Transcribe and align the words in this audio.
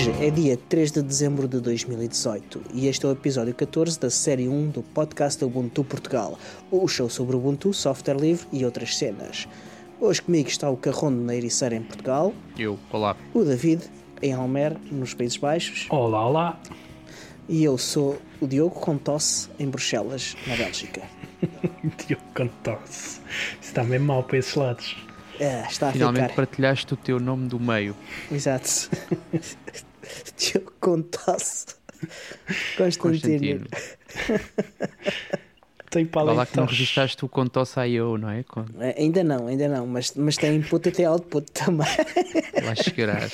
Hoje 0.00 0.14
é 0.24 0.30
dia 0.30 0.56
3 0.56 0.92
de 0.92 1.02
dezembro 1.02 1.46
de 1.46 1.60
2018 1.60 2.62
e 2.72 2.86
este 2.88 3.04
é 3.04 3.08
o 3.10 3.12
episódio 3.12 3.54
14 3.54 4.00
da 4.00 4.08
série 4.08 4.48
1 4.48 4.70
do 4.70 4.82
podcast 4.82 5.44
Ubuntu 5.44 5.84
Portugal, 5.84 6.38
o 6.70 6.88
show 6.88 7.10
sobre 7.10 7.36
Ubuntu, 7.36 7.74
software 7.74 8.16
livre 8.16 8.46
e 8.50 8.64
outras 8.64 8.96
cenas. 8.96 9.46
Hoje 10.00 10.22
comigo 10.22 10.48
está 10.48 10.70
o 10.70 10.76
Carrondo 10.78 11.20
na 11.22 11.34
Ericeira 11.36 11.74
em 11.76 11.82
Portugal, 11.82 12.32
Eu, 12.58 12.78
olá. 12.90 13.14
o 13.34 13.44
David 13.44 13.82
em 14.22 14.32
Almer, 14.32 14.74
nos 14.90 15.12
Países 15.12 15.36
Baixos, 15.36 15.86
Olá, 15.90 16.26
olá. 16.26 16.60
e 17.46 17.62
eu 17.62 17.76
sou 17.76 18.18
o 18.40 18.46
Diogo 18.46 18.76
com 18.80 18.96
tosse 18.96 19.50
em 19.58 19.68
Bruxelas, 19.68 20.34
na 20.46 20.56
Bélgica. 20.56 21.02
Diogo 22.08 22.24
com 22.34 22.48
tosse. 22.62 23.20
Isso 23.60 23.68
está 23.68 23.84
mesmo 23.84 24.06
mal 24.06 24.22
para 24.22 24.38
esses 24.38 24.54
lados. 24.54 24.96
É, 25.38 25.66
está 25.70 25.88
a 25.88 25.92
Finalmente 25.92 26.22
ficar. 26.24 26.34
partilhaste 26.36 26.92
o 26.94 26.96
teu 26.98 27.18
nome 27.18 27.48
do 27.48 27.58
meio. 27.60 27.94
Exato. 28.30 28.90
Diogo 30.36 30.72
com 30.80 31.02
tosse. 31.02 31.66
Constantino. 32.76 32.98
Constantino. 32.98 33.66
Tem 35.90 36.08
além 36.14 36.36
lá 36.36 36.46
que 36.46 36.56
não 36.56 36.66
registaste 36.66 37.24
o 37.24 37.28
Contossa 37.28 37.84
IO, 37.84 38.16
não 38.16 38.30
é? 38.30 38.44
Com... 38.44 38.64
É, 38.78 38.94
Ainda 38.96 39.24
não, 39.24 39.48
ainda 39.48 39.68
não, 39.68 39.84
mas, 39.88 40.14
mas 40.14 40.36
tem 40.36 40.54
input 40.54 40.88
e 40.88 40.92
tem 40.92 41.04
output 41.04 41.50
também. 41.50 41.88
Lá 42.64 42.76
chegarás. 42.76 43.32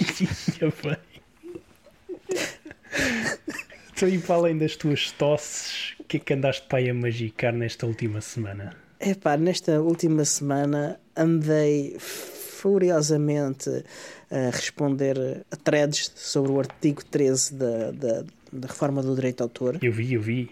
Então, 3.92 4.08
e 4.08 4.18
para 4.18 4.34
além 4.36 4.56
das 4.56 4.74
tuas 4.74 5.10
tosses, 5.12 5.94
o 6.00 6.04
que 6.04 6.16
é 6.16 6.20
que 6.20 6.32
andaste 6.32 6.66
para 6.66 6.78
aí 6.78 6.88
a 6.88 6.94
magicar 6.94 7.52
nesta 7.52 7.86
última 7.86 8.22
semana? 8.22 8.74
Epá, 9.00 9.36
nesta 9.36 9.80
última 9.80 10.24
semana 10.24 10.98
andei 11.14 11.98
furiosamente 11.98 13.84
a 14.30 14.50
responder 14.50 15.44
a 15.50 15.56
threads 15.56 16.12
sobre 16.14 16.52
o 16.52 16.58
artigo 16.58 17.04
13 17.04 17.54
da, 17.54 17.90
da, 17.92 18.24
da 18.52 18.68
reforma 18.68 19.02
do 19.02 19.14
direito 19.14 19.38
de 19.38 19.42
autor. 19.42 19.78
Eu 19.82 19.92
vi, 19.92 20.14
eu 20.14 20.20
vi. 20.20 20.50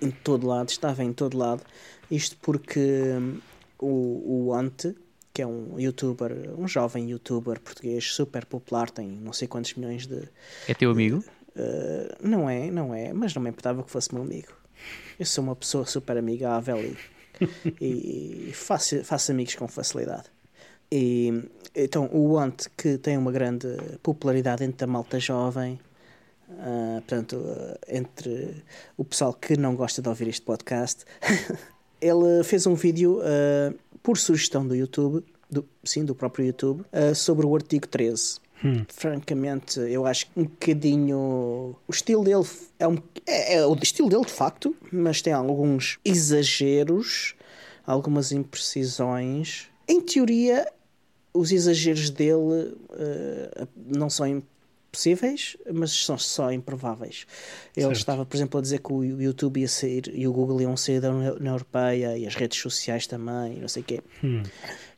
Em 0.00 0.10
todo 0.10 0.46
lado, 0.46 0.68
estava 0.68 1.02
em 1.04 1.12
todo 1.12 1.36
lado. 1.36 1.62
Isto 2.10 2.36
porque 2.40 2.80
hum, 2.80 3.38
o, 3.78 4.46
o 4.46 4.54
Ante, 4.54 4.94
que 5.32 5.42
é 5.42 5.46
um 5.46 5.78
youtuber, 5.78 6.32
um 6.58 6.66
jovem 6.66 7.10
youtuber 7.10 7.60
português 7.60 8.12
super 8.12 8.44
popular, 8.44 8.90
tem 8.90 9.06
não 9.06 9.32
sei 9.32 9.46
quantos 9.46 9.74
milhões 9.74 10.06
de, 10.06 10.28
É 10.66 10.74
teu 10.74 10.90
amigo? 10.90 11.22
Uh, 11.50 12.16
não 12.22 12.48
é, 12.48 12.70
não 12.70 12.94
é, 12.94 13.12
mas 13.12 13.34
não 13.34 13.42
me 13.42 13.50
importava 13.50 13.82
que 13.82 13.90
fosse 13.90 14.14
meu 14.14 14.22
amigo. 14.22 14.52
Eu 15.18 15.26
sou 15.26 15.44
uma 15.44 15.56
pessoa 15.56 15.84
super 15.84 16.16
amigável 16.16 16.78
e, 16.78 16.96
e, 17.80 18.48
e 18.48 18.52
faço, 18.52 19.04
faço 19.04 19.32
amigos 19.32 19.54
com 19.54 19.68
facilidade. 19.68 20.24
E 20.92 21.44
então 21.74 22.08
o 22.12 22.38
Ant, 22.38 22.68
que 22.76 22.98
tem 22.98 23.16
uma 23.16 23.30
grande 23.30 23.68
popularidade 24.02 24.64
entre 24.64 24.84
a 24.84 24.86
malta 24.86 25.20
jovem, 25.20 25.78
uh, 26.48 27.00
portanto, 27.00 27.36
uh, 27.36 27.78
entre 27.88 28.62
o 28.96 29.04
pessoal 29.04 29.32
que 29.32 29.56
não 29.56 29.76
gosta 29.76 30.02
de 30.02 30.08
ouvir 30.08 30.28
este 30.28 30.42
podcast, 30.42 31.04
ele 32.00 32.42
fez 32.42 32.66
um 32.66 32.74
vídeo 32.74 33.20
uh, 33.20 33.78
por 34.02 34.18
sugestão 34.18 34.66
do 34.66 34.74
YouTube, 34.74 35.24
do, 35.48 35.64
sim, 35.84 36.04
do 36.04 36.14
próprio 36.14 36.46
YouTube, 36.46 36.84
sobre 37.14 37.44
o 37.44 37.54
artigo 37.54 37.86
13 37.86 38.40
francamente, 38.88 39.80
eu 39.80 40.06
acho 40.06 40.26
que 40.26 40.32
um 40.38 40.44
bocadinho. 40.44 41.76
O 41.88 41.90
estilo 41.90 42.22
dele 42.22 42.44
é, 42.78 42.86
um... 42.86 42.98
é, 43.26 43.54
é 43.54 43.66
o 43.66 43.74
estilo 43.74 44.08
dele 44.08 44.24
de 44.24 44.32
facto, 44.32 44.76
mas 44.92 45.22
tem 45.22 45.32
alguns 45.32 45.98
exageros, 46.04 47.34
algumas 47.86 48.32
imprecisões. 48.32 49.68
Em 49.88 50.00
teoria, 50.00 50.66
os 51.32 51.52
exageros 51.52 52.10
dele 52.10 52.34
uh, 52.34 53.68
não 53.86 54.10
são 54.10 54.26
impossíveis, 54.26 55.56
mas 55.72 55.92
são 55.92 56.18
só 56.18 56.50
improváveis. 56.52 57.24
Ele 57.76 57.86
Certo. 57.86 57.96
estava, 57.96 58.26
por 58.26 58.36
exemplo, 58.36 58.58
a 58.58 58.62
dizer 58.62 58.80
que 58.80 58.92
o 58.92 59.04
YouTube 59.04 59.60
ia 59.60 59.68
sair 59.68 60.10
e 60.12 60.26
o 60.26 60.32
Google 60.32 60.60
iam 60.62 60.76
sair 60.76 61.00
da 61.00 61.10
União 61.12 61.54
Europeia 61.54 62.18
e 62.18 62.26
as 62.26 62.34
redes 62.34 62.58
sociais 62.58 63.06
também, 63.06 63.58
e 63.58 63.60
não 63.60 63.68
sei 63.68 63.82
o 63.82 63.84
quê. 63.84 64.00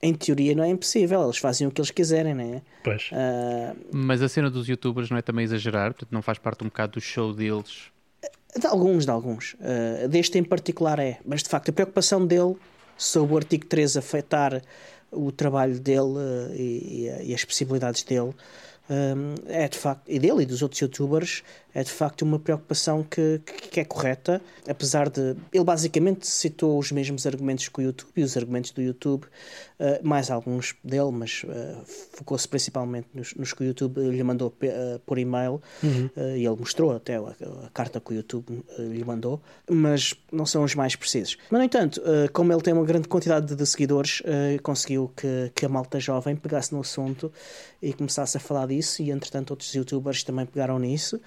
Em 0.00 0.14
teoria, 0.14 0.54
não 0.54 0.64
é 0.64 0.68
impossível, 0.68 1.22
eles 1.22 1.36
fazem 1.36 1.66
o 1.66 1.70
que 1.70 1.80
eles 1.80 1.90
quiserem, 1.90 2.34
não 2.34 2.54
é? 2.54 2.62
Pois. 2.82 3.10
Ah, 3.12 3.74
Mas 3.92 4.22
a 4.22 4.28
cena 4.28 4.50
dos 4.50 4.66
youtubers 4.66 5.10
não 5.10 5.18
é 5.18 5.22
também 5.22 5.44
exagerar? 5.44 5.92
Portanto, 5.92 6.12
não 6.12 6.22
faz 6.22 6.38
parte 6.38 6.62
um 6.64 6.68
bocado 6.68 6.92
do 6.94 7.00
show 7.00 7.32
deles? 7.34 7.92
De 8.58 8.66
alguns, 8.66 9.04
de 9.04 9.10
alguns. 9.10 9.54
Uh, 9.54 10.08
deste 10.08 10.38
em 10.38 10.44
particular 10.44 10.98
é. 10.98 11.18
Mas 11.24 11.42
de 11.42 11.48
facto, 11.48 11.68
a 11.70 11.72
preocupação 11.72 12.26
dele 12.26 12.54
sobre 12.96 13.34
o 13.34 13.36
artigo 13.36 13.66
13 13.66 13.98
afetar 13.98 14.62
o 15.12 15.30
trabalho 15.30 15.78
dele 15.78 16.00
uh, 16.00 16.54
e, 16.54 17.08
e, 17.22 17.30
e 17.30 17.34
as 17.34 17.44
possibilidades 17.44 18.02
dele 18.02 18.34
um, 18.90 19.34
é 19.46 19.68
de 19.68 19.78
facto, 19.78 20.02
e 20.08 20.18
dele 20.18 20.42
e 20.42 20.46
dos 20.46 20.62
outros 20.62 20.80
youtubers, 20.80 21.42
é 21.74 21.82
de 21.82 21.90
facto 21.90 22.22
uma 22.22 22.38
preocupação 22.38 23.02
que, 23.02 23.40
que, 23.70 23.80
é 23.80 23.84
correta, 23.84 24.40
apesar 24.68 25.08
de. 25.08 25.34
Ele 25.52 25.64
basicamente 25.64 26.26
citou 26.26 26.78
os 26.78 26.92
mesmos 26.92 27.26
argumentos 27.26 27.68
que 27.68 27.80
o 27.80 27.82
YouTube 27.82 28.12
e 28.16 28.22
os 28.22 28.36
argumentos 28.36 28.70
do 28.72 28.82
YouTube, 28.82 29.24
uh, 29.24 30.06
mais 30.06 30.30
alguns 30.30 30.74
dele, 30.84 31.10
mas 31.12 31.44
uh, 31.44 31.82
focou-se 32.12 32.46
principalmente 32.46 33.08
nos, 33.14 33.34
nos 33.34 33.52
que 33.52 33.62
o 33.62 33.66
YouTube 33.66 34.00
lhe 34.00 34.22
mandou 34.22 34.48
uh, 34.48 34.98
por 35.00 35.18
e-mail 35.18 35.54
uh, 35.54 36.36
e 36.36 36.46
ele 36.46 36.56
mostrou 36.56 36.92
até 36.92 37.16
a, 37.16 37.20
a 37.20 37.70
carta 37.72 38.00
que 38.00 38.12
o 38.12 38.14
YouTube 38.14 38.62
lhe 38.78 39.04
mandou, 39.04 39.40
mas 39.70 40.14
não 40.30 40.44
são 40.44 40.64
os 40.64 40.74
mais 40.74 40.94
precisos. 40.94 41.38
Mas, 41.50 41.58
no 41.58 41.64
entanto, 41.64 42.02
como 42.32 42.52
ele 42.52 42.62
tem 42.62 42.72
uma 42.72 42.84
grande 42.84 43.08
quantidade 43.08 43.46
de, 43.46 43.56
de 43.56 43.66
seguidores, 43.66 44.22
conseguiu 44.62 45.12
que, 45.16 45.50
que 45.54 45.64
a 45.64 45.68
malta 45.68 45.98
jovem 45.98 46.36
pegasse 46.36 46.72
no 46.72 46.80
assunto 46.80 47.32
e 47.80 47.92
começasse 47.92 48.36
a 48.36 48.40
falar 48.40 48.66
disso, 48.66 49.02
e 49.02 49.10
entretanto, 49.10 49.50
outros 49.50 49.74
youtubers 49.74 50.22
também 50.22 50.46
pegaram 50.46 50.78
nisso. 50.78 51.20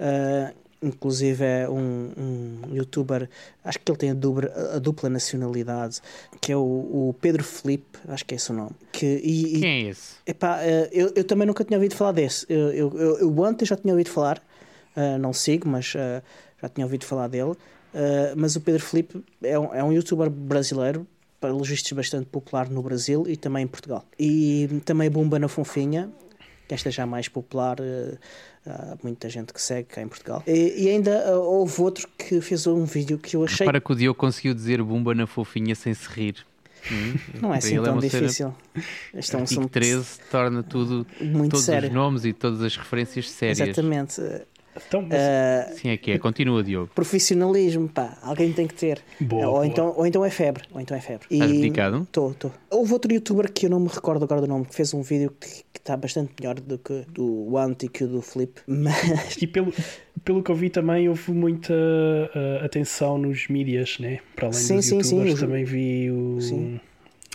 Uh, 0.00 0.54
inclusive 0.82 1.44
é 1.44 1.68
um, 1.68 2.10
um 2.16 2.74
youtuber, 2.74 3.28
acho 3.62 3.78
que 3.78 3.92
ele 3.92 3.98
tem 3.98 4.10
a 4.12 4.14
dupla, 4.14 4.50
a 4.74 4.78
dupla 4.78 5.10
nacionalidade, 5.10 6.00
que 6.40 6.50
é 6.52 6.56
o, 6.56 6.60
o 6.60 7.14
Pedro 7.20 7.44
Felipe, 7.44 7.98
acho 8.08 8.24
que 8.24 8.34
é 8.34 8.36
esse 8.36 8.50
o 8.50 8.54
nome. 8.54 8.70
Que, 8.90 9.04
e, 9.22 9.56
e- 9.58 9.60
Quem 9.60 9.86
é 9.86 9.90
esse? 9.90 10.14
Epá, 10.26 10.58
eh, 10.62 10.88
eu, 10.90 11.12
eu 11.14 11.24
também 11.24 11.46
nunca 11.46 11.62
tinha 11.64 11.76
ouvido 11.76 11.94
falar 11.94 12.12
desse. 12.12 12.46
Eu, 12.48 12.72
eu, 12.72 12.98
eu, 12.98 13.18
eu 13.18 13.44
antes 13.44 13.68
já 13.68 13.76
tinha 13.76 13.92
ouvido 13.92 14.08
falar, 14.08 14.42
eh, 14.96 15.18
não 15.18 15.34
sigo, 15.34 15.68
mas 15.68 15.92
eh, 15.94 16.22
já 16.62 16.68
tinha 16.70 16.86
ouvido 16.86 17.04
falar 17.04 17.28
dele. 17.28 17.52
Eh, 17.92 18.32
mas 18.34 18.56
o 18.56 18.60
Pedro 18.62 18.82
Felipe 18.82 19.22
é 19.42 19.58
um, 19.58 19.74
é 19.74 19.84
um 19.84 19.92
youtuber 19.92 20.30
brasileiro, 20.30 21.06
pelos 21.40 21.68
vistos 21.68 21.92
bastante 21.92 22.24
popular 22.26 22.70
no 22.70 22.82
Brasil 22.82 23.24
e 23.28 23.36
também 23.36 23.64
em 23.64 23.66
Portugal. 23.66 24.02
E 24.18 24.66
também 24.86 25.10
bomba 25.10 25.38
na 25.38 25.48
Fonfinha, 25.48 26.08
que 26.70 26.74
esta 26.74 26.88
já 26.88 27.02
é 27.02 27.06
mais 27.06 27.26
popular, 27.26 27.78
eh, 27.80 28.16
há 28.64 28.96
muita 29.02 29.28
gente 29.28 29.52
que 29.52 29.60
segue 29.60 29.88
cá 29.88 30.00
em 30.00 30.06
Portugal. 30.06 30.40
E, 30.46 30.84
e 30.84 30.88
ainda 30.88 31.10
eh, 31.10 31.34
houve 31.34 31.82
outro 31.82 32.08
que 32.16 32.40
fez 32.40 32.64
um 32.68 32.84
vídeo 32.84 33.18
que 33.18 33.34
eu 33.34 33.42
achei 33.42 33.66
Para 33.66 33.80
que 33.80 33.90
o 33.90 33.94
Diogo 33.96 34.16
conseguiu 34.16 34.54
dizer 34.54 34.80
bumba 34.80 35.12
na 35.12 35.26
fofinha 35.26 35.74
sem 35.74 35.92
se 35.92 36.08
rir. 36.08 36.36
Hum? 36.90 37.14
não 37.42 37.52
é 37.52 37.58
assim 37.58 37.74
ele 37.74 37.84
tão 37.84 38.00
cena- 38.00 38.22
difícil. 38.22 38.54
Este 39.12 39.34
é 39.34 39.38
um 39.40 39.42
assunto 39.42 39.68
13 39.68 40.20
torna 40.30 40.62
tudo, 40.62 41.04
muito 41.20 41.50
todos 41.50 41.66
sério. 41.66 41.88
os 41.88 41.94
nomes 41.94 42.24
e 42.24 42.32
todas 42.32 42.62
as 42.62 42.76
referências 42.76 43.28
sérias. 43.28 43.58
Exatamente. 43.60 44.22
Então, 44.76 45.02
mas 45.02 45.18
Eh, 45.18 45.72
Sim, 45.76 45.88
é 45.90 45.96
que 45.96 46.10
é. 46.12 46.18
Continua, 46.18 46.62
Diogo. 46.62 46.90
profissionalismo, 46.94 47.88
pá, 47.88 48.16
alguém 48.22 48.52
tem 48.52 48.66
que 48.66 48.74
ter. 48.74 49.00
Boa, 49.20 49.46
ou, 49.46 49.52
boa. 49.54 49.66
Então, 49.66 49.94
ou 49.96 50.06
então 50.06 50.24
é 50.24 50.30
febre, 50.30 50.64
ou 50.72 50.80
então 50.80 50.96
é 50.96 51.00
febre. 51.00 51.26
Estás 51.30 51.52
dedicado? 51.52 52.02
Estou, 52.02 52.30
estou. 52.30 52.52
Houve 52.70 52.92
outro 52.92 53.12
youtuber 53.12 53.50
que 53.52 53.66
eu 53.66 53.70
não 53.70 53.80
me 53.80 53.88
recordo 53.88 54.24
agora 54.24 54.40
do 54.40 54.46
nome, 54.46 54.64
que 54.66 54.74
fez 54.74 54.94
um 54.94 55.02
vídeo 55.02 55.34
que 55.40 55.64
está 55.78 55.96
bastante 55.96 56.32
melhor 56.38 56.54
do 56.60 56.78
que 56.78 57.04
do 57.08 57.56
Ant 57.56 57.82
e 57.84 57.88
que 57.88 58.04
o 58.04 58.08
do 58.08 58.22
Flip, 58.22 58.60
mas 58.66 59.36
E 59.40 59.46
pelo, 59.46 59.72
pelo 60.24 60.42
que 60.42 60.50
eu 60.50 60.54
vi 60.54 60.70
também 60.70 61.08
houve 61.08 61.32
muita 61.32 61.72
uh, 61.74 62.64
atenção 62.64 63.18
nos 63.18 63.48
mídias, 63.48 63.98
né? 63.98 64.18
Para 64.36 64.46
além 64.48 64.58
Sim, 64.60 64.76
dos 64.76 64.84
sim, 64.86 65.02
sim, 65.02 65.16
youtubers, 65.16 65.34
os- 65.34 65.40
também 65.40 65.64
vi 65.64 66.10
o, 66.10 66.40
sim. 66.40 66.80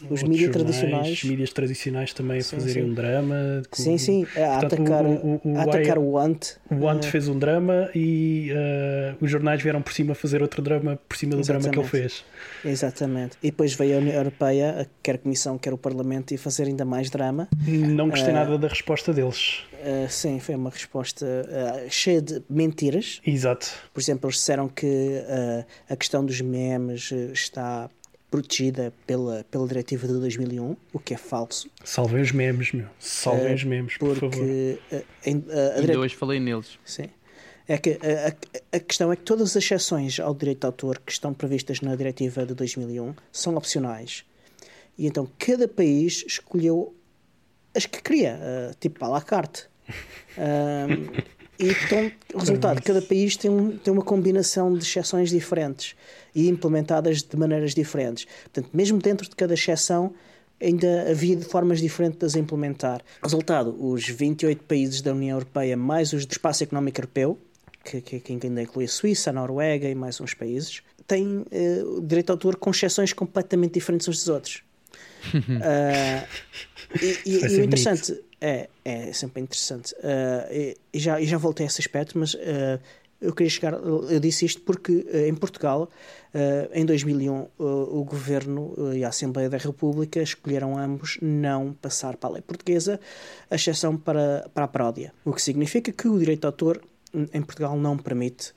Os 0.10 0.24
mídias 0.24 0.52
tradicionais. 0.52 1.24
mídias 1.24 1.54
tradicionais 1.54 2.14
também 2.14 2.40
a 2.40 2.42
Sim, 2.44 2.56
fazerem 2.58 2.84
sim. 2.84 2.90
um 2.90 2.94
drama. 2.94 3.62
com- 3.70 3.82
sim, 3.82 3.98
sim, 3.98 4.24
a 4.36 4.60
Portanto, 4.60 4.74
atacar, 4.82 5.06
o- 5.06 5.10
o- 5.10 5.42
o 5.54 5.58
a 5.58 5.64
atacar 5.64 5.98
o 5.98 6.18
Ant. 6.18 6.58
O 6.70 6.88
Ant 6.90 7.06
eh, 7.06 7.10
fez 7.10 7.30
um 7.30 7.40
drama 7.40 7.90
e 7.96 8.52
uh, 8.52 9.16
os 9.24 9.32
jornais 9.32 9.62
vieram 9.64 9.82
por 9.82 9.94
cima 9.94 10.14
fazer 10.14 10.42
outro 10.42 10.62
drama 10.62 11.00
por 11.08 11.16
cima 11.16 11.36
do 11.38 11.42
drama 11.42 11.70
que 11.70 11.80
ele 11.80 11.88
fez. 11.88 12.26
Exatamente. 12.66 13.38
E 13.42 13.52
depois 13.52 13.74
veio 13.74 13.96
a 13.96 14.00
União 14.00 14.16
Europeia, 14.16 14.90
quer 15.02 15.16
a 15.16 15.18
Comissão, 15.18 15.58
quer 15.58 15.72
o 15.72 15.78
Parlamento, 15.78 16.34
e 16.34 16.38
fazer 16.38 16.64
ainda 16.64 16.84
mais 16.84 17.10
drama. 17.10 17.48
Não 17.66 18.10
gostei 18.10 18.32
Eh, 18.32 18.34
nada 18.34 18.58
da 18.58 18.68
resposta 18.68 19.14
deles. 19.14 19.60
Uh, 19.86 20.10
sim, 20.10 20.40
foi 20.40 20.56
uma 20.56 20.72
resposta 20.72 21.26
uh, 21.26 21.90
cheia 21.90 22.22
de 22.22 22.42
mentiras. 22.50 23.22
Exato. 23.26 23.68
Por 23.94 24.02
exemplo, 24.02 24.28
eles 24.28 24.38
disseram 24.38 24.68
que 24.68 24.86
uh, 24.86 25.66
a 25.88 25.96
questão 25.96 26.26
dos 26.26 26.42
memes 26.42 27.12
uh, 27.12 27.32
está 27.32 27.90
protegida 28.36 28.94
pela, 29.08 29.44
pela 29.50 29.68
diretiva 29.68 30.08
de 30.08 30.14
2001, 30.20 30.76
o 30.94 31.00
que 31.00 31.14
é 31.14 31.18
falso, 31.18 31.70
Salvem 31.84 32.22
os 32.22 32.32
memes, 32.32 32.72
meu. 32.74 32.88
Salvem 33.00 33.54
os 33.54 33.64
memes, 33.64 33.98
por 33.98 34.16
favor. 34.16 34.30
porque 34.32 34.78
em- 35.26 35.44
a 35.50 35.76
Ainda 35.76 35.82
dire- 35.82 35.98
hoje 35.98 36.16
falei 36.16 36.40
neles. 36.40 36.78
Sim. 36.84 37.10
É 37.68 37.78
que 37.78 37.92
a, 38.02 38.28
a- 38.74 38.78
a 38.78 38.80
questão 38.80 39.12
é 39.12 39.16
que 39.16 39.24
todas 39.24 39.50
as 39.50 39.64
exceções 39.64 40.20
ao 40.20 40.34
direito 40.36 40.60
de 40.60 40.66
autor 40.68 41.00
que 41.00 41.12
estão 41.12 41.34
previstas 41.34 41.82
na 41.82 41.96
diretiva 41.96 42.46
de 42.46 42.54
2001 42.54 43.14
são 43.32 43.56
opcionais. 43.56 44.24
E 44.98 45.08
então 45.08 45.28
cada 45.40 45.68
país 45.68 46.24
escolheu 46.28 46.96
as 47.76 47.86
que 47.86 48.02
queria, 48.02 48.38
uh, 48.72 48.76
tipo 48.80 49.04
à 49.04 49.08
la 49.08 49.22
carte. 49.22 49.68
Um, 50.38 51.35
e 51.60 51.70
então, 51.70 52.12
o 52.34 52.40
resultado, 52.40 52.82
cada 52.82 53.02
país 53.02 53.38
tem, 53.38 53.50
um, 53.50 53.78
tem 53.78 53.94
uma 53.94 54.04
combinação 54.04 54.74
de 54.74 54.84
exceções 54.84 55.30
diferentes 55.30 55.96
e 56.34 56.50
implementadas 56.50 57.22
de 57.22 57.38
maneiras 57.38 57.74
diferentes. 57.74 58.26
Portanto, 58.44 58.70
mesmo 58.74 59.00
dentro 59.00 59.30
de 59.30 59.36
cada 59.36 59.54
exceção, 59.54 60.14
ainda 60.62 61.10
havia 61.10 61.40
formas 61.42 61.80
diferentes 61.80 62.20
de 62.20 62.26
as 62.26 62.36
implementar. 62.36 63.02
Resultado, 63.24 63.76
os 63.80 64.08
28 64.08 64.64
países 64.64 65.02
da 65.02 65.14
União 65.14 65.38
Europeia, 65.38 65.78
mais 65.78 66.14
os 66.14 66.26
do 66.26 66.32
Espaço 66.32 66.64
Económico 66.64 67.00
Europeu, 67.00 67.40
que, 67.84 68.02
que, 68.02 68.20
que 68.20 68.34
ainda 68.34 68.62
inclui 68.62 68.86
a 68.86 68.88
Suíça, 68.88 69.30
a 69.30 69.34
Noruega 69.34 69.88
e 69.88 69.96
mais 69.96 70.20
uns 70.20 70.34
países, 70.34 70.82
têm 71.08 71.46
uh, 71.52 72.02
direito 72.02 72.28
de 72.28 72.32
autor 72.32 72.56
com 72.56 72.72
exceções 72.72 73.14
completamente 73.14 73.74
diferentes 73.74 74.08
uns 74.08 74.18
dos 74.18 74.28
outros. 74.28 74.64
uh, 75.34 76.28
e, 77.02 77.30
e, 77.30 77.46
e 77.46 77.60
o 77.60 77.64
interessante 77.64 78.20
é, 78.46 78.70
é 78.86 79.12
sempre 79.12 79.42
interessante. 79.42 79.94
Uh, 79.96 80.76
e, 80.94 81.00
já, 81.00 81.20
e 81.20 81.26
já 81.26 81.38
voltei 81.38 81.66
a 81.66 81.68
esse 81.68 81.82
aspecto, 81.82 82.18
mas 82.18 82.36
uh, 82.36 82.80
eu 83.20 83.34
queria 83.34 83.50
chegar. 83.50 83.74
Eu 83.74 84.20
disse 84.20 84.46
isto 84.46 84.62
porque 84.62 84.92
uh, 84.92 85.28
em 85.28 85.34
Portugal, 85.34 85.90
em 86.74 86.86
2001, 86.86 87.48
o 87.58 88.04
Governo 88.04 88.76
e 88.94 89.06
a 89.06 89.08
Assembleia 89.08 89.50
da 89.50 89.58
República 89.58 90.22
escolheram 90.22 90.78
ambos 90.78 91.18
não 91.22 91.72
passar 91.72 92.18
para 92.18 92.30
a 92.30 92.34
lei 92.34 92.42
portuguesa, 92.42 93.00
a 93.50 93.56
exceção 93.56 93.96
para, 93.96 94.50
para 94.54 94.66
a 94.66 94.68
paródia. 94.68 95.14
O 95.24 95.32
que 95.32 95.42
significa 95.42 95.94
que 95.94 96.10
o 96.10 96.20
direito 96.20 96.42
de 96.42 96.48
autor 96.48 96.82
em 97.34 97.42
Portugal 97.42 97.78
não 97.78 97.98
permite 97.98 98.54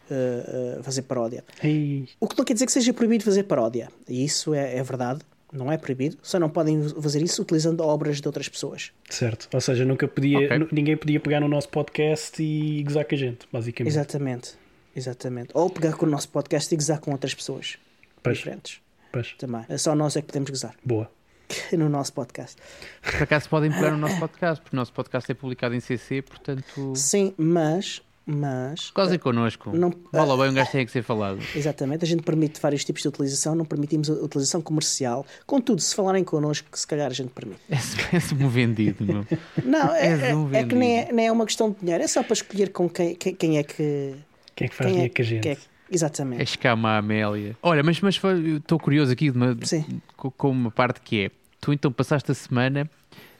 fazer 0.82 1.02
paródia. 1.02 1.44
Ei. 1.62 2.08
O 2.18 2.26
que 2.26 2.36
não 2.36 2.44
quer 2.44 2.54
dizer 2.54 2.66
que 2.66 2.72
seja 2.72 2.92
proibido 2.92 3.22
fazer 3.22 3.44
paródia. 3.44 3.88
E 4.08 4.24
isso 4.24 4.52
é, 4.52 4.74
é, 4.76 4.82
verdade, 4.82 5.20
não 5.52 5.70
é 5.70 5.78
proibido. 5.78 6.16
Só 6.22 6.38
não 6.38 6.48
podem 6.48 6.88
fazer 6.88 7.22
isso 7.22 7.42
utilizando 7.42 7.80
obras 7.80 8.20
de 8.20 8.28
outras 8.28 8.48
pessoas. 8.48 8.92
Certo. 9.08 9.48
Ou 9.52 9.60
seja, 9.60 9.84
nunca 9.84 10.06
podia, 10.06 10.38
okay. 10.38 10.68
ninguém 10.72 10.96
podia 10.96 11.20
pegar 11.20 11.40
no 11.40 11.48
nosso 11.48 11.68
podcast 11.68 12.42
e 12.42 12.82
gozar 12.82 13.04
com 13.04 13.14
a 13.14 13.18
gente, 13.18 13.48
basicamente. 13.52 13.92
Exatamente. 13.92 14.54
Exatamente. 14.94 15.50
Ou 15.54 15.70
pegar 15.70 15.92
com 15.94 16.06
o 16.06 16.08
nosso 16.08 16.28
podcast 16.28 16.74
e 16.74 16.76
gozar 16.76 17.00
com 17.00 17.12
outras 17.12 17.34
pessoas 17.34 17.78
pois. 18.22 18.38
diferentes. 18.38 18.80
Pois. 19.12 19.34
Também. 19.38 19.64
Só 19.78 19.94
nós 19.94 20.16
é 20.16 20.20
que 20.20 20.26
podemos 20.26 20.50
gozar. 20.50 20.74
Boa. 20.84 21.10
no 21.72 21.88
nosso 21.88 22.12
podcast. 22.12 22.56
Por 23.02 23.22
acaso 23.22 23.48
podem 23.48 23.70
pegar 23.70 23.90
no 23.90 23.98
nosso 23.98 24.18
podcast, 24.18 24.62
porque 24.62 24.76
o 24.76 24.78
nosso 24.78 24.92
podcast 24.92 25.30
é 25.30 25.34
publicado 25.34 25.74
em 25.74 25.80
CC, 25.80 26.22
portanto. 26.22 26.92
Sim, 26.94 27.34
mas 27.36 28.02
mas. 28.30 28.90
Quase 28.90 29.16
uh, 29.16 29.18
connosco. 29.18 29.74
Não, 29.74 29.88
uh, 29.88 30.36
bem, 30.36 30.50
um 30.50 30.54
gajo 30.54 30.70
tem 30.70 30.84
que 30.84 30.92
ser 30.92 31.02
falado. 31.02 31.38
Exatamente, 31.56 32.04
a 32.04 32.06
gente 32.06 32.22
permite 32.22 32.60
vários 32.60 32.84
tipos 32.84 33.00
de 33.00 33.08
utilização, 33.08 33.54
não 33.54 33.64
permitimos 33.64 34.10
a 34.10 34.12
utilização 34.12 34.60
comercial. 34.60 35.24
Contudo, 35.46 35.80
se 35.80 35.94
falarem 35.94 36.22
connosco, 36.22 36.68
se 36.74 36.86
calhar 36.86 37.10
a 37.10 37.14
gente 37.14 37.30
permite. 37.30 37.60
É-me 37.70 38.44
um 38.44 38.48
vendido, 38.50 39.02
meu. 39.02 39.26
Não, 39.64 39.94
é, 39.94 40.30
é, 40.30 40.36
um 40.36 40.54
é, 40.54 40.62
que 40.64 40.74
nem 40.74 40.98
é, 40.98 41.12
nem 41.12 41.26
é 41.28 41.32
uma 41.32 41.46
questão 41.46 41.70
de 41.70 41.78
dinheiro, 41.80 42.04
é 42.04 42.06
só 42.06 42.22
para 42.22 42.34
escolher 42.34 42.70
com 42.70 42.86
quem, 42.86 43.14
quem, 43.14 43.34
quem 43.34 43.56
é 43.56 43.62
que. 43.62 44.14
Quem 44.54 44.66
é 44.66 44.68
que 44.68 44.74
faz 44.74 44.90
dinheiro 44.90 45.14
com 45.14 45.22
a 45.22 45.24
gente. 45.24 45.48
É, 45.48 45.56
exatamente. 45.90 46.40
É 46.40 46.44
escama 46.44 46.90
a 46.90 46.98
Amélia. 46.98 47.56
Olha, 47.62 47.82
mas, 47.82 47.98
mas 48.02 48.20
estou 48.22 48.78
curioso 48.78 49.10
aqui 49.10 49.30
uma, 49.30 49.56
com, 50.18 50.30
com 50.30 50.50
uma 50.50 50.70
parte 50.70 51.00
que 51.00 51.24
é: 51.24 51.30
tu 51.62 51.72
então 51.72 51.90
passaste 51.90 52.30
a 52.30 52.34
semana 52.34 52.90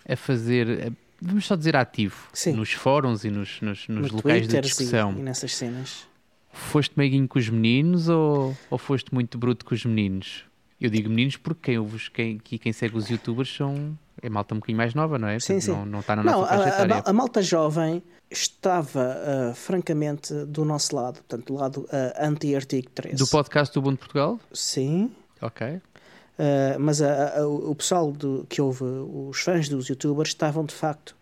a 0.08 0.16
fazer 0.16 0.90
vamos 1.20 1.46
só 1.46 1.56
dizer 1.56 1.76
ativo, 1.76 2.28
Sim. 2.32 2.52
nos 2.52 2.72
fóruns 2.72 3.24
e 3.24 3.30
nos, 3.30 3.60
nos, 3.60 3.88
nos 3.88 4.10
no 4.10 4.16
locais 4.16 4.42
Twitter, 4.42 4.62
de 4.62 4.68
discussão. 4.68 5.12
E, 5.12 5.22
nessas 5.22 5.54
cenas. 5.54 6.06
Foste 6.52 6.92
meiguinho 6.96 7.28
com 7.28 7.38
os 7.38 7.48
meninos 7.48 8.08
ou, 8.08 8.56
ou 8.70 8.78
foste 8.78 9.12
muito 9.12 9.38
bruto 9.38 9.64
com 9.64 9.74
os 9.74 9.84
meninos? 9.84 10.44
Eu 10.80 10.90
digo 10.90 11.08
meninos 11.08 11.36
porque 11.36 11.72
quem, 11.72 11.78
ouve, 11.78 12.10
quem, 12.10 12.38
quem 12.38 12.72
segue 12.72 12.96
os 12.96 13.08
youtubers 13.08 13.54
são. 13.54 13.98
É 14.22 14.28
malta 14.28 14.54
um 14.54 14.58
bocadinho 14.58 14.78
mais 14.78 14.94
nova, 14.94 15.18
não 15.18 15.28
é? 15.28 15.38
Sim, 15.38 15.60
sim. 15.60 15.70
Não, 15.70 15.84
não 15.84 16.00
está 16.00 16.16
na 16.16 16.24
não, 16.24 16.40
nossa 16.40 16.54
a, 16.54 16.98
a, 16.98 17.10
a, 17.10 17.12
malta 17.12 17.42
jovem 17.42 18.02
estava, 18.30 19.16
uh, 19.50 19.54
francamente, 19.54 20.32
do 20.46 20.64
nosso 20.64 20.94
lado, 20.94 21.14
portanto, 21.14 21.46
do 21.46 21.54
lado 21.54 21.80
uh, 21.82 21.88
anti-artigo 22.18 22.90
13. 22.90 23.16
Do 23.16 23.26
podcast 23.28 23.72
do 23.74 23.80
Ubuntu 23.80 23.98
Portugal? 23.98 24.40
Sim. 24.52 25.12
Ok. 25.40 25.80
Uh, 26.38 26.78
mas 26.78 27.02
a, 27.02 27.40
a, 27.40 27.48
o 27.48 27.74
pessoal 27.74 28.12
do, 28.12 28.46
que 28.48 28.62
houve, 28.62 28.84
os 28.84 29.40
fãs 29.40 29.68
dos 29.68 29.88
youtubers, 29.88 30.28
estavam 30.28 30.64
de 30.64 30.74
facto 30.74 31.16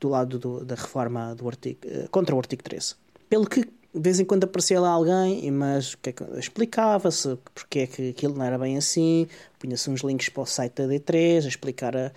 do 0.00 0.08
lado 0.08 0.38
do, 0.38 0.64
da 0.64 0.74
reforma 0.74 1.34
do 1.34 1.46
artigo, 1.46 1.78
uh, 1.86 2.08
contra 2.10 2.34
o 2.34 2.38
artigo 2.38 2.62
13. 2.62 2.94
Pelo 3.28 3.46
que 3.46 3.68
de 3.94 4.00
vez 4.00 4.18
em 4.18 4.24
quando 4.24 4.44
aparecia 4.44 4.80
lá 4.80 4.88
alguém, 4.88 5.50
mas 5.50 5.96
é 6.02 6.38
explicava-se 6.38 7.36
porque 7.54 7.80
é 7.80 7.86
que 7.86 8.08
aquilo 8.10 8.34
não 8.34 8.44
era 8.44 8.58
bem 8.58 8.78
assim, 8.78 9.28
punha-se 9.58 9.90
uns 9.90 10.00
links 10.00 10.30
para 10.30 10.42
o 10.42 10.46
site 10.46 10.76
da 10.76 10.84
D3 10.84 11.44
a 11.44 11.48
explicar 11.48 11.94
a, 11.94 12.10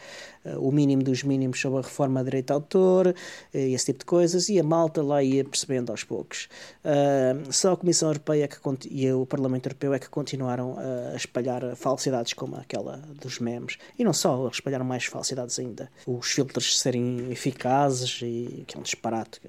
a, 0.45 0.57
o 0.57 0.71
mínimo 0.71 1.03
dos 1.03 1.21
mínimos 1.21 1.59
sobre 1.59 1.79
a 1.79 1.81
reforma 1.81 2.21
de 2.21 2.25
direito 2.25 2.47
de 2.47 2.53
autor 2.53 3.13
e 3.53 3.57
eh, 3.57 3.69
esse 3.71 3.87
tipo 3.87 3.99
de 3.99 4.05
coisas, 4.05 4.47
e 4.47 4.57
a 4.57 4.63
malta 4.63 5.03
lá 5.03 5.21
ia 5.21 5.43
percebendo 5.43 5.91
aos 5.91 6.05
poucos. 6.05 6.47
Uh, 6.83 7.51
só 7.51 7.73
a 7.73 7.77
Comissão 7.77 8.07
Europeia 8.07 8.47
que, 8.47 8.57
e 8.89 9.11
o 9.11 9.25
Parlamento 9.25 9.65
Europeu 9.67 9.93
é 9.93 9.99
que 9.99 10.09
continuaram 10.09 10.77
a 10.79 11.15
espalhar 11.15 11.75
falsidades 11.75 12.31
como 12.31 12.55
aquela 12.55 12.97
dos 13.21 13.39
memes, 13.39 13.77
e 13.99 14.03
não 14.05 14.13
só, 14.13 14.47
espalharam 14.47 14.85
mais 14.85 15.05
falsidades 15.05 15.59
ainda. 15.59 15.91
Os 16.07 16.31
filtros 16.31 16.79
serem 16.79 17.29
eficazes 17.31 18.21
e 18.23 18.63
que 18.65 18.77
é 18.77 18.79
um 18.79 18.83
disparate, 18.83 19.41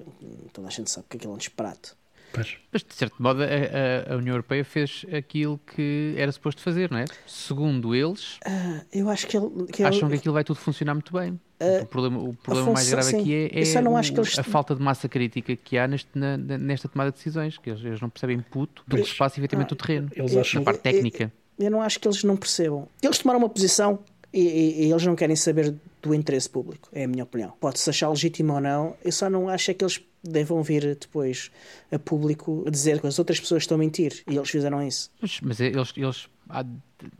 toda 0.51 0.67
a 0.67 0.71
gente 0.71 0.91
sabe 0.91 1.07
que 1.09 1.15
aquilo 1.15 1.31
é 1.31 1.35
um 1.35 1.39
disparate. 1.39 1.95
Pois. 2.37 2.57
Mas, 2.71 2.83
de 2.83 2.93
certo 2.93 3.21
modo, 3.21 3.41
a, 3.43 4.13
a, 4.13 4.17
União 4.17 4.33
Europeia 4.33 4.63
fez 4.63 5.05
aquilo 5.11 5.59
que 5.59 6.13
era 6.17 6.31
suposto 6.31 6.61
fazer, 6.61 6.91
não 6.91 6.99
é? 6.99 7.05
Segundo 7.25 7.95
eles, 7.95 8.37
uh, 8.45 8.85
eu 8.91 9.09
acho 9.09 9.27
que, 9.27 9.37
ele, 9.37 9.65
que 9.71 9.83
acham 9.83 10.07
ele... 10.07 10.09
que 10.09 10.15
aquilo 10.19 10.33
vai 10.33 10.43
tudo 10.43 10.57
funcionar 10.57 10.93
muito 10.93 11.11
bem. 11.11 11.39
Uh, 11.59 11.81
o 11.81 11.85
problema, 11.87 12.19
o 12.19 12.33
problema 12.35 12.73
mais 12.73 12.89
grave 12.89 13.09
sim. 13.09 13.21
aqui 13.21 13.33
é, 13.33 13.45
é 13.45 13.81
o, 13.81 13.99
eles... 13.99 14.37
a 14.37 14.43
falta 14.43 14.75
de 14.75 14.81
massa 14.81 15.09
crítica 15.09 15.55
que 15.55 15.77
há 15.77 15.87
neste, 15.87 16.09
na, 16.13 16.37
nesta 16.37 16.87
tomada 16.87 17.11
de 17.11 17.17
decisões, 17.17 17.57
que 17.57 17.71
eles, 17.71 17.83
eles 17.83 17.99
não 17.99 18.09
percebem 18.09 18.39
puto 18.39 18.83
do 18.87 18.97
que 18.97 19.05
se 19.05 19.15
passa 19.15 19.39
efetivamente 19.39 19.71
ah, 19.71 19.73
o 19.73 19.75
terreno, 19.75 20.09
eles 20.15 20.37
acham... 20.37 20.61
na 20.61 20.65
parte 20.65 20.81
técnica. 20.81 21.31
Eu, 21.57 21.65
eu, 21.65 21.71
não 21.71 21.81
acho 21.81 21.99
que 21.99 22.07
eles 22.07 22.23
não 22.23 22.37
percebam. 22.37 22.87
Eles 23.01 23.17
tomaram 23.17 23.39
uma 23.39 23.49
posição 23.49 23.99
e, 24.31 24.41
e, 24.41 24.85
e 24.85 24.91
eles 24.91 25.03
não 25.03 25.15
querem 25.15 25.35
saber 25.35 25.73
do 26.01 26.13
interesse 26.13 26.49
público, 26.49 26.89
é 26.93 27.05
a 27.05 27.07
minha 27.07 27.23
opinião. 27.23 27.53
Pode-se 27.59 27.89
achar 27.89 28.09
legítimo 28.09 28.53
ou 28.53 28.61
não, 28.61 28.95
eu 29.03 29.11
só 29.11 29.29
não 29.29 29.49
acho 29.49 29.71
é 29.71 29.73
que 29.73 29.83
eles 29.83 29.99
devam 30.27 30.61
vir 30.63 30.95
depois 30.95 31.51
a 31.91 31.97
público 31.97 32.63
a 32.67 32.69
dizer 32.69 33.01
que 33.01 33.07
as 33.07 33.17
outras 33.19 33.39
pessoas 33.39 33.63
estão 33.63 33.75
a 33.75 33.79
mentir 33.79 34.23
e 34.27 34.35
eles 34.35 34.49
fizeram 34.49 34.85
isso. 34.85 35.11
Mas, 35.21 35.39
mas 35.41 35.59
eles, 35.59 35.93
eles 35.95 36.29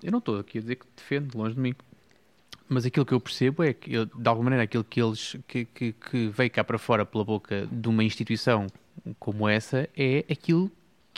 eu 0.03 0.11
não 0.11 0.19
estou 0.19 0.39
aqui 0.39 0.57
a 0.57 0.61
dizer 0.61 0.75
que 0.75 0.85
defendo, 0.95 1.37
longe 1.37 1.55
de 1.55 1.61
mim. 1.61 1.75
Mas 2.69 2.85
aquilo 2.85 3.05
que 3.05 3.13
eu 3.13 3.19
percebo 3.19 3.63
é 3.63 3.73
que, 3.73 3.91
de 3.91 4.27
alguma 4.27 4.45
maneira, 4.45 4.63
aquilo 4.63 4.83
que 4.83 5.01
eles 5.01 5.37
que, 5.47 5.65
que, 5.65 5.93
que 5.93 6.27
veio 6.27 6.51
cá 6.51 6.63
para 6.63 6.77
fora 6.77 7.05
pela 7.05 7.23
boca 7.23 7.67
de 7.71 7.87
uma 7.87 8.03
instituição 8.03 8.67
como 9.19 9.47
essa 9.47 9.87
é 9.95 10.25
aquilo 10.29 10.69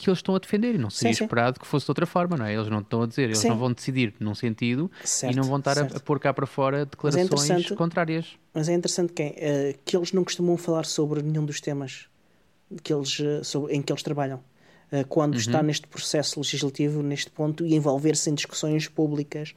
que 0.01 0.09
eles 0.09 0.19
estão 0.19 0.35
a 0.35 0.39
defender 0.39 0.75
e 0.75 0.77
não 0.77 0.89
seria 0.89 1.13
sim, 1.13 1.23
esperado 1.23 1.57
sim. 1.57 1.61
que 1.61 1.67
fosse 1.67 1.85
de 1.85 1.91
outra 1.91 2.05
forma, 2.05 2.37
não 2.37 2.45
é? 2.45 2.53
Eles 2.53 2.69
não 2.69 2.79
estão 2.79 3.03
a 3.03 3.07
dizer, 3.07 3.23
eles 3.23 3.39
sim. 3.39 3.49
não 3.49 3.57
vão 3.57 3.71
decidir 3.71 4.13
num 4.19 4.35
sentido 4.35 4.91
certo, 5.03 5.33
e 5.33 5.35
não 5.35 5.43
vão 5.43 5.57
estar 5.57 5.77
a, 5.77 5.83
a, 5.83 5.99
pôr 5.99 6.19
cá 6.19 6.33
para 6.33 6.45
fora 6.45 6.85
declarações 6.85 7.71
é 7.71 7.75
contrárias. 7.75 8.37
Mas 8.53 8.69
é 8.69 8.73
interessante 8.73 9.13
que, 9.13 9.21
é, 9.21 9.75
que 9.85 9.95
eles 9.95 10.11
não 10.11 10.23
costumam 10.23 10.57
falar 10.57 10.85
sobre 10.85 11.21
nenhum 11.21 11.45
dos 11.45 11.61
temas 11.61 12.07
que 12.83 12.93
eles, 12.93 13.19
eh, 13.19 13.43
sobre, 13.43 13.73
em 13.73 13.81
que 13.81 13.91
eles 13.91 14.03
trabalham. 14.03 14.39
Uh, 14.91 15.05
quando 15.07 15.33
uhum. 15.33 15.39
está 15.39 15.61
neste 15.61 15.87
processo 15.87 16.39
legislativo, 16.39 17.03
neste 17.03 17.29
ponto, 17.29 17.63
e 17.63 17.75
envolver-se 17.75 18.29
em 18.29 18.33
discussões 18.33 18.87
públicas 18.87 19.53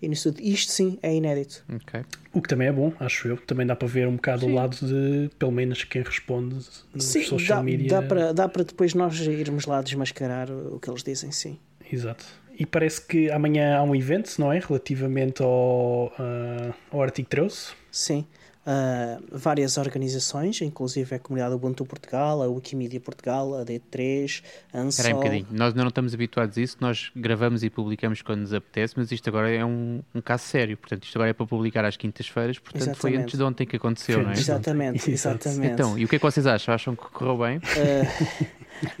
e 0.00 0.08
nisso 0.08 0.32
tudo. 0.32 0.42
Isto 0.44 0.72
sim 0.72 0.98
é 1.02 1.14
inédito. 1.14 1.64
Okay. 1.82 2.02
O 2.32 2.40
que 2.40 2.48
também 2.48 2.68
é 2.68 2.72
bom, 2.72 2.92
acho 3.00 3.28
eu. 3.28 3.36
Também 3.36 3.66
dá 3.66 3.74
para 3.74 3.88
ver 3.88 4.06
um 4.06 4.16
bocado 4.16 4.40
sim. 4.42 4.50
o 4.50 4.54
lado 4.54 4.76
de, 4.76 5.30
pelo 5.38 5.52
menos, 5.52 5.84
quem 5.84 6.02
responde 6.02 6.56
nos 6.94 7.04
sim, 7.04 7.22
social 7.24 7.58
dá, 7.58 7.64
media. 7.64 7.88
Dá 7.88 8.02
para, 8.02 8.32
dá 8.32 8.48
para 8.48 8.64
depois 8.64 8.94
nós 8.94 9.18
irmos 9.20 9.66
lá 9.66 9.82
desmascarar 9.82 10.50
o 10.50 10.78
que 10.78 10.88
eles 10.88 11.02
dizem, 11.02 11.32
sim. 11.32 11.58
Exato. 11.90 12.24
E 12.58 12.66
parece 12.66 13.00
que 13.00 13.30
amanhã 13.30 13.76
há 13.76 13.82
um 13.82 13.94
evento, 13.94 14.34
não 14.38 14.52
é? 14.52 14.58
Relativamente 14.58 15.42
ao, 15.42 16.12
uh, 16.18 16.74
ao 16.90 17.02
artigo 17.02 17.28
13. 17.28 17.68
Sim 17.90 18.26
uh, 18.68 19.24
várias 19.32 19.78
organizações, 19.78 20.60
inclusive 20.60 21.16
a 21.16 21.18
comunidade 21.18 21.54
Ubuntu 21.54 21.86
Portugal, 21.86 22.42
a 22.42 22.46
Wikimedia 22.46 23.00
Portugal, 23.00 23.54
a 23.54 23.64
D3, 23.64 24.42
a 24.72 24.80
Ansol. 24.80 24.88
Espera 24.88 25.14
um 25.14 25.18
bocadinho, 25.18 25.46
nós 25.50 25.68
ainda 25.68 25.82
não 25.82 25.88
estamos 25.88 26.12
habituados 26.12 26.58
a 26.58 26.60
isso, 26.60 26.76
nós 26.80 27.10
gravamos 27.16 27.62
e 27.62 27.70
publicamos 27.70 28.20
quando 28.20 28.40
nos 28.40 28.52
apetece, 28.52 28.94
mas 28.96 29.10
isto 29.10 29.28
agora 29.28 29.50
é 29.50 29.64
um, 29.64 30.02
um 30.14 30.20
caso 30.20 30.44
sério, 30.44 30.76
portanto 30.76 31.04
isto 31.04 31.16
agora 31.16 31.30
é 31.30 31.32
para 31.32 31.46
publicar 31.46 31.84
às 31.84 31.96
quintas-feiras, 31.96 32.58
portanto 32.58 32.82
exatamente. 32.82 33.00
foi 33.00 33.16
antes 33.16 33.38
de 33.38 33.42
ontem 33.42 33.66
que 33.66 33.76
aconteceu, 33.76 34.22
não 34.22 34.30
é? 34.30 34.34
Exatamente, 34.34 35.08
exatamente. 35.10 35.72
Então, 35.72 35.98
e 35.98 36.04
o 36.04 36.08
que 36.08 36.16
é 36.16 36.18
que 36.18 36.24
vocês 36.24 36.46
acham? 36.46 36.74
Acham 36.74 36.94
que 36.94 37.04
correu 37.10 37.38
bem? 37.38 37.58
Uh, 37.58 38.46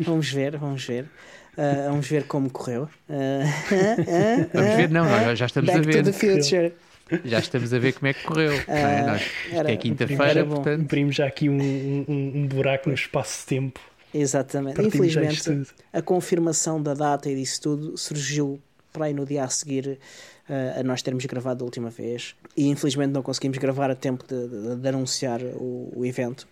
vamos 0.00 0.30
ver, 0.30 0.56
vamos 0.56 0.84
ver. 0.84 1.04
Uh, 1.56 1.90
vamos 1.90 2.06
ver 2.06 2.24
como 2.26 2.48
correu. 2.50 2.84
Uh, 3.08 3.42
vamos 4.54 4.76
ver, 4.76 4.88
não, 4.90 5.04
já 5.34 5.46
estamos 5.46 5.68
Back 5.68 5.80
a 5.80 5.82
ver. 5.82 6.04
To 6.04 6.12
the 6.12 6.12
future. 6.12 6.72
Já 7.24 7.38
estamos 7.38 7.72
a 7.72 7.78
ver 7.78 7.92
como 7.92 8.06
é 8.08 8.14
que 8.14 8.24
correu. 8.24 8.52
Uh, 8.52 8.70
é? 8.70 9.02
Nós, 9.02 9.22
era, 9.52 9.72
é 9.72 9.76
quinta-feira, 9.76 10.44
portanto. 10.44 10.82
Imprimimos 10.82 11.16
já 11.16 11.26
aqui 11.26 11.48
um, 11.48 11.60
um, 11.60 12.32
um 12.34 12.46
buraco 12.46 12.88
no 12.88 12.94
espaço-tempo. 12.94 13.80
Exatamente. 14.12 14.80
Infelizmente, 14.80 15.66
a 15.92 16.02
confirmação 16.02 16.82
da 16.82 16.94
data 16.94 17.28
e 17.30 17.34
disso 17.34 17.60
tudo 17.60 17.96
surgiu 17.96 18.60
para 18.92 19.06
aí 19.06 19.14
no 19.14 19.26
dia 19.26 19.44
a 19.44 19.48
seguir 19.48 19.98
uh, 20.48 20.80
a 20.80 20.82
nós 20.82 21.02
termos 21.02 21.24
gravado 21.26 21.62
a 21.62 21.64
última 21.64 21.90
vez. 21.90 22.34
E 22.56 22.68
infelizmente 22.68 23.10
não 23.10 23.22
conseguimos 23.22 23.58
gravar 23.58 23.90
a 23.90 23.94
tempo 23.94 24.24
de, 24.26 24.48
de, 24.48 24.76
de 24.76 24.88
anunciar 24.88 25.40
o, 25.42 25.92
o 25.94 26.06
evento. 26.06 26.46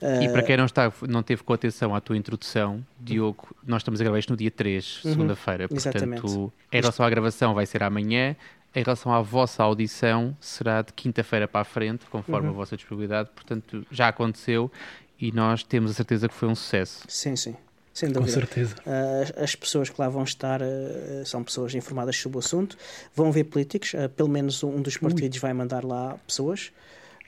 E 0.00 0.28
Uh, 0.28 0.32
para 0.32 0.42
quem 0.42 0.56
não, 0.58 0.66
está, 0.66 0.92
não 1.08 1.22
teve 1.22 1.42
com 1.42 1.54
atenção 1.54 1.94
à 1.94 2.00
tua 2.02 2.16
introdução, 2.16 2.84
Diogo, 3.00 3.48
nós 3.66 3.80
estamos 3.80 3.98
a 3.98 4.04
gravar 4.04 4.18
isto 4.18 4.30
no 4.30 4.36
dia 4.36 4.50
3, 4.50 5.00
segunda-feira. 5.02 5.66
Uhum. 5.70 5.76
exatamente. 5.76 6.20
Portanto, 6.20 6.52
em 6.70 6.80
relação 6.80 7.06
à 7.06 7.10
gravação 7.10 7.54
vai 7.54 7.64
ser 7.64 7.82
amanhã, 7.82 8.36
em 8.76 8.82
relação 8.82 9.10
à 9.12 9.22
vossa 9.22 9.62
audição 9.62 10.36
será 10.40 10.82
de 10.82 10.92
quinta-feira 10.92 11.48
para 11.48 11.62
a 11.62 11.64
frente, 11.64 12.02
Uhum. 12.04 12.10
conforme 12.10 12.48
a 12.48 12.52
vossa 12.52 12.76
disponibilidade. 12.76 13.30
Portanto, 13.34 13.86
já 13.90 14.08
aconteceu 14.08 14.70
e 15.18 15.32
nós 15.32 15.62
temos 15.62 15.90
a 15.90 15.94
certeza 15.94 16.28
que 16.28 16.34
foi 16.34 16.46
um 16.48 16.54
sucesso. 16.54 17.02
Sim, 17.08 17.34
sim, 17.36 17.56
sem 17.94 18.08
Com 18.10 18.20
dúvida. 18.20 18.32
certeza. 18.34 18.74
Uh, 18.86 19.22
as- 19.22 19.42
as 19.44 19.54
pessoas 19.54 19.88
que 19.88 19.98
lá 19.98 20.08
vão 20.10 20.22
estar 20.24 20.60
uh, 20.60 21.24
são 21.24 21.42
pessoas 21.42 21.74
informadas 21.74 22.16
sobre 22.18 22.36
o 22.36 22.40
assunto, 22.40 22.76
vão 23.14 23.32
ver 23.32 23.44
políticos, 23.44 23.94
uh, 23.94 24.10
pelo 24.10 24.28
menos 24.28 24.62
um 24.62 24.82
dos 24.82 24.98
partidos 24.98 25.38
vai 25.38 25.54
mandar 25.54 25.82
lá 25.82 26.16
pessoas, 26.26 26.70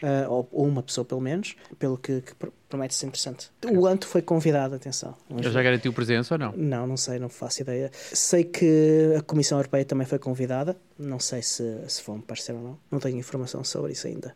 uh, 0.02 0.30
ou, 0.30 0.48
ou 0.52 0.66
uma 0.66 0.82
pessoa 0.82 1.04
pelo 1.04 1.20
menos, 1.20 1.54
pelo 1.78 1.96
que, 1.98 2.20
que 2.20 2.34
pr- 2.34 2.48
promete 2.68 2.94
ser 2.94 3.06
interessante. 3.06 3.50
O 3.70 3.86
Anto 3.86 4.06
foi 4.06 4.22
convidado, 4.22 4.74
atenção. 4.74 5.16
Ele 5.30 5.50
já 5.50 5.62
garantiu 5.62 5.92
presença 5.92 6.34
ou 6.34 6.38
não? 6.38 6.52
Não, 6.52 6.86
não 6.86 6.96
sei, 6.96 7.18
não 7.18 7.28
faço 7.28 7.62
ideia. 7.62 7.90
Sei 7.92 8.44
que 8.44 9.14
a 9.16 9.22
Comissão 9.22 9.58
Europeia 9.58 9.84
também 9.84 10.06
foi 10.06 10.18
convidada, 10.18 10.76
não 10.98 11.18
sei 11.18 11.42
se, 11.42 11.62
se 11.88 12.02
vão 12.04 12.16
aparecer 12.16 12.52
ou 12.52 12.60
não, 12.62 12.78
não 12.90 12.98
tenho 12.98 13.16
informação 13.18 13.62
sobre 13.64 13.92
isso 13.92 14.06
ainda. 14.06 14.34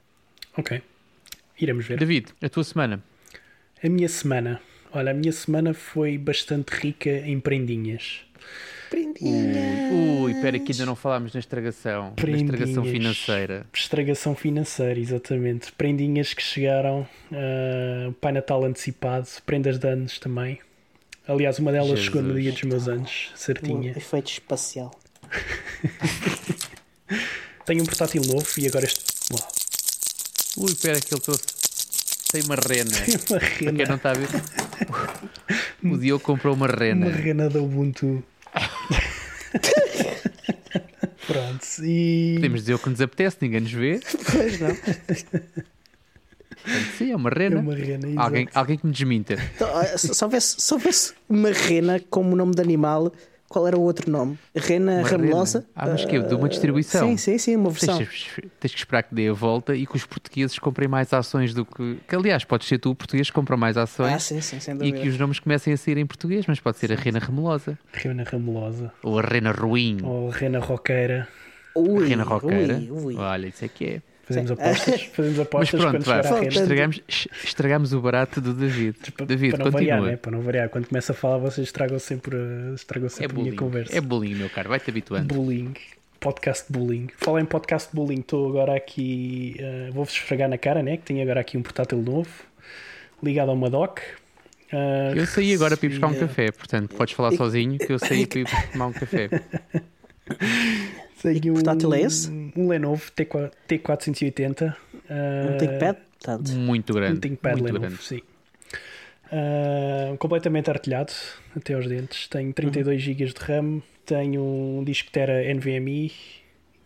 Ok. 0.57 0.83
Iremos 1.61 1.87
ver. 1.87 1.99
David, 1.99 2.28
a 2.42 2.49
tua 2.49 2.64
semana? 2.64 3.02
A 3.83 3.88
minha 3.88 4.09
semana. 4.09 4.61
Olha, 4.92 5.11
a 5.11 5.14
minha 5.14 5.33
semana 5.33 5.73
foi 5.73 6.19
bastante 6.19 6.71
rica 6.71 7.11
em 7.11 7.40
prendinhas. 7.40 8.26
Prendinha! 8.92 9.90
Ui, 10.20 10.32
espera 10.32 10.58
que 10.58 10.70
ainda 10.72 10.84
não 10.84 10.94
falámos 10.94 11.32
na 11.32 11.40
estragação. 11.40 12.12
Na 12.22 12.37
estragação 12.37 12.82
Prendinhas. 12.82 13.16
financeira. 13.16 13.66
Estragação 13.72 14.34
financeira, 14.34 15.00
exatamente. 15.00 15.72
Prendinhas 15.72 16.34
que 16.34 16.42
chegaram, 16.42 17.08
ah, 17.32 18.12
Pai 18.20 18.32
Natal 18.32 18.62
antecipado, 18.64 19.26
prendas 19.46 19.78
de 19.78 19.88
anos 19.88 20.18
também. 20.18 20.58
Aliás, 21.26 21.58
uma 21.58 21.72
delas 21.72 21.88
Jesus. 21.88 22.04
chegou 22.04 22.20
no 22.22 22.38
dia 22.38 22.52
dos 22.52 22.62
meus 22.64 22.87
anos, 22.87 23.30
Um 23.32 23.37
certinha. 23.37 23.92
efeito 23.96 24.30
espacial. 24.30 24.90
Tenho 27.64 27.82
um 27.82 27.87
portátil 27.87 28.20
novo 28.26 28.46
e 28.58 28.66
agora 28.66 28.84
este. 28.84 29.04
Uau, 29.32 29.49
Ui, 30.58 30.70
espera 30.72 31.00
que 31.00 31.14
ele 31.14 31.20
trouxe. 31.22 31.44
Tem 32.30 32.42
uma 32.42 32.56
rena. 32.56 32.90
uma 33.30 33.38
Para 33.38 33.49
quem 33.50 33.68
rena, 33.68 33.87
não 33.88 33.96
está 33.96 34.11
a 34.11 34.14
ver, 34.14 34.28
o 35.82 35.96
Diogo 35.96 36.22
comprou 36.22 36.54
uma 36.54 36.66
rena. 36.66 37.06
uma 37.06 37.16
rena 37.16 37.49
da 37.49 37.58
Ubuntu. 37.61 38.22
Pronto, 41.26 41.64
e. 41.82 42.32
Podemos 42.37 42.61
dizer 42.61 42.75
o 42.75 42.78
que 42.78 42.90
nos 42.90 43.00
apetece, 43.00 43.37
ninguém 43.40 43.61
nos 43.61 43.73
vê. 43.73 44.00
Pois 44.32 44.61
não. 44.61 44.75
Portanto, 44.75 45.66
sim, 46.99 47.11
é 47.12 47.16
uma 47.16 47.30
É 47.30 47.35
rena. 47.38 47.61
uma 47.61 47.75
rena. 47.75 48.09
Alguém, 48.23 48.49
alguém 48.54 48.78
que 48.78 48.87
me 48.87 48.92
desminta. 48.92 49.35
Então, 49.54 49.68
se 49.97 50.25
houvesse, 50.25 50.61
se 50.61 50.75
houvesse 50.75 51.12
uma 51.28 51.50
rena 51.50 52.00
como 52.11 52.37
nome 52.37 52.54
de 52.54 52.61
animal, 52.62 53.12
qual 53.52 53.66
era 53.68 53.76
o 53.78 53.82
outro 53.82 54.11
nome? 54.11 54.38
Rena 54.54 55.02
ramelosa? 55.02 55.66
Ah, 55.76 55.87
mas 55.88 56.04
que 56.04 56.18
de 56.18 56.35
uma 56.35 56.49
distribuição? 56.49 57.09
Sim, 57.09 57.16
sim, 57.16 57.38
sim, 57.38 57.56
uma 57.56 57.71
Tens, 57.71 57.80
versão. 57.80 57.99
tens 58.59 58.73
que 58.73 58.78
esperar 58.78 59.02
que 59.02 59.14
dê 59.14 59.28
a 59.28 59.32
volta 59.32 59.75
e 59.76 59.87
que 59.87 59.94
os 59.97 60.04
portugueses 60.06 60.59
comprem 60.59 60.88
mais 60.88 61.12
ações 61.12 61.52
do 61.54 61.64
que. 61.64 61.99
Que 62.09 62.16
aliás, 62.16 62.44
pode 62.44 62.64
ser 62.64 62.78
tu, 62.78 62.90
o 62.90 62.94
português, 62.94 63.28
que 63.28 63.35
compra 63.35 63.56
mais 63.56 63.76
ações 63.76 64.12
Ah, 64.12 64.18
sim, 64.18 64.40
sim, 64.40 64.59
sem 64.59 64.75
e 64.75 64.78
dúvida. 64.78 64.99
que 65.00 65.09
os 65.09 65.18
nomes 65.18 65.38
comecem 65.38 65.73
a 65.73 65.76
sair 65.76 65.99
em 65.99 66.06
português, 66.06 66.47
mas 66.47 66.59
pode 66.61 66.78
ser 66.78 66.92
a 66.92 66.97
rena 66.97 67.18
remelosa 67.18 67.78
Rena 67.92 68.25
ramelosa. 68.25 68.92
ou 69.02 69.18
a 69.18 69.23
rena 69.23 69.52
ruim. 69.52 69.99
Ou 70.02 70.28
rena 70.30 70.59
roqueira. 70.59 71.28
Ui, 71.75 72.04
a 72.04 72.09
rena 72.09 72.25
roqueira. 72.25 72.76
ui, 72.76 72.90
ui. 72.90 73.16
Olha, 73.16 73.47
isso 73.47 73.64
é 73.64 73.68
que 73.68 73.85
é. 73.85 74.02
Fazemos 74.25 74.49
Sim. 74.50 74.55
apostas, 74.55 75.02
fazemos 75.12 75.38
Mas 75.38 75.47
apostas 75.47 75.81
pronto, 75.81 75.97
à 75.97 76.23
Falta- 76.23 76.35
rena. 76.41 76.49
estragamos, 76.49 77.02
estragamos 77.45 77.93
o 77.93 78.00
barato 78.00 78.41
do 78.41 78.55
David. 78.55 78.97
Para, 79.17 79.26
David, 79.26 79.50
para 79.57 79.64
não 79.64 79.73
continua. 79.73 79.95
variar, 79.97 80.11
né? 80.12 80.17
Para 80.17 80.31
não 80.33 80.41
variar. 80.43 80.69
Quando 80.69 80.87
começa 80.87 81.12
a 81.12 81.14
falar, 81.14 81.38
vocês 81.38 81.67
estragam 81.67 81.99
sempre, 81.99 82.37
a- 82.37 82.75
estragam 82.75 83.07
É 83.07 83.11
sempre 83.11 83.26
a 83.26 83.35
minha 83.35 83.45
bullying. 83.47 83.57
conversa. 83.57 83.97
É 83.97 84.00
bullying, 84.00 84.35
meu 84.35 84.49
caro. 84.50 84.69
Vai-te 84.69 84.88
habituando. 84.91 85.35
Bullying. 85.35 85.75
Podcast 86.21 86.73
bullying. 86.73 87.09
Falar 87.19 87.41
em 87.41 87.45
podcast 87.45 87.88
bullying, 87.93 88.21
estou 88.21 88.49
agora 88.49 88.76
aqui. 88.76 89.57
eh, 89.59 89.91
Vou-vos 89.93 90.12
esfregar 90.14 90.49
na 90.49 90.57
cara, 90.57 90.81
né? 90.81 90.97
Que 90.97 91.02
tenho 91.02 91.21
agora 91.21 91.41
aqui 91.41 91.59
um 91.59 91.62
portátil 91.62 92.00
novo, 92.00 92.31
ligado 93.21 93.50
a 93.50 93.55
uma 93.55 93.69
dock. 93.69 94.00
Eh, 94.73 95.12
Eu 95.17 95.26
saí 95.26 95.52
agora 95.52 95.76
para 95.76 95.85
ir 95.87 95.91
buscar 95.91 96.07
um 96.07 96.14
café, 96.14 96.52
portanto, 96.52 96.95
podes 96.95 97.12
falar 97.14 97.33
sozinho 97.33 97.76
que 97.76 97.93
eu 97.93 97.99
saí 97.99 98.25
para 98.25 98.38
ir 98.38 98.47
tomar 98.73 98.87
um 98.87 98.93
café. 98.93 99.29
tenho 101.23 101.41
que 101.41 101.50
portátil 101.52 101.95
é 101.95 102.00
esse? 102.02 102.31
Um 102.57 102.69
Lenovo 102.69 103.11
T4, 103.12 103.50
T480. 103.69 104.62
Um 104.62 104.75
eh, 105.09 105.57
ThinkPad? 105.59 105.97
Portanto, 106.19 106.52
Muito 106.52 106.95
grande. 106.95 107.17
Um 107.17 107.21
ThinkPad 107.21 107.52
muito 107.55 107.64
Lenovo, 107.64 107.87
grande. 107.87 108.02
sim. 108.02 108.21
Ah, 109.33 110.14
completamente 110.19 110.69
artilhado 110.69 111.12
até 111.57 111.73
aos 111.73 111.87
dentes. 111.87 112.29
Tenho 112.29 112.52
32 112.52 113.00
GB 113.00 113.25
de 113.25 113.35
RAM, 113.41 113.83
tenho 114.05 114.43
um 114.43 114.85
disco 114.85 115.11
Tera 115.11 115.43
NVMe 115.55 116.12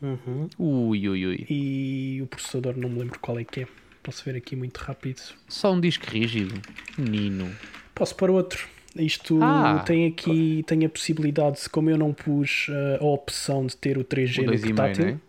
uhum. 0.00 0.48
Ui, 0.56 1.08
ui, 1.08 1.26
ui. 1.26 1.46
e 1.50 2.20
o 2.22 2.26
processador 2.26 2.76
não 2.76 2.88
me 2.88 3.00
lembro 3.00 3.18
qual 3.18 3.38
é 3.38 3.44
que 3.44 3.62
é. 3.62 3.66
Posso 4.02 4.24
ver 4.24 4.36
aqui 4.36 4.54
muito 4.54 4.78
rápido. 4.78 5.20
Só 5.48 5.72
um 5.72 5.80
disco 5.80 6.06
rígido. 6.08 6.54
Menino. 6.96 7.50
Posso 7.92 8.14
pôr 8.14 8.30
outro. 8.30 8.68
Isto 8.98 9.38
Ah. 9.42 9.82
tem 9.86 10.06
aqui 10.06 10.64
tem 10.66 10.84
a 10.84 10.88
possibilidade, 10.88 11.68
como 11.70 11.90
eu 11.90 11.98
não 11.98 12.12
pus 12.12 12.66
ah, 12.70 12.98
a 13.00 13.04
opção 13.04 13.66
de 13.66 13.76
ter 13.76 13.98
o 13.98 14.04
3G 14.04 14.42
O 14.42 14.46
no 14.46 14.52
2,5, 14.52 14.74
portátil, 14.74 15.20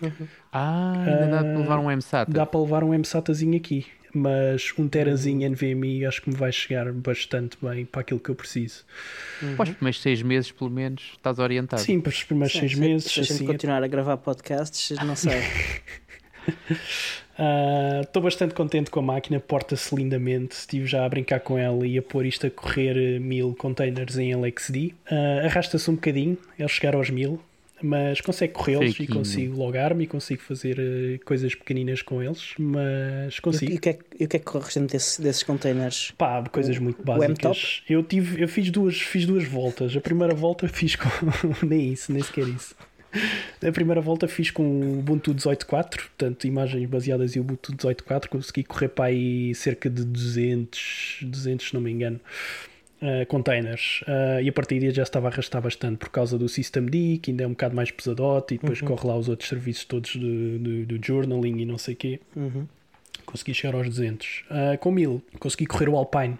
não 0.00 0.08
é? 0.08 0.12
Ah, 0.52 1.04
ainda 1.06 1.26
dá 1.28 1.38
para 1.44 1.58
levar 1.58 1.78
um 1.78 1.90
MSATA. 1.90 2.32
dá 2.32 2.46
para 2.46 2.60
levar 2.60 2.84
um 2.84 2.92
MSATazinho 2.92 3.56
aqui. 3.56 3.86
Mas 4.14 4.74
um 4.78 4.86
terazinho 4.88 5.48
NVMe 5.48 6.04
acho 6.04 6.20
que 6.20 6.28
me 6.28 6.36
vai 6.36 6.52
chegar 6.52 6.92
bastante 6.92 7.56
bem 7.62 7.86
para 7.86 8.02
aquilo 8.02 8.20
que 8.20 8.28
eu 8.28 8.34
preciso. 8.34 8.84
Para 9.56 9.62
os 9.62 9.70
primeiros 9.70 10.02
seis 10.02 10.20
meses, 10.20 10.52
pelo 10.52 10.68
menos, 10.68 11.12
estás 11.16 11.38
orientado. 11.38 11.80
Sim, 11.80 11.98
para 11.98 12.10
os 12.10 12.22
primeiros 12.22 12.52
Sim, 12.52 12.60
seis 12.60 12.72
se- 12.72 12.78
meses. 12.80 13.10
Se 13.10 13.20
a 13.20 13.22
gente 13.22 13.32
assim, 13.32 13.46
continuar 13.46 13.82
a 13.82 13.86
gravar 13.86 14.18
podcasts, 14.18 14.98
não 15.02 15.16
sei. 15.16 15.32
Ah, 17.44 18.00
Estou 18.02 18.22
bastante 18.22 18.54
contente 18.54 18.90
com 18.90 19.00
a 19.00 19.02
máquina, 19.02 19.40
porta-se 19.40 19.94
lindamente. 19.94 20.52
Estive 20.56 20.86
já 20.86 21.04
a 21.04 21.08
brincar 21.08 21.40
com 21.40 21.56
ela 21.58 21.86
e 21.86 21.98
a 21.98 22.02
pôr 22.02 22.24
isto 22.26 22.46
a 22.46 22.50
correr 22.50 22.96
eh, 22.96 23.18
mil 23.18 23.54
containers 23.54 24.16
em 24.18 24.34
LXD. 24.34 24.94
Ah, 25.10 25.42
Arrasta-se 25.46 25.90
um 25.90 25.94
bocadinho, 25.94 26.36
ele 26.58 26.68
chegar 26.68 26.94
aos 26.94 27.10
mil, 27.10 27.40
mas 27.82 28.20
consegue 28.20 28.52
corrê-los 28.52 28.98
e 29.00 29.06
consigo 29.08 29.56
logar-me 29.56 30.04
e 30.04 30.06
consigo 30.06 30.40
fazer 30.42 30.78
eh, 30.78 31.18
coisas 31.24 31.52
pequeninas 31.54 32.00
com 32.02 32.22
eles, 32.22 32.54
mas 32.58 33.34
E, 33.36 33.40
consigo. 33.40 33.72
e 33.72 33.76
o 33.76 33.80
que 33.80 33.88
é, 33.88 33.92
que- 33.94 34.00
e 34.20 34.24
o 34.24 34.28
que 34.28 34.36
é 34.36 34.38
que 34.38 34.44
corre 34.46 34.66
dentro 34.74 34.86
desse, 34.92 35.20
desses 35.20 35.42
containers? 35.42 36.12
Pá, 36.16 36.44
coisas 36.44 36.78
muito 36.78 37.00
o 37.00 37.04
básicas. 37.04 37.28
M-Top? 37.30 37.82
Eu 37.88 38.02
tive, 38.04 38.40
eu 38.42 38.46
fiz 38.48 38.70
duas, 38.70 39.00
fiz 39.00 39.26
duas 39.26 39.44
voltas. 39.44 39.96
A 39.96 40.00
primeira 40.00 40.32
volta 40.34 40.68
fiz 40.68 40.94
com 40.96 41.08
nem 41.66 41.92
isso, 41.92 42.12
nem 42.12 42.22
sequer 42.22 42.46
isso. 42.46 42.74
A 43.66 43.72
primeira 43.72 44.00
volta 44.00 44.26
fiz 44.26 44.50
com 44.50 44.62
o 44.64 44.98
Ubuntu 44.98 45.34
18.4, 45.34 45.66
portanto, 45.90 46.46
imagens 46.46 46.88
baseadas 46.88 47.36
em 47.36 47.40
Ubuntu 47.40 47.72
18.4, 47.72 48.28
consegui 48.28 48.64
correr 48.64 48.88
para 48.88 49.06
aí 49.06 49.54
cerca 49.54 49.88
de 49.90 50.04
200, 50.04 51.18
200 51.22 51.68
se 51.68 51.74
não 51.74 51.80
me 51.80 51.90
engano, 51.90 52.18
uh, 53.00 53.26
containers. 53.26 54.02
Uh, 54.02 54.40
e 54.42 54.48
a 54.48 54.52
partir 54.52 54.80
daí 54.80 54.90
já 54.90 55.02
estava 55.02 55.28
a 55.28 55.30
arrastar 55.30 55.60
bastante 55.62 55.98
por 55.98 56.08
causa 56.08 56.38
do 56.38 56.48
Systemd, 56.48 57.18
que 57.22 57.30
ainda 57.30 57.44
é 57.44 57.46
um 57.46 57.50
bocado 57.50 57.76
mais 57.76 57.90
pesadote, 57.90 58.54
e 58.54 58.58
depois 58.58 58.80
corre 58.80 59.06
lá 59.06 59.16
os 59.16 59.28
outros 59.28 59.48
serviços 59.48 59.84
todos 59.84 60.16
do, 60.16 60.58
do, 60.58 60.86
do 60.86 61.06
journaling 61.06 61.60
e 61.60 61.64
não 61.64 61.78
sei 61.78 61.94
o 61.94 61.96
quê 61.96 62.20
Uhum. 62.34 62.66
consegui 63.26 63.54
chegar 63.54 63.76
aos 63.76 63.88
200. 63.88 64.44
Ah, 64.50 64.76
com 64.78 64.90
1000, 64.90 65.22
consegui 65.38 65.66
correr 65.66 65.88
o 65.88 65.96
Alpine. 65.96 66.38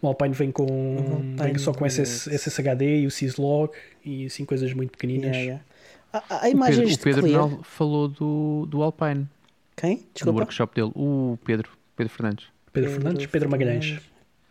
O 0.00 0.06
Alpine 0.06 0.34
vem 0.34 0.50
com 0.50 0.62
Alpine 0.66 1.36
vem 1.42 1.58
só 1.58 1.72
com 1.72 1.88
SS, 1.88 2.30
SSHD 2.30 3.00
e 3.00 3.06
o 3.06 3.10
syslog 3.10 3.72
e 4.04 4.26
assim 4.26 4.44
coisas 4.44 4.72
muito 4.72 4.92
pequeninas. 4.92 5.36
Yeah, 5.36 5.40
yeah. 5.40 5.64
Há, 6.12 6.18
há 6.18 6.48
O 6.48 6.64
Pedro, 6.64 6.94
o 6.94 6.98
Pedro 6.98 7.60
falou 7.62 8.08
do, 8.08 8.66
do 8.66 8.82
Alpine, 8.82 9.28
Quem? 9.76 9.96
do 9.96 10.04
Desculpa. 10.14 10.38
workshop 10.40 10.74
dele. 10.74 10.92
O 10.94 11.38
Pedro, 11.44 11.70
Pedro 11.96 12.12
Fernandes. 12.12 12.46
Pedro 12.72 12.90
Fernandes, 12.90 13.26
Pedro 13.26 13.50
Magalhães. 13.50 14.00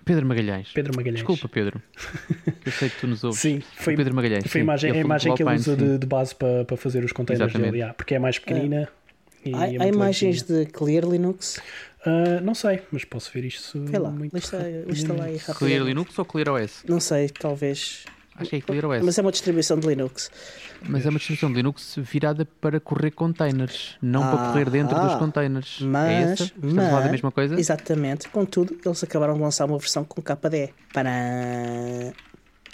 Pedro 0.05 0.25
Magalhães. 0.25 0.71
Pedro 0.73 0.95
Magalhães. 0.95 1.19
Desculpa, 1.19 1.49
Pedro. 1.49 1.81
Eu 2.65 2.71
sei 2.71 2.89
que 2.89 2.99
tu 3.01 3.07
nos 3.07 3.23
ouves. 3.23 3.39
Sim, 3.39 3.61
foi, 3.75 3.93
O 3.93 3.97
Pedro 3.97 4.15
Magalhães. 4.15 4.43
foi 4.47 4.61
a 4.61 4.63
sim. 4.63 4.65
imagem, 4.65 4.91
a 4.91 4.95
imagem 4.97 5.35
que 5.35 5.43
ele 5.43 5.49
Alpine, 5.49 5.61
usa 5.61 5.75
de, 5.75 5.97
de 5.97 6.05
base 6.07 6.33
para, 6.33 6.63
para 6.63 6.77
fazer 6.77 7.03
os 7.03 7.11
containers 7.11 7.49
Exatamente. 7.49 7.71
dele, 7.71 7.77
yeah, 7.79 7.93
porque 7.93 8.15
é 8.15 8.19
mais 8.19 8.39
pequenina. 8.39 8.87
e 9.43 9.53
Há, 9.53 9.67
é 9.73 9.77
há 9.81 9.87
imagens 9.87 10.41
levezinha. 10.43 10.65
de 10.65 10.71
Clear 10.71 11.03
Linux? 11.05 11.59
Ah, 12.05 12.39
não 12.41 12.55
sei, 12.55 12.81
mas 12.89 13.03
posso 13.03 13.29
ver 13.33 13.43
isto 13.43 13.83
Vê 13.83 13.97
lá, 13.97 14.09
muito 14.09 14.33
lista, 14.33 14.57
lá 15.13 15.25
aí 15.25 15.39
Clear. 15.57 15.83
Linux 15.83 16.17
ou 16.17 16.23
Clear 16.23 16.47
OS? 16.49 16.83
Não 16.87 17.01
sei, 17.01 17.27
talvez. 17.27 18.05
Acho 18.37 18.49
que 18.51 18.55
é 18.57 18.61
Clear 18.61 18.85
OS. 18.85 19.03
Mas 19.03 19.17
é 19.17 19.21
uma 19.21 19.31
distribuição 19.31 19.79
de 19.79 19.87
Linux. 19.87 20.29
Mas 20.87 21.05
é 21.05 21.09
uma 21.09 21.17
distribuição 21.17 21.49
de 21.49 21.55
Linux 21.55 21.95
virada 21.97 22.45
para 22.45 22.79
correr 22.79 23.11
containers, 23.11 23.97
não 24.01 24.23
Ah, 24.23 24.27
para 24.35 24.47
correr 24.49 24.69
dentro 24.69 24.95
dos 24.95 25.13
ah, 25.13 25.17
containers. 25.17 25.79
é 25.81 25.85
Mas, 25.85 26.31
essa? 26.31 26.43
Estamos 26.43 26.77
a 26.77 26.81
falar 26.81 26.91
da 26.97 27.01
mas- 27.03 27.11
mesma 27.11 27.31
coisa? 27.31 27.59
Exatamente. 27.59 28.29
Contudo, 28.29 28.77
eles 28.85 29.03
acabaram 29.03 29.33
de 29.33 29.41
lançar 29.41 29.65
uma 29.65 29.77
versão 29.79 30.03
com 30.05 30.21
KDE. 30.21 30.73
Para. 30.93 31.11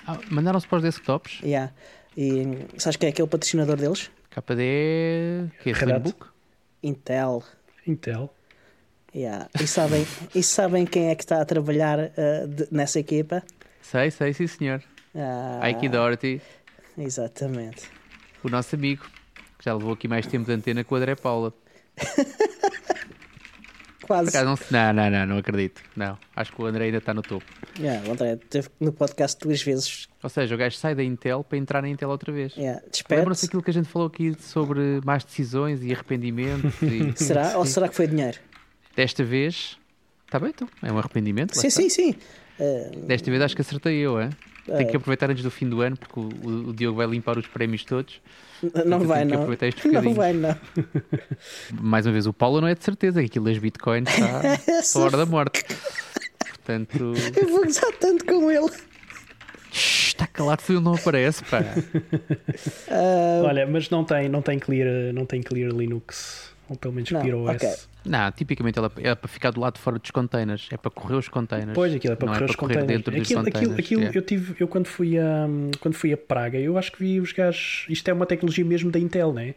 Ah, 0.06 0.20
Mandaram-se 0.30 0.68
para 0.68 0.78
os 0.78 0.84
desktops. 0.84 1.40
Yeah. 1.42 1.72
E 2.18 2.58
sabes 2.78 2.98
quem 2.98 3.10
é 3.10 3.12
que 3.12 3.22
é 3.22 3.24
o 3.24 3.28
patrocinador 3.28 3.78
deles? 3.78 4.12
KDE. 4.32 5.50
Que 5.62 5.70
é 5.70 5.74
Red 5.74 5.92
Hat. 5.94 6.02
Slimbook? 6.02 6.26
Intel. 6.84 7.44
Intel. 7.88 8.34
Yeah. 9.16 9.48
E, 9.62 9.68
sabem, 9.68 10.06
e 10.36 10.44
sabem 10.44 10.86
quem 10.86 11.10
é 11.10 11.16
que 11.16 11.24
está 11.24 11.40
a 11.42 11.46
trabalhar 11.46 12.00
uh, 12.00 12.48
de, 12.48 12.68
nessa 12.72 13.00
equipa? 13.00 13.44
Sei, 13.82 14.10
sei, 14.12 14.34
sim 14.34 14.48
senhor. 14.48 14.82
Ah, 15.16 15.70
Ike 15.70 15.90
Doherty, 15.90 16.42
Exatamente. 16.98 17.84
o 18.44 18.50
nosso 18.50 18.76
amigo, 18.76 19.06
que 19.58 19.66
já 19.66 19.74
levou 19.74 19.94
aqui 19.94 20.08
mais 20.08 20.26
tempo 20.28 20.46
de 20.46 20.54
antena 20.54 20.84
com 20.84 20.96
o 20.96 20.98
André 20.98 21.16
Paula. 21.16 21.54
Quase. 24.04 24.30
acaso 24.30 24.46
não, 24.70 24.94
não, 24.94 24.94
não, 24.94 25.10
não, 25.10 25.26
não 25.28 25.38
acredito. 25.38 25.82
Não, 25.96 26.18
acho 26.36 26.52
que 26.52 26.62
o 26.62 26.66
André 26.66 26.86
ainda 26.86 26.98
está 26.98 27.14
no 27.14 27.22
topo. 27.22 27.46
Yeah, 27.80 28.06
o 28.06 28.12
André 28.12 28.34
esteve 28.34 28.68
no 28.80 28.92
podcast 28.92 29.40
duas 29.40 29.62
vezes. 29.64 30.10
Ou 30.22 30.30
seja, 30.30 30.54
o 30.54 30.58
gajo 30.58 30.76
sai 30.76 30.94
da 30.94 31.02
Intel 31.04 31.42
para 31.44 31.58
entrar 31.58 31.82
na 31.82 31.88
Intel 31.88 32.10
outra 32.10 32.30
vez. 32.34 32.54
Yeah. 32.58 32.82
Lembram-se 33.10 33.46
daquilo 33.46 33.64
que 33.64 33.70
a 33.70 33.74
gente 33.74 33.88
falou 33.88 34.10
aqui 34.10 34.36
sobre 34.42 35.00
más 35.06 35.24
decisões 35.24 35.82
e 35.82 35.94
arrependimentos? 35.94 36.74
E 36.82 37.14
Será? 37.24 37.58
Ou 37.58 37.66
será 37.66 37.88
que 37.88 37.96
foi 37.96 38.08
dinheiro? 38.08 38.38
desta 38.96 39.24
vez, 39.24 39.80
está 40.26 40.38
bem 40.38 40.50
então, 40.50 40.68
é 40.84 40.92
um 40.92 41.00
arrependimento. 41.00 41.58
Sim, 41.58 41.68
está. 41.68 41.82
sim, 41.82 41.90
sim. 41.90 42.16
Uh, 42.60 43.08
Desta 43.08 43.32
vez 43.32 43.42
acho 43.42 43.56
que 43.56 43.62
acertei 43.62 43.96
eu, 43.98 44.22
hein? 44.22 44.30
É. 44.68 44.84
que 44.86 44.96
aproveitar 44.96 45.30
antes 45.30 45.44
do 45.44 45.52
fim 45.52 45.68
do 45.68 45.82
ano 45.82 45.98
porque 45.98 46.20
o, 46.20 46.70
o- 46.70 46.74
Diogo 46.74 46.98
vai 46.98 47.06
limpar 47.08 47.38
os 47.38 47.46
prémios 47.48 47.84
todos. 47.84 48.22
não 48.86 49.00
vai, 49.02 49.26
não. 49.26 49.36
aproveitar 49.36 49.68
estes 49.68 49.84
Não 49.92 50.14
vai, 50.14 50.32
não. 50.32 50.56
Mais 51.82 52.06
uma 52.06 52.14
vez, 52.14 52.26
o 52.26 52.32
Paulo 52.34 52.62
não 52.62 52.68
é 52.70 52.76
de 52.76 52.84
certeza 52.84 53.20
que 53.20 53.26
aquilo 53.26 53.46
das 53.46 53.58
bitcoins 53.58 54.08
está 54.10 54.58
a 55.00 55.04
hora 55.04 55.18
da 55.18 55.26
morte. 55.26 55.66
Portanto, 56.50 57.14
Eu 57.36 57.50
vou 57.50 57.64
gozar 57.66 57.92
tanto 58.00 58.24
com 58.26 58.50
ele. 58.50 58.72
está 59.74 60.26
calado 60.28 60.62
se 60.62 60.72
ele 60.72 60.80
não 60.82 60.94
aparece, 60.96 61.44
pá. 61.44 61.60
Olha, 63.46 63.68
mas 63.68 63.90
não 63.90 64.04
tem, 64.06 64.30
não 64.30 64.42
tem 64.42 64.60
clear, 64.60 65.14
não 65.14 65.26
tem 65.26 65.42
clear 65.42 65.72
Linux, 65.72 66.54
ou 66.70 66.78
pelo 66.78 66.94
menos 66.94 67.12
Não, 67.12 67.20
clear 67.22 67.38
OS. 67.38 67.56
ok. 67.56 67.70
Não, 68.06 68.32
tipicamente 68.32 68.78
ela 68.78 68.92
é 68.98 69.16
para 69.16 69.28
ficar 69.30 69.52
do 69.52 69.62
lado 69.62 69.76
de 69.76 69.80
fora 69.82 69.98
dos 69.98 70.12
containers, 70.12 70.68
é 70.72 70.78
para 70.78 70.92
correr 70.92 71.16
os 71.16 71.28
containers. 71.30 71.74
Pois, 71.74 71.94
aquilo 71.94 72.14
é 72.14 72.16
para 72.16 72.26
não 72.26 72.34
correr 72.34 72.44
é 72.44 72.46
os 72.46 72.52
para 72.52 72.60
correr 72.60 72.74
containers. 72.76 72.98
dentro 73.04 73.12
dos 73.14 73.22
Aquilo, 73.22 73.40
aquilo, 73.42 73.54
containers. 73.62 73.80
aquilo 73.86 74.02
yeah. 74.02 74.18
eu 74.18 74.22
tive, 74.22 74.56
eu 74.60 74.68
quando 74.68 74.88
fui 74.88 75.18
a 75.18 75.48
quando 75.80 75.94
fui 75.96 76.12
a 76.14 76.18
Praga, 76.18 76.58
eu 76.60 76.78
acho 76.78 76.92
que 76.92 77.00
vi 77.00 77.20
os 77.22 77.32
gajos, 77.32 77.86
isto 77.90 78.08
é 78.10 78.14
uma 78.14 78.26
tecnologia 78.26 78.66
mesmo 78.66 78.92
da 78.92 79.00
Intel, 79.00 79.32
né? 79.34 79.56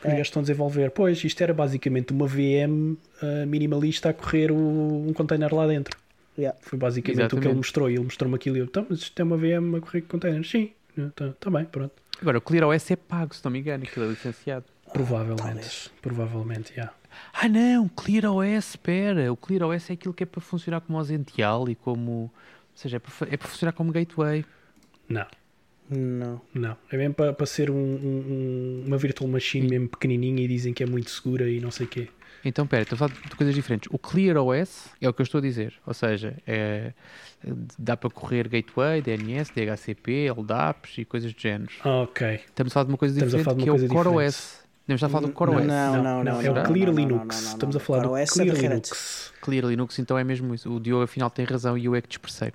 Que 0.00 0.06
os 0.08 0.12
É. 0.12 0.16
gajos 0.16 0.26
estão 0.28 0.40
a 0.40 0.42
desenvolver. 0.42 0.90
Pois, 0.90 1.22
isto 1.24 1.40
era 1.42 1.54
basicamente 1.54 2.12
uma 2.12 2.26
VM 2.26 2.96
ah, 3.22 3.46
minimalista 3.46 4.10
a 4.10 4.12
correr 4.12 4.50
o- 4.52 5.06
um 5.08 5.12
container 5.14 5.54
lá 5.54 5.66
dentro. 5.66 5.96
Yeah. 6.38 6.58
Foi 6.60 6.78
basicamente 6.78 7.14
o 7.14 7.16
que 7.16 7.22
Exatamente. 7.22 7.48
ele 7.48 7.54
mostrou. 7.56 7.90
E 7.90 7.94
ele 7.94 8.04
mostrou-me 8.04 8.36
aquilo 8.36 8.56
e 8.56 8.60
eu, 8.60 8.64
então, 8.66 8.86
mas 8.90 8.98
isto 8.98 9.18
é 9.18 9.22
uma 9.24 9.38
VM 9.38 9.74
a 9.76 9.80
correr 9.80 10.02
containers? 10.02 10.50
Sim, 10.50 10.70
está 10.98 11.30
tá 11.40 11.50
bem, 11.50 11.64
pronto. 11.64 11.92
Agora, 12.20 12.36
o 12.38 12.40
ClearOS 12.42 12.90
é 12.90 12.96
pago, 12.96 13.34
se 13.34 13.42
não 13.44 13.50
me 13.50 13.58
engano, 13.60 13.84
aquilo 13.84 14.04
é 14.04 14.08
licenciado. 14.10 14.66
Provavelmente, 14.92 15.42
talvez. 15.42 15.90
provavelmente, 16.02 16.72
já. 16.76 16.90
Ah 17.32 17.48
não, 17.48 17.88
ClearOS, 17.88 18.70
espera. 18.70 19.32
O 19.32 19.36
ClearOS 19.36 19.90
é 19.90 19.92
aquilo 19.94 20.14
que 20.14 20.22
é 20.22 20.26
para 20.26 20.40
funcionar 20.40 20.80
como 20.80 20.98
ausential 20.98 21.68
e 21.68 21.74
como... 21.74 22.10
Ou 22.12 22.30
seja, 22.74 22.96
é 22.96 23.00
para, 23.00 23.12
é 23.32 23.36
para 23.36 23.48
funcionar 23.48 23.72
como 23.72 23.92
gateway. 23.92 24.44
Não. 25.08 25.26
Não. 25.88 26.40
Não, 26.52 26.76
é 26.90 26.96
mesmo 26.96 27.14
para, 27.14 27.32
para 27.32 27.46
ser 27.46 27.70
um- 27.70 27.74
um- 27.74 28.82
um- 28.82 28.84
uma 28.88 28.98
virtual 28.98 29.30
machine 29.30 29.68
mesmo 29.68 29.88
pequenininha 29.88 30.42
e 30.44 30.48
dizem 30.48 30.74
que 30.74 30.82
é 30.82 30.86
muito 30.86 31.08
segura 31.10 31.48
e 31.48 31.60
não 31.60 31.70
sei 31.70 31.86
o 31.86 31.88
quê. 31.88 32.08
Então, 32.44 32.64
espera, 32.64 32.82
estou 32.82 32.96
a 32.96 32.98
falar 32.98 33.12
de 33.14 33.34
coisas 33.36 33.54
diferentes. 33.54 33.88
O 33.92 33.98
ClearOS 33.98 34.90
é 35.00 35.08
o 35.08 35.12
que 35.12 35.20
eu 35.20 35.24
estou 35.24 35.38
a 35.38 35.42
dizer. 35.42 35.74
Ou 35.86 35.94
seja, 35.94 36.36
é- 36.46 36.92
dá 37.78 37.96
para 37.96 38.10
correr 38.10 38.48
gateway, 38.48 39.00
DNS, 39.00 39.52
DHCP, 39.54 40.28
LDAPs 40.30 40.98
e 40.98 41.04
coisas 41.04 41.32
do 41.32 41.40
género. 41.40 41.70
Ah, 41.84 42.02
ok. 42.02 42.40
Estamos 42.46 42.72
a 42.72 42.74
falar 42.74 42.84
de 42.84 42.90
uma 42.92 42.98
coisa 42.98 43.14
Estamos 43.14 43.34
diferente 43.34 43.62
que 43.64 43.68
é 43.68 43.72
o 43.72 43.88
CoreOS. 43.88 44.65
Devemos 44.86 45.02
estar 45.02 45.06
a 45.06 45.10
falar 45.10 45.26
do 45.26 45.32
CoreOS. 45.32 45.66
Não, 45.66 46.02
não, 46.02 46.24
não. 46.24 46.40
é 46.40 46.50
o 46.50 46.54
não, 46.54 46.62
Clear 46.62 46.86
não, 46.86 46.94
não, 46.94 47.02
Linux. 47.02 47.36
não, 47.36 47.42
não, 47.42 47.42
não. 47.42 47.52
Estamos 47.52 47.76
a 47.76 47.80
falar 47.80 48.02
do 48.02 48.16
é 48.16 48.24
Clear. 48.24 48.56
Linux. 48.56 49.32
Clear 49.40 49.64
Linux, 49.64 49.98
então 49.98 50.16
é 50.16 50.22
mesmo 50.22 50.54
isso. 50.54 50.72
O 50.72 50.78
Diogo 50.78 51.02
afinal 51.02 51.28
tem 51.28 51.44
razão 51.44 51.76
e 51.76 51.86
eu 51.86 51.94
é 51.94 52.00
que 52.00 52.08
dispersei. 52.08 52.52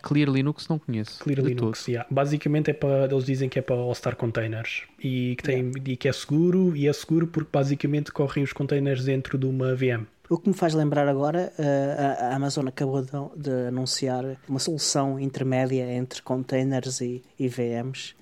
Clear 0.00 0.28
Linux 0.28 0.68
não 0.68 0.78
conheço. 0.78 1.18
Clear 1.20 1.40
de 1.40 1.48
Linux, 1.48 1.80
todo. 1.80 1.88
yeah. 1.88 2.08
basicamente 2.10 2.70
é 2.70 2.74
para, 2.74 3.04
eles 3.04 3.24
dizem 3.24 3.48
que 3.48 3.58
é 3.58 3.62
para 3.62 3.76
All-Star 3.76 4.16
Containers 4.16 4.82
e 4.98 5.34
que, 5.36 5.44
tem, 5.44 5.72
e 5.86 5.96
que 5.96 6.08
é 6.08 6.12
seguro 6.12 6.76
e 6.76 6.88
é 6.88 6.92
seguro 6.92 7.26
porque 7.26 7.50
basicamente 7.52 8.10
correm 8.12 8.42
os 8.42 8.52
containers 8.52 9.04
dentro 9.04 9.38
de 9.38 9.46
uma 9.46 9.74
VM. 9.74 10.06
O 10.28 10.38
que 10.38 10.48
me 10.48 10.54
faz 10.54 10.72
lembrar 10.72 11.08
agora, 11.08 11.52
eh, 11.58 12.16
a 12.20 12.34
Amazon 12.34 12.66
acabou 12.66 13.02
de, 13.02 13.10
de 13.36 13.68
anunciar 13.68 14.24
uma 14.48 14.58
solução 14.58 15.20
intermédia 15.20 15.92
entre 15.92 16.22
containers 16.22 17.00
e, 17.00 17.22
e 17.38 17.48
VMs. 17.48 18.14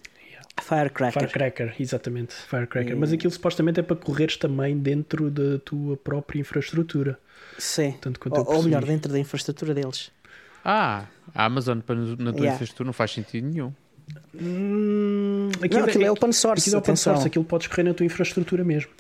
Firecracker. 0.61 1.13
Firecracker, 1.29 1.75
exatamente, 1.81 2.35
Firecracker. 2.35 2.97
Mas 2.97 3.13
aquilo 3.13 3.33
supostamente 3.33 3.81
é 3.81 3.83
para 3.83 3.97
correres 3.97 4.37
também 4.37 4.79
dentro 4.79 5.31
da 5.31 5.59
tua 5.59 5.97
própria 5.97 6.41
infraestrutura. 6.41 7.19
Sim. 7.59 7.95
Tanto 8.01 8.21
quanto 8.21 8.37
eu 8.37 8.45
Ou, 8.45 8.57
ou 8.57 8.63
melhor, 8.63 8.85
dentro 8.85 9.13
da 9.13 9.19
infraestrutura 9.19 9.75
deles. 9.75 10.11
Ah, 10.65 11.05
a 11.35 11.45
Amazon 11.45 11.81
para 11.81 11.95
na 11.97 12.07
tua 12.17 12.41
Yeah. 12.41 12.55
infraestrutura 12.55 12.87
não 12.87 12.93
faz 12.93 13.11
sentido 13.13 13.47
nenhum. 13.47 13.73
Hum, 14.35 15.51
Não, 15.71 15.85
aquilo 15.85 16.05
é 16.05 16.11
open 16.11 16.33
source, 16.33 16.63
Aquilo 16.65 16.77
é 16.77 16.79
open 16.79 16.93
atenção. 16.93 17.15
source, 17.15 17.27
aquilo 17.29 17.45
podes 17.45 17.67
correr 17.67 17.83
na 17.85 17.95
tua 17.95 18.05
infraestrutura 18.07 18.65
mesmo. 18.65 18.91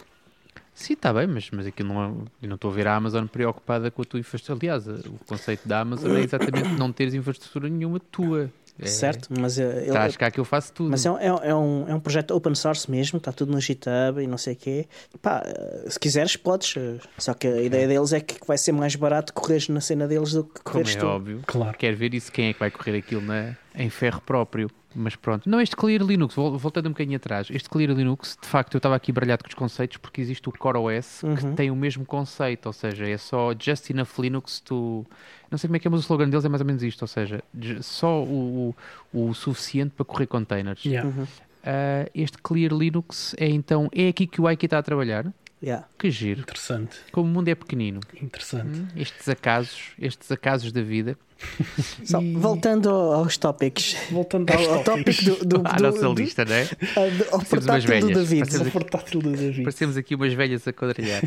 Sim, 0.73 0.94
está 0.94 1.12
bem, 1.12 1.27
mas, 1.27 1.51
mas 1.51 1.66
aquilo 1.66 1.88
não 1.92 2.03
é, 2.03 2.07
eu 2.44 2.49
não 2.49 2.55
estou 2.55 2.70
a 2.70 2.75
ver 2.75 2.87
a 2.87 2.94
Amazon 2.96 3.27
preocupada 3.27 3.90
com 3.90 4.03
a 4.03 4.05
tua 4.05 4.20
infraestrutura. 4.20 4.75
Aliás, 4.75 4.87
o 5.07 5.18
conceito 5.27 5.66
da 5.68 5.81
Amazon 5.81 6.16
é 6.16 6.20
exatamente 6.20 6.68
não 6.79 6.90
teres 6.92 7.12
infraestrutura 7.12 7.68
nenhuma 7.68 8.01
tua. 8.01 8.51
É, 8.83 8.87
Certo, 8.87 9.29
mas, 9.38 9.59
eh, 9.59 9.62
ele- 9.79 9.87
Estás 9.88 10.16
cá 10.16 10.31
que 10.31 10.40
eu 10.40 10.45
faço 10.45 10.73
tudo. 10.73 10.90
mas 10.90 11.05
é, 11.05 11.11
um, 11.11 11.19
é, 11.19 11.33
um- 11.33 11.38
é 11.43 11.55
um, 11.55 11.88
é 11.88 11.95
um 11.95 12.01
projeto 12.01 12.31
open 12.33 12.55
source 12.55 12.90
mesmo, 12.90 13.19
está 13.19 13.31
tudo 13.33 13.53
no 13.53 13.61
GitHub 13.61 14.23
e 14.23 14.27
não 14.27 14.38
sei 14.38 14.55
o 14.55 14.57
quê. 14.57 14.87
Pá, 15.21 15.43
se 15.88 15.99
quiseres, 15.99 16.37
podes. 16.37 16.75
eh, 16.77 16.99
Só 17.19 17.35
que 17.35 17.47
a 17.47 17.61
ideia 17.62 17.87
deles 17.87 18.12
é 18.12 18.21
que 18.21 18.37
vai 18.47 18.57
ser 18.59 18.73
mais 18.73 18.95
barato 18.97 19.33
correres 19.35 19.69
na 19.69 19.81
cena 19.81 20.07
deles 20.09 20.33
do 20.33 20.45
que 20.45 20.61
Como 20.61 20.64
correres 20.64 20.97
é 20.97 20.99
tu. 20.99 21.07
óbvio. 21.07 21.40
Claro. 21.47 21.77
Quero 21.77 21.97
ver 21.97 22.14
isso, 22.14 22.33
quem 22.33 22.49
é 22.49 22.53
que 22.53 22.61
vai 22.61 22.71
correr 22.71 22.97
aquilo 22.99 23.21
na, 23.23 23.57
em 23.75 23.90
ferro 23.90 24.21
próprio. 24.21 24.71
Mas 24.93 25.14
pronto. 25.14 25.49
Não, 25.49 25.61
este 25.61 25.77
Clear 25.77 26.03
Linux, 26.03 26.35
vol- 26.35 26.59
voltando 26.59 26.87
um 26.87 26.90
bocadinho 26.90 27.16
atrás, 27.16 27.47
este 27.49 27.71
Clear 27.71 27.93
Linux, 27.93 28.37
de 28.43 28.49
facto, 28.49 28.75
eu 28.75 28.79
estava 28.79 28.97
aqui 28.97 29.12
baralhado 29.12 29.45
com 29.45 29.49
os 29.49 29.55
conceitos 29.55 29.99
porque 29.99 30.21
existe 30.21 30.49
o 30.49 30.53
CoreOS 30.53 31.21
que 31.38 31.47
Uhum. 31.47 31.55
tem 31.55 31.71
o 31.71 31.77
mesmo 31.77 32.05
conceito, 32.05 32.66
ou 32.66 32.73
seja, 32.73 33.09
é 33.09 33.16
só 33.16 33.53
just 33.57 33.88
enough 33.90 34.19
Linux 34.19 34.59
to. 34.59 35.07
Não 35.51 35.59
sei 35.59 35.69
como 35.69 35.77
é 35.77 35.81
que 35.81 35.89
é, 35.89 35.91
mas 35.91 36.01
o 36.01 36.03
slogan 36.03 36.29
deles 36.29 36.45
é 36.45 36.49
mais 36.49 36.61
ou 36.61 36.67
menos 36.67 36.83
isto, 36.83 37.03
ou 37.03 37.09
seja, 37.09 37.43
só 37.81 38.23
o, 38.23 38.75
o, 39.13 39.29
o 39.31 39.35
suficiente 39.35 39.93
para 39.97 40.05
correr 40.05 40.27
containers. 40.27 40.85
Yeah. 40.85 41.09
Uhum. 41.09 41.27
Ah, 41.65 42.09
este 42.15 42.39
Clear 42.39 42.73
Linux 42.73 43.35
é 43.39 43.49
então, 43.49 43.89
é 43.93 44.09
aqui 44.09 44.27
que 44.27 44.41
o 44.41 44.49
Ike 44.51 44.67
está 44.67 44.79
a 44.79 44.83
trabalhar. 44.83 45.27
Yeah. 45.63 45.87
Que 45.99 46.11
giro. 46.11 46.41
Interessante, 46.41 46.97
Como 47.13 47.29
o 47.29 47.33
mundo 47.33 47.49
é 47.49 47.55
pequenino, 47.55 48.01
interessante. 48.23 48.87
estes 48.97 49.29
acasos, 49.29 49.91
estes 49.99 50.31
acasos 50.33 50.73
da 50.73 50.81
vida. 50.83 51.19
Só, 52.05 52.20
E- 52.20 52.35
voltando 52.35 52.90
aos 52.90 53.37
tópicos. 53.38 53.96
Voltando 54.11 54.50
Ao, 54.53 54.59
aos 54.59 54.68
ao 54.68 54.85
tópico 54.85 55.24
do, 55.24 55.37
do, 55.44 55.57
à 55.66 55.72
do- 55.74 55.83
nossa 55.83 56.00
do- 56.09 56.14
lista, 56.14 56.44
não 56.44 56.55
é? 56.55 56.62
ah, 56.96 57.07
do- 57.16 57.35
ao 57.35 57.40
portátil 57.44 58.00
do. 58.00 58.14
David. 58.14 58.40
Parecemos 58.40 58.66
O 58.66 58.70
portátil 58.70 59.20
do 59.20 59.31
David. 59.33 59.62
Parecemos 59.62 59.96
aqui 59.96 60.14
umas 60.14 60.33
velhas 60.33 60.66
a 60.68 60.72
quadrilhar. 60.72 61.22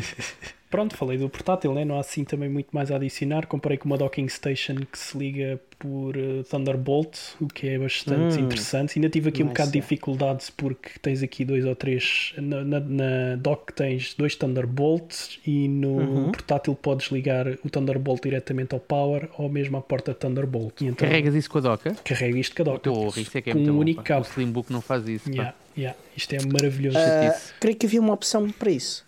Pronto, 0.70 0.96
falei 0.96 1.16
do 1.16 1.28
portátil, 1.28 1.72
né? 1.72 1.84
não 1.84 1.96
há 1.96 2.00
assim 2.00 2.24
também 2.24 2.48
muito 2.48 2.68
mais 2.72 2.90
a 2.90 2.96
adicionar. 2.96 3.46
Comparei 3.46 3.78
com 3.78 3.84
uma 3.86 3.96
docking 3.96 4.26
station 4.28 4.74
que 4.90 4.98
se 4.98 5.16
liga 5.16 5.60
por 5.78 6.16
eh, 6.16 6.42
Thunderbolt, 6.50 7.16
o 7.40 7.46
que 7.46 7.68
é 7.68 7.78
bastante 7.78 8.38
Hum. 8.38 8.46
interessante. 8.46 8.98
Ainda 8.98 9.08
tive 9.08 9.28
aqui 9.28 9.44
um 9.44 9.48
bocado 9.48 9.70
de 9.70 9.80
dificuldades 9.80 10.50
porque 10.50 10.90
tens 11.00 11.22
aqui 11.22 11.44
dois 11.44 11.64
ou 11.64 11.76
três. 11.76 12.32
Na, 12.38 12.64
na, 12.64 12.80
na 12.80 13.36
dock 13.36 13.72
tens 13.72 14.14
dois 14.14 14.34
Thunderbolts 14.34 15.38
e 15.46 15.68
no 15.68 15.94
Uhum. 15.94 16.32
portátil 16.32 16.74
podes 16.74 17.06
ligar 17.12 17.46
o 17.64 17.70
Thunderbolt 17.70 18.20
diretamente 18.24 18.74
ao 18.74 18.80
power 18.80 19.28
ou 19.38 19.48
mesmo 19.48 19.76
à 19.76 19.80
porta 19.80 20.03
Thunderbolt. 20.12 20.80
E 20.82 20.86
então 20.86 21.08
Carregas 21.08 21.34
isso 21.34 21.48
com 21.48 21.58
a 21.58 21.60
doca? 21.62 21.94
carrega 22.04 22.38
isto 22.38 22.54
com 22.56 22.62
a 22.62 22.64
dock. 22.64 22.80
Porra, 22.82 23.20
isso 23.20 23.38
é 23.38 23.40
que 23.40 23.50
é 23.50 23.52
com 23.52 23.58
muito 23.60 23.70
um 23.70 23.74
bom, 23.76 23.80
único 23.80 24.02
pá. 24.02 24.08
cabo. 24.08 24.26
O 24.26 24.28
Slimbook 24.28 24.72
não 24.72 24.80
faz 24.80 25.08
isso. 25.08 25.30
Yeah, 25.30 25.54
yeah. 25.78 25.98
Isto 26.16 26.34
é 26.34 26.38
maravilhoso. 26.44 26.98
Chatice. 26.98 27.54
creio 27.60 27.76
que 27.76 27.86
havia 27.86 28.00
uma 28.00 28.12
opção 28.12 28.50
para 28.50 28.70
isso. 28.70 29.06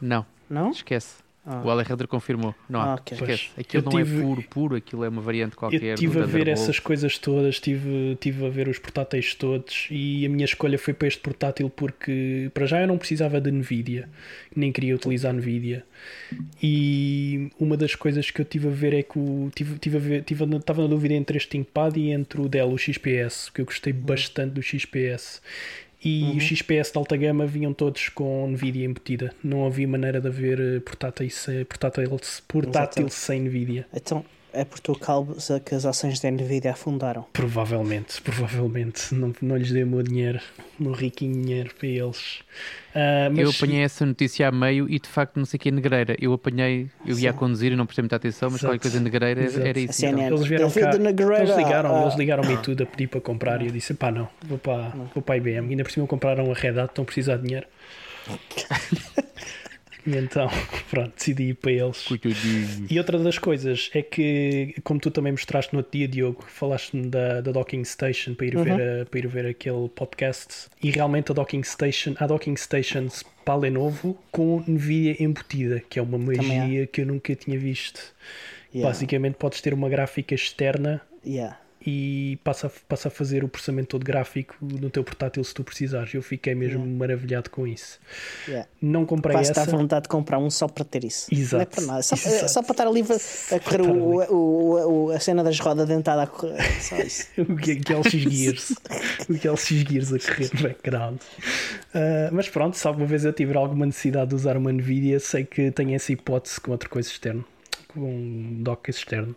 Não, 0.00 0.26
Não? 0.50 0.70
esquece. 0.70 1.21
Ah. 1.44 1.60
O 1.64 1.70
Alejandro 1.70 2.06
confirmou. 2.06 2.54
Não 2.68 2.80
há. 2.80 2.84
Ah, 2.84 2.94
ok. 2.94 3.16
Esquece. 3.18 3.50
Aquilo 3.58 3.82
Eu 3.82 3.90
não 3.90 3.98
tive- 4.04 4.18
é 4.18 4.22
puro, 4.22 4.42
puro. 4.44 4.76
Aquilo 4.76 5.02
é 5.04 5.08
uma 5.08 5.20
variante 5.20 5.56
qualquer. 5.56 5.82
Eu 5.82 5.94
estive 5.94 6.20
a 6.20 6.24
ver 6.24 6.46
essas 6.46 6.78
coisas 6.78 7.18
todas, 7.18 7.56
estive 7.56 8.16
tive 8.20 8.46
a 8.46 8.48
ver 8.48 8.68
os 8.68 8.78
portáteis 8.78 9.34
todos 9.34 9.88
e 9.90 10.24
a 10.24 10.28
minha 10.28 10.44
escolha 10.44 10.78
foi 10.78 10.94
para 10.94 11.08
este 11.08 11.20
portátil 11.20 11.68
porque 11.68 12.48
para 12.54 12.64
já 12.66 12.80
eu 12.80 12.86
não 12.86 12.96
precisava 12.96 13.40
de 13.40 13.50
Nvidia, 13.50 14.08
nem 14.54 14.70
queria 14.70 14.94
utilizar 14.94 15.32
Nvidia. 15.34 15.84
E 16.62 17.50
uma 17.58 17.76
das 17.76 17.94
coisas 17.94 18.30
que 18.30 18.40
eu 18.40 18.44
tive 18.44 18.68
a 18.68 18.70
ver 18.70 18.94
é 18.94 19.02
que 19.02 19.18
o, 19.18 19.50
tive, 19.54 19.78
tive 19.78 19.96
a 19.96 20.00
ver, 20.00 20.22
tive, 20.22 20.44
estava 20.56 20.82
na 20.82 20.88
dúvida 20.88 21.14
entre 21.14 21.36
este 21.36 21.48
ThinkPad 21.50 21.96
e 21.96 22.10
entre 22.10 22.40
o 22.40 22.48
Dell, 22.48 22.70
o 22.70 22.78
XPS, 22.78 23.46
porque 23.46 23.60
eu 23.62 23.64
gostei 23.64 23.92
bastante 23.92 24.52
do 24.52 24.62
XPS. 24.62 25.40
E 26.04 26.34
os 26.36 26.42
XPS 26.42 26.90
de 26.90 26.98
alta 26.98 27.16
gama 27.16 27.46
vinham 27.46 27.72
todos 27.72 28.08
com 28.08 28.48
Nvidia 28.48 28.84
embutida. 28.84 29.32
Não 29.42 29.64
havia 29.64 29.86
maneira 29.86 30.20
de 30.20 30.26
haver 30.26 30.58
eh, 30.58 30.80
portátil, 30.80 31.28
portátil 32.48 33.06
Exatamente. 33.06 33.14
sem 33.14 33.40
Nvidia. 33.42 33.86
Então, 33.94 34.24
é 34.52 34.64
por 34.64 34.78
tua 34.80 34.98
causa 34.98 35.60
que 35.60 35.74
as 35.74 35.84
ações 35.84 36.20
da 36.20 36.30
Nvidia 36.30 36.72
afundaram. 36.72 37.24
Provavelmente, 37.32 38.20
provavelmente. 38.20 39.14
Não, 39.14 39.32
não 39.40 39.56
lhes 39.56 39.70
dei 39.70 39.82
o 39.82 39.86
meu 39.86 40.02
dinheiro, 40.02 40.40
o 40.78 40.84
meu 40.84 40.92
riquinho 40.92 41.42
dinheiro 41.42 41.70
para 41.78 41.88
eles. 41.88 42.40
Uh, 42.94 43.30
mas... 43.30 43.38
Eu 43.38 43.50
apanhei 43.50 43.82
essa 43.82 44.04
notícia 44.04 44.48
a 44.48 44.52
meio 44.52 44.88
e 44.88 44.98
de 44.98 45.08
facto 45.08 45.36
não 45.36 45.44
sei 45.44 45.56
o 45.56 45.60
que 45.60 45.68
é 45.68 45.72
negreira. 45.72 46.16
Eu 46.20 46.32
apanhei, 46.32 46.88
eu 47.06 47.18
ia 47.18 47.30
a 47.30 47.32
conduzir 47.32 47.72
e 47.72 47.76
não 47.76 47.86
prestei 47.86 48.02
muita 48.02 48.16
atenção, 48.16 48.50
mas 48.50 48.60
Exato. 48.60 48.72
qualquer 48.72 48.82
coisa 48.82 49.00
negreira 49.00 49.42
Exato. 49.42 49.66
era 49.66 49.78
isso. 49.78 49.90
A 49.90 49.92
CNN. 49.92 50.26
então. 50.26 50.36
Eles 50.36 50.48
vieram 50.48 50.70
cá, 50.70 50.98
Negreira, 50.98 51.44
eles 51.44 51.56
ligaram, 51.56 51.96
ah. 51.96 52.02
eles 52.02 52.14
ligaram-me 52.16 52.54
e 52.54 52.58
tudo 52.58 52.82
a 52.82 52.86
pedir 52.86 53.08
para 53.08 53.20
comprar 53.20 53.62
e 53.62 53.66
eu 53.66 53.72
disse, 53.72 53.94
pá 53.94 54.10
não, 54.10 54.28
vou 54.46 54.58
para, 54.58 54.88
vou 55.14 55.22
para 55.22 55.34
a 55.34 55.38
IBM. 55.38 55.70
Ainda 55.70 55.84
por 55.84 55.92
cima 55.92 56.06
compraram 56.06 56.50
a 56.50 56.54
Red 56.54 56.78
Hat, 56.78 56.90
estão 56.90 57.02
a 57.02 57.06
precisar 57.06 57.36
de 57.36 57.44
dinheiro. 57.44 57.66
e 60.06 60.16
então, 60.16 60.48
pronto, 60.90 61.12
decidi 61.16 61.50
ir 61.50 61.54
para 61.54 61.72
eles. 61.72 62.02
Coitadinho. 62.02 62.86
E 62.90 62.98
outra 62.98 63.18
das 63.18 63.38
coisas 63.38 63.90
é 63.94 64.02
que, 64.02 64.74
como 64.84 64.98
tu 65.00 65.10
também 65.10 65.32
mostraste 65.32 65.72
no 65.72 65.78
outro 65.80 65.92
dia, 65.98 66.08
Diogo, 66.08 66.44
falaste-me 66.46 67.06
da, 67.08 67.40
da 67.40 67.52
Docking 67.52 67.84
Station 67.84 68.34
para 68.34 68.46
ir, 68.46 68.56
Uhum. 68.56 68.64
ver 68.64 69.02
a- 69.02 69.06
para 69.06 69.18
ir 69.20 69.26
ver 69.28 69.46
aquele 69.46 69.88
podcast. 69.88 70.66
E 70.82 70.90
realmente 70.90 71.30
a 71.30 71.34
Docking 71.34 71.62
Station, 71.62 72.14
há 72.18 72.26
Docking 72.26 72.56
Stations 72.56 73.22
para 73.44 73.54
a 73.54 73.56
Lenovo 73.58 74.18
com 74.30 74.62
Nvidia 74.66 75.16
embutida, 75.22 75.82
que 75.88 75.98
é 75.98 76.02
uma 76.02 76.18
magia 76.18 76.86
que 76.86 77.00
eu 77.02 77.06
nunca 77.06 77.34
tinha 77.34 77.58
visto. 77.58 78.00
Yeah. 78.74 78.88
Basicamente, 78.88 79.34
podes 79.34 79.60
ter 79.60 79.74
uma 79.74 79.88
gráfica 79.88 80.34
externa 80.34 81.00
Yeah. 81.24 81.56
E 81.86 82.38
passa, 82.44 82.66
a- 82.68 82.70
passa 82.88 83.08
a 83.08 83.10
fazer 83.10 83.44
o 83.44 83.48
processamento 83.48 83.88
todo 83.88 84.04
gráfico 84.04 84.56
no 84.60 84.88
teu 84.90 85.02
portátil 85.04 85.42
se 85.44 85.52
tu 85.54 85.62
precisares. 85.64 86.14
Eu 86.14 86.22
fiquei 86.22 86.54
mesmo 86.54 86.84
maravilhado 86.86 87.50
com 87.50 87.66
isso. 87.66 87.98
Yeah. 88.46 88.68
Não 88.80 89.04
comprei 89.06 89.34
Quase 89.36 89.50
essa. 89.50 89.62
à 89.62 89.64
vontade 89.64 90.04
de 90.04 90.08
comprar 90.08 90.38
um 90.38 90.50
só 90.50 90.68
para 90.68 90.84
ter 90.84 91.04
isso. 91.04 91.28
Não 91.32 91.38
é 91.38 91.42
Exato. 91.42 91.76
para 91.76 91.84
nada. 91.86 92.02
Só, 92.02 92.14
Exato. 92.14 92.48
só 92.50 92.62
para 92.62 92.72
estar 92.72 92.86
ali 92.86 93.00
a, 93.02 93.56
a 93.56 93.60
correr 93.60 93.82
o, 93.82 94.34
o- 94.34 95.04
o- 95.06 95.10
a 95.10 95.20
cena 95.20 95.42
das 95.44 95.58
rodas 95.58 95.88
dentada 95.88 96.22
a 96.22 96.26
correr. 96.26 96.62
Só 96.80 96.96
isso. 96.98 97.26
o 97.40 97.56
que 97.56 97.76
que 97.76 97.92
é 97.92 97.96
LX 97.96 98.12
Gears 98.12 98.70
o 99.28 99.34
que 99.34 99.46
é 99.48 99.50
LX 99.50 99.68
Gears 99.68 100.12
a 100.12 100.18
correr 100.18 100.50
no 100.54 100.62
background 100.62 101.20
Ah, 101.94 102.28
mas 102.32 102.48
pronto, 102.48 102.76
se 102.76 102.86
alguma 102.86 103.06
vez 103.06 103.24
eu 103.24 103.32
tiver 103.32 103.56
alguma 103.56 103.86
necessidade 103.86 104.30
de 104.30 104.34
usar 104.34 104.56
uma 104.56 104.72
Nvidia 104.72 105.18
sei 105.20 105.44
que 105.44 105.70
tenho 105.70 105.94
essa 105.94 106.12
hipótese 106.12 106.60
com 106.60 106.70
outra 106.72 106.88
coisa 106.88 107.08
externa 107.08 107.44
um 107.96 108.62
dock 108.62 108.90
externo. 108.90 109.34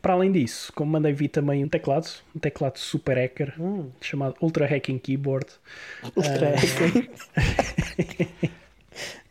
Para 0.00 0.14
além 0.14 0.32
disso, 0.32 0.72
como 0.74 0.92
mandei 0.92 1.12
vir 1.12 1.28
também 1.28 1.64
um 1.64 1.68
teclado 1.68 2.08
um 2.34 2.38
teclado 2.38 2.78
super 2.78 3.16
hacker 3.16 3.54
chamado 4.00 4.34
Ultra 4.40 4.66
Hacking 4.66 4.98
Keyboard. 4.98 5.46
Ultra 6.16 6.54
hacking. 6.56 7.08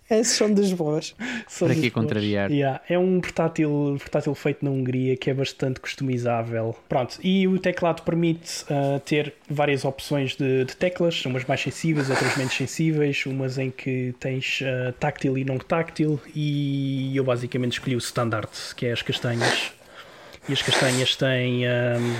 Esses 0.19 0.35
são 0.35 0.51
dos 0.51 0.73
bons. 0.73 1.15
São 1.47 1.67
Para 1.67 1.75
que 1.75 1.91
contrariar? 1.91 2.51
Yeah, 2.51 2.81
É 2.89 2.97
um 2.97 3.21
portátil, 3.21 3.95
portátil 3.99 4.33
feito 4.33 4.65
na 4.65 4.71
Hungria 4.71 5.15
que 5.15 5.29
é 5.29 5.33
bastante 5.33 5.79
customizável. 5.79 6.75
Pronto, 6.87 7.19
e 7.23 7.47
o 7.47 7.59
teclado 7.59 8.01
permite 8.01 8.65
ah, 8.69 8.99
ter 9.05 9.33
várias 9.49 9.85
opções 9.85 10.35
de, 10.35 10.65
de 10.65 10.75
teclas, 10.75 11.23
umas 11.25 11.45
mais 11.45 11.61
sensíveis, 11.61 12.09
outras 12.09 12.35
menos 12.37 12.53
sensíveis, 12.53 13.25
umas 13.25 13.57
em 13.57 13.69
que 13.69 14.13
tens 14.19 14.61
ah, 14.63 14.93
táctil 14.99 15.37
e 15.37 15.45
não 15.45 15.57
táctil, 15.57 16.19
e 16.35 17.15
eu 17.15 17.23
basicamente 17.23 17.73
escolhi 17.73 17.95
o 17.95 17.99
standard, 17.99 18.49
que 18.75 18.87
é 18.87 18.91
as 18.91 19.01
castanhas. 19.01 19.71
E 20.47 20.53
as 20.53 20.61
castanhas 20.63 21.15
têm. 21.15 21.67
ahm, 21.67 22.15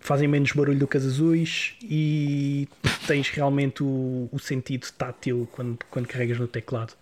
fazem 0.00 0.26
menos 0.26 0.52
barulho 0.52 0.78
do 0.78 0.88
que 0.88 0.96
as 0.96 1.04
azuis 1.04 1.74
e 1.82 2.66
tens 3.06 3.28
realmente 3.28 3.82
o, 3.82 4.28
o 4.32 4.38
sentido 4.38 4.86
tátil 4.96 5.48
quando, 5.52 5.78
quando 5.90 6.06
carregas 6.06 6.38
no 6.38 6.48
teclado. 6.48 6.94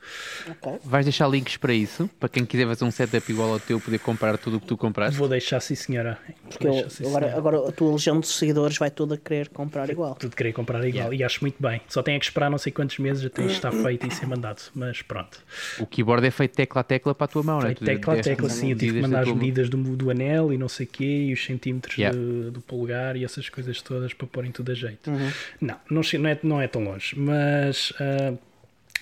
Ok. 0.51 0.81
Vais 0.85 1.07
deixar 1.07 1.29
links 1.29 1.57
para 1.57 1.73
isso? 1.73 2.11
Para 2.19 2.29
quem 2.29 2.45
quiser 2.45 2.67
fazer 2.67 2.85
um 2.85 2.91
setup 2.91 3.31
igual 3.31 3.53
ao 3.53 3.61
teu, 3.61 3.81
poder 3.81 3.99
comprar 4.01 4.37
tudo 4.37 4.57
o 4.57 4.61
que 4.61 4.67
tu 4.67 4.77
compraste? 4.77 5.17
Vou 5.17 5.29
deixar, 5.29 5.61
sim, 5.61 5.75
senhora. 5.75 6.19
Porque 6.51 6.67
eu- 6.67 6.73
deixar, 6.73 6.91
sim, 6.91 7.07
agora, 7.07 7.27
senhora. 7.27 7.39
agora 7.39 7.69
a 7.69 7.73
tua 7.73 7.93
legião 7.93 8.21
de 8.21 8.27
seguidores 8.27 8.77
vai 8.77 8.91
toda 8.91 9.17
querer 9.17 9.49
comprar 9.49 9.89
igual. 9.89 10.15
Tudo 10.17 10.35
querer 10.35 10.53
comprar 10.53 10.85
igual 10.87 11.15
e 11.15 11.23
acho 11.23 11.41
muito 11.41 11.57
bem. 11.63 11.81
Só 11.89 12.03
tem 12.03 12.17
é 12.17 12.19
que 12.19 12.25
esperar 12.25 12.51
não 12.51 12.59
sei 12.59 12.73
quantos 12.73 12.99
meses 12.99 13.25
até 13.25 13.43
isto 13.43 13.55
estar 13.55 13.73
feito 13.73 14.07
e 14.07 14.11
ser 14.11 14.27
mandado. 14.27 14.61
Mas 14.75 15.03
pronto. 15.03 15.39
O 15.79 15.87
keyboard 15.87 16.27
é 16.27 16.31
feito 16.31 16.55
tecla 16.55 16.81
a 16.81 16.85
tecla 16.85 17.15
para 17.15 17.25
a 17.27 17.29
tua 17.29 17.43
mão, 17.43 17.61
não 17.61 17.69
é? 17.69 17.75
Tecla 17.75 18.15
a 18.15 18.21
tecla, 18.21 18.49
sim. 18.49 18.73
Eu 18.73 18.77
tive 18.77 18.95
que 18.95 19.01
mandar 19.03 19.25
da 19.25 19.31
as 19.31 19.37
medidas 19.37 19.69
do, 19.69 19.77
do 19.97 20.11
anel 20.11 20.53
e 20.53 20.59
não 20.59 20.69
sei 20.69 20.87
o 20.87 20.89
quê, 20.89 21.27
e 21.29 21.33
os 21.33 21.45
centímetros 21.45 21.97
Yeah. 21.99 22.17
do, 22.17 22.51
do 22.53 22.61
polegar 22.89 23.17
e 23.17 23.25
essas 23.25 23.49
coisas 23.49 23.83
todas 23.83 24.15
para 24.15 24.27
porem 24.27 24.51
tudo 24.51 24.73
a 24.73 24.75
jeito. 24.75 25.11
Uhum. 25.11 25.31
Não, 25.61 25.77
não, 25.91 26.01
não, 26.19 26.29
é, 26.29 26.39
não 26.43 26.61
é 26.61 26.67
tão 26.67 26.83
longe. 26.83 27.19
Mas 27.19 27.93
ah, 28.01 28.35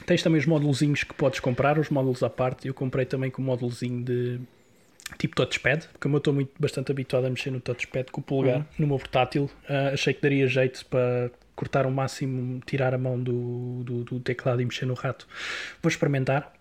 tens 0.05 0.23
também 0.23 0.41
os 0.41 0.47
módulozinhos 0.47 1.05
que 1.05 1.15
podes 1.15 1.41
comprar, 1.41 1.79
os 1.79 1.89
módulos 1.89 2.23
à 2.23 2.31
parte. 2.31 2.67
Eu 2.67 2.75
comprei 2.75 3.07
também 3.07 3.31
com 3.31 3.41
o 3.41 3.45
módulozinho 3.45 4.05
de 4.05 4.41
tipo 5.19 5.37
touchpad, 5.37 5.89
como 6.01 6.17
eu 6.17 6.19
estou 6.19 6.35
muito 6.35 6.51
bastante 6.59 6.91
habituado 6.91 7.27
a 7.27 7.31
mexer 7.31 7.53
no 7.53 7.61
touchpad 7.61 8.11
com 8.11 8.21
o 8.21 8.25
polegar 8.25 8.67
no 8.77 8.89
meu 8.89 8.99
portátil, 8.99 9.49
ah, 9.69 9.91
achei 9.93 10.13
que 10.13 10.21
daria 10.21 10.49
jeito 10.49 10.85
para 10.87 11.31
cortar 11.55 11.87
o 11.87 11.91
máximo, 11.91 12.61
tirar 12.67 12.93
a 12.93 12.99
mão 12.99 13.19
do, 13.19 13.83
do, 13.85 14.05
do 14.05 14.21
teclado 14.21 14.61
e 14.61 14.65
mexer 14.65 14.85
no 14.85 14.95
rato. 14.95 15.27
Vou 15.81 15.89
experimentar. 15.89 16.53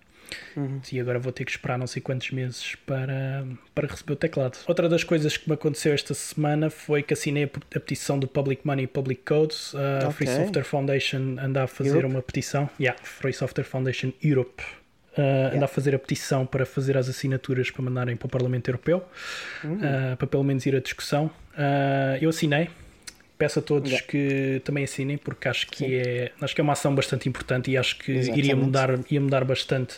E 0.92 1.00
agora 1.00 1.20
vou 1.20 1.32
ter 1.32 1.46
que 1.46 1.52
esperar 1.52 1.78
não 1.78 1.88
sei 1.88 2.02
quantos 2.02 2.32
meses 2.32 2.76
para, 2.86 3.46
para 3.74 3.88
receber 3.88 4.14
o 4.14 4.16
teclado. 4.16 4.58
Outra 4.68 4.88
das 4.90 5.04
coisas 5.04 5.36
que 5.38 5.48
me 5.50 5.54
aconteceu 5.56 5.94
esta 5.94 6.14
semana 6.14 6.70
foi 6.70 7.04
que 7.04 7.14
assinei 7.14 7.44
a 7.44 7.48
pe- 7.48 7.60
a 7.76 7.80
petição 7.80 8.18
do 8.20 8.28
Public 8.28 8.66
Money 8.66 8.88
Public 8.88 9.22
Codes. 9.24 9.74
A 9.76 10.12
Free 10.12 10.28
Ok. 10.28 10.44
Software 10.46 10.64
Foundation 10.64 11.38
anda 11.40 11.64
a 11.64 11.68
fazer 11.68 11.90
Europe? 11.96 12.14
uma 12.14 12.22
petição. 12.22 12.70
Yeah, 12.80 13.00
Free 13.04 13.34
Software 13.34 13.64
Foundation 13.66 14.12
Europe. 14.24 14.64
Uh, 15.18 15.56
anda 15.56 15.64
a 15.64 15.68
fazer 15.70 15.96
a 15.96 16.00
petição 16.00 16.46
para 16.46 16.66
fazer 16.66 16.98
as 16.98 17.08
assinaturas 17.08 17.72
para 17.72 17.82
mandarem 17.82 18.18
para 18.18 18.26
o 18.26 18.30
Parlamento 18.30 18.68
Europeu, 18.68 18.98
uh, 19.64 20.18
para 20.18 20.28
pelo 20.28 20.44
menos 20.44 20.66
ir 20.66 20.76
à 20.76 20.80
discussão. 20.82 21.28
Uh, 21.54 22.18
eu 22.20 22.30
assinei, 22.30 22.70
peço 23.38 23.60
a 23.60 23.62
todos 23.62 23.90
Yeah. 23.92 24.08
que 24.08 24.62
também 24.64 24.84
assinem, 24.84 25.18
porque 25.18 25.48
acho 25.48 25.68
que, 25.68 25.96
é, 25.96 26.32
acho 26.42 26.56
que 26.56 26.62
é 26.62 26.64
uma 26.64 26.74
ação 26.74 26.94
bastante 26.96 27.28
importante 27.30 27.70
e 27.72 27.78
acho 27.78 27.98
que 28.00 28.12
iria 28.12 28.22
Exatamente. 28.22 28.56
mudar, 28.56 29.00
ia 29.10 29.22
mudar 29.22 29.44
bastante 29.44 29.96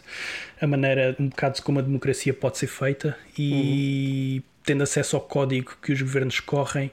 a 0.59 0.65
maneira, 0.67 1.15
um 1.19 1.29
bocado 1.29 1.61
como 1.61 1.79
a 1.79 1.81
democracia 1.81 2.33
pode 2.33 2.57
ser 2.57 2.67
feita 2.67 3.15
e 3.37 4.41
tendo 4.63 4.83
acesso 4.83 5.15
ao 5.15 5.21
código 5.21 5.77
que 5.81 5.91
os 5.93 6.01
governos 6.01 6.39
correm. 6.39 6.91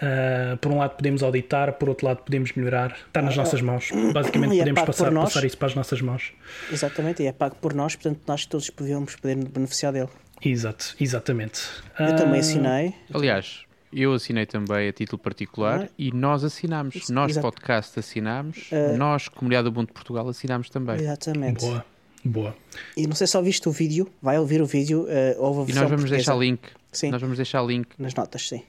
uh, 0.00 0.56
por 0.58 0.70
um 0.70 0.78
lado 0.78 0.94
podemos 0.96 1.22
auditar, 1.24 1.72
por 1.72 1.88
outro 1.88 2.06
lado 2.06 2.18
podemos 2.18 2.52
melhorar. 2.52 2.96
Está 3.08 3.20
nas 3.22 3.36
nossas 3.36 3.60
mãos. 3.60 3.90
Basicamente 4.14 4.54
é 4.56 4.58
podemos 4.60 4.82
passar, 4.82 5.10
nós. 5.10 5.24
passar 5.32 5.44
isso 5.46 5.58
para 5.58 5.66
as 5.68 5.74
nossas 5.74 6.00
mãos. 6.00 6.32
Exatamente, 6.72 7.22
e 7.22 7.26
é 7.26 7.32
pago 7.32 7.56
por 7.56 7.74
nós, 7.74 7.96
portanto 7.96 8.20
nós 8.26 8.46
todos 8.46 8.70
podíamos 8.70 9.16
poder 9.16 9.36
beneficiar 9.48 9.92
dele. 9.92 10.08
Exato, 10.44 10.94
exatamente. 11.00 11.62
Eu 11.98 12.14
também 12.14 12.36
Ah, 12.36 12.40
assinei. 12.40 12.94
Aliás, 13.12 13.62
eu 13.92 14.12
assinei 14.12 14.46
também 14.46 14.88
a 14.88 14.92
título 14.92 15.18
particular 15.20 15.84
Ah. 15.84 15.88
e 15.98 16.12
nós 16.12 16.44
assinámos. 16.44 17.08
Nós, 17.08 17.32
Exato. 17.32 17.46
podcast, 17.46 17.98
assinámos. 17.98 18.68
Ah. 18.72 18.96
Nós, 18.96 19.28
Comunidade 19.28 19.64
do 19.64 19.68
Ubuntu 19.70 19.88
de 19.88 19.94
Portugal, 19.94 20.28
assinámos 20.28 20.68
também. 20.70 20.96
Exatamente. 20.96 21.60
Boa, 21.64 21.84
boa. 22.24 22.56
E 22.96 23.06
não 23.06 23.14
sei 23.14 23.26
se 23.26 23.36
ouviste 23.36 23.68
o 23.68 23.72
vídeo, 23.72 24.08
vai 24.22 24.38
ouvir 24.38 24.60
o 24.62 24.66
vídeo, 24.66 25.06
eh, 25.08 25.36
houve 25.38 25.60
a 25.60 25.62
E 25.62 25.66
nós 25.68 25.74
vamos 25.74 25.88
portuguesa. 25.90 26.14
deixar 26.16 26.36
link. 26.36 26.60
Sim, 26.90 27.10
Nós 27.10 27.20
vamos 27.20 27.36
deixar 27.36 27.62
link. 27.64 27.88
nas 27.98 28.14
notas, 28.14 28.48
sim. 28.48 28.62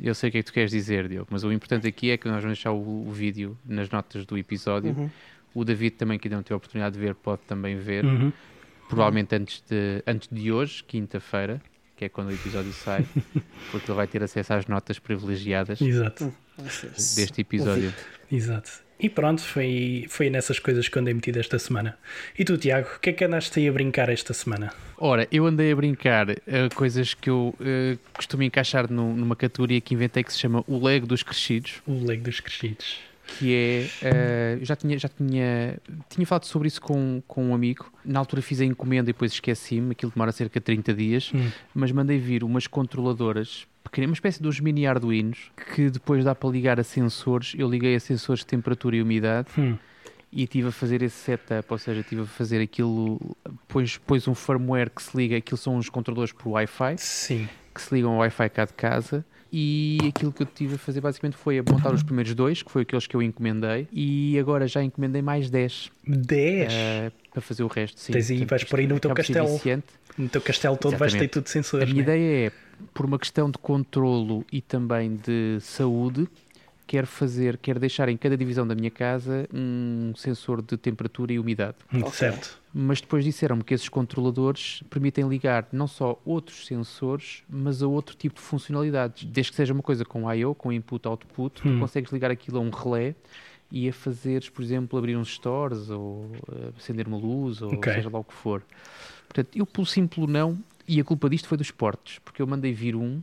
Eu 0.00 0.14
sei 0.14 0.28
o 0.28 0.32
que 0.32 0.38
é 0.38 0.42
que 0.42 0.46
tu 0.46 0.52
queres 0.52 0.70
dizer, 0.70 1.08
Diogo, 1.08 1.28
mas 1.30 1.44
o 1.44 1.52
importante 1.52 1.86
aqui 1.86 2.10
é 2.10 2.16
que 2.16 2.26
nós 2.28 2.42
vamos 2.42 2.56
deixar 2.58 2.72
o, 2.72 3.08
o 3.08 3.10
vídeo 3.12 3.56
nas 3.64 3.90
notas 3.90 4.24
do 4.26 4.36
episódio. 4.38 4.90
Uhum. 4.96 5.10
O 5.54 5.64
David 5.64 5.96
também, 5.96 6.18
que 6.18 6.26
ainda 6.26 6.36
não 6.36 6.42
teve 6.42 6.54
a 6.54 6.56
oportunidade 6.56 6.94
de 6.94 7.00
ver, 7.00 7.14
pode 7.14 7.42
também 7.46 7.76
ver. 7.76 8.04
Uhum. 8.04 8.32
Provavelmente 8.88 9.34
antes 9.34 9.62
de, 9.68 10.02
antes 10.06 10.28
de 10.30 10.50
hoje, 10.52 10.82
quinta-feira, 10.84 11.60
que 11.96 12.04
é 12.06 12.08
quando 12.08 12.28
o 12.28 12.32
episódio 12.32 12.72
sai, 12.72 13.04
porque 13.70 13.90
ele 13.90 13.96
vai 13.96 14.06
ter 14.06 14.22
acesso 14.22 14.52
às 14.54 14.66
notas 14.66 14.98
privilegiadas 14.98 15.80
Exato, 15.80 16.34
deste 17.16 17.40
episódio. 17.40 17.92
exato. 18.30 18.70
E 18.98 19.10
pronto, 19.10 19.42
foi, 19.42 20.06
foi 20.08 20.30
nessas 20.30 20.58
coisas 20.60 20.86
que 20.88 20.96
andei 20.98 21.12
metido 21.12 21.38
esta 21.40 21.58
semana. 21.58 21.98
E 22.38 22.44
tu, 22.44 22.56
Tiago, 22.56 22.88
o 22.96 23.00
que 23.00 23.10
é 23.10 23.12
que 23.12 23.24
andaste 23.24 23.58
aí 23.58 23.68
a 23.68 23.72
brincar 23.72 24.08
esta 24.08 24.32
semana? 24.32 24.72
Ora, 24.96 25.26
eu 25.32 25.44
andei 25.46 25.72
a 25.72 25.76
brincar 25.76 26.30
eh, 26.30 26.38
coisas 26.74 27.12
que 27.12 27.28
eu 27.28 27.54
eh, 27.60 27.98
costumo 28.14 28.44
encaixar 28.44 28.90
num- 28.90 29.14
numa 29.14 29.34
categoria 29.34 29.80
que 29.80 29.94
inventei 29.94 30.22
que 30.22 30.32
se 30.32 30.38
chama 30.38 30.62
o 30.68 30.82
Lego 30.82 31.06
dos 31.08 31.24
Crescidos, 31.24 31.82
O 31.86 32.04
Lego 32.04 32.22
dos 32.22 32.38
Crescidos. 32.38 32.98
Que 33.26 33.54
é. 34.02 34.58
eu 34.60 34.64
já 34.64 34.76
tinha, 34.76 34.98
já 34.98 35.08
tinha, 35.08 35.78
tinha 36.08 36.26
falado 36.26 36.44
sobre 36.44 36.68
isso 36.68 36.80
com, 36.80 37.22
com 37.26 37.46
um 37.50 37.54
amigo. 37.54 37.90
Na 38.04 38.18
altura 38.18 38.42
fiz 38.42 38.60
a 38.60 38.64
encomenda 38.64 39.10
e 39.10 39.12
depois 39.12 39.32
esqueci-me, 39.32 39.92
aquilo 39.92 40.12
demora 40.14 40.30
cerca 40.32 40.60
de 40.60 40.64
30 40.64 40.94
dias, 40.94 41.32
Hum. 41.34 41.50
mas 41.74 41.90
mandei 41.92 42.18
vir 42.18 42.44
umas 42.44 42.66
controladoras. 42.66 43.66
pequenas, 43.82 44.10
Uma 44.10 44.14
espécie 44.14 44.42
de 44.42 44.48
uns 44.48 44.60
mini 44.60 44.86
Arduinos 44.86 45.50
que 45.74 45.90
depois 45.90 46.24
dá 46.24 46.34
para 46.34 46.48
ligar 46.50 46.78
a 46.80 46.84
sensores. 46.84 47.54
Eu 47.56 47.68
liguei 47.68 47.94
a 47.94 48.00
sensores 48.00 48.40
de 48.40 48.46
temperatura 48.46 48.96
e 48.96 49.02
umidade 49.02 49.48
Hum. 49.58 49.76
e 50.32 50.42
estive 50.44 50.68
a 50.68 50.72
fazer 50.72 51.00
esse 51.02 51.16
setup, 51.16 51.66
ou 51.70 51.78
seja, 51.78 52.00
estive 52.00 52.22
a 52.22 52.26
fazer 52.26 52.60
aquilo, 52.60 53.20
pôs, 53.68 53.96
pôs 53.98 54.26
um 54.28 54.34
firmware 54.34 54.90
que 54.90 55.02
se 55.02 55.16
liga, 55.16 55.36
aquilo 55.36 55.56
são 55.58 55.76
uns 55.76 55.88
controladores 55.88 56.32
por 56.32 56.50
Wi-Fi, 56.50 56.96
Sim. 56.98 57.48
que 57.74 57.80
se 57.80 57.94
ligam 57.94 58.12
ao 58.12 58.18
Wi-Fi 58.18 58.48
cá 58.50 58.64
de 58.64 58.72
casa, 58.72 59.24
e 59.56 59.98
aquilo 60.08 60.32
que 60.32 60.42
eu 60.42 60.46
tive 60.46 60.74
a 60.74 60.78
fazer 60.78 61.00
basicamente 61.00 61.36
foi 61.36 61.60
a 61.60 61.62
montar 61.62 61.94
os 61.94 62.02
primeiros 62.02 62.34
dois, 62.34 62.60
que 62.60 62.68
foi 62.72 62.82
aqueles 62.82 63.06
que 63.06 63.14
eu 63.14 63.22
encomendei, 63.22 63.86
e 63.92 64.36
agora 64.36 64.66
já 64.66 64.82
encomendei 64.82 65.22
mais 65.22 65.48
10 65.48 65.92
10. 66.04 66.72
eh, 66.72 67.12
para 67.32 67.40
fazer 67.40 67.62
o 67.62 67.68
resto. 67.68 68.00
Sim. 68.00 68.12
Tens 68.12 68.30
aí, 68.30 68.38
Portanto, 68.38 68.50
vais 68.50 68.64
por 68.64 68.78
aí 68.80 68.86
no 68.88 68.98
teu 68.98 69.14
castelo. 69.14 69.46
viciante. 69.52 69.86
No 70.18 70.28
teu 70.28 70.40
castelo 70.40 70.76
todo 70.76 70.96
vais 70.96 71.12
ter 71.12 71.18
Exatamente. 71.18 71.32
tudo 71.32 71.44
A 71.46 71.48
sensores. 71.50 71.88
minha 71.92 72.04
né? 72.04 72.16
ideia 72.16 72.46
é 72.48 72.52
por 72.92 73.06
uma 73.06 73.16
questão 73.18 73.48
de 73.48 73.58
controlo 73.58 74.44
e 74.50 74.60
também 74.60 75.14
de 75.24 75.58
saúde, 75.60 76.26
quero 76.84 77.06
fazer, 77.06 77.56
quero 77.58 77.78
deixar 77.78 78.08
em 78.08 78.16
cada 78.16 78.36
divisão 78.36 78.66
da 78.66 78.74
minha 78.74 78.90
casa 78.90 79.48
um 79.54 80.12
sensor 80.16 80.62
de 80.62 80.76
temperatura 80.76 81.32
e 81.32 81.38
umidade. 81.38 81.76
Okay. 81.92 82.10
Certo. 82.10 82.58
Mas 82.76 83.00
depois 83.00 83.24
disseram-me 83.24 83.62
que 83.62 83.72
esses 83.72 83.88
controladores 83.88 84.82
permitem 84.90 85.28
ligar 85.28 85.68
não 85.70 85.86
só 85.86 86.20
outros 86.24 86.66
sensores, 86.66 87.44
mas 87.48 87.80
a 87.80 87.86
outro 87.86 88.16
tipo 88.16 88.34
de 88.34 88.40
funcionalidades. 88.40 89.24
Desde 89.24 89.52
que 89.52 89.56
seja 89.56 89.72
uma 89.72 89.82
coisa 89.82 90.04
com 90.04 90.30
I/O, 90.32 90.56
com 90.56 90.72
input-output, 90.72 91.60
hum. 91.60 91.74
tu 91.74 91.78
consegues 91.78 92.10
ligar 92.10 92.32
aquilo 92.32 92.58
a 92.58 92.60
um 92.60 92.70
relé 92.70 93.14
e 93.70 93.88
a 93.88 93.92
fazeres, 93.92 94.48
por 94.48 94.62
exemplo, 94.62 94.98
abrir 94.98 95.16
uns 95.16 95.34
stores 95.34 95.88
ou 95.88 96.30
eh, 96.50 96.72
acender 96.76 97.06
uma 97.06 97.16
luz 97.16 97.62
ou 97.62 97.72
okay. 97.74 97.94
seja 97.94 98.10
lá 98.10 98.18
o 98.18 98.24
que 98.24 98.34
for. 98.34 98.62
Portanto, 99.28 99.56
eu 99.56 99.64
pelo 99.64 99.86
simples 99.86 100.28
não, 100.28 100.58
e 100.86 101.00
a 101.00 101.04
culpa 101.04 101.30
disto 101.30 101.48
foi 101.48 101.56
dos 101.56 101.70
portes, 101.70 102.18
porque 102.24 102.42
eu 102.42 102.46
mandei 102.46 102.72
vir 102.72 102.94
um, 102.94 103.22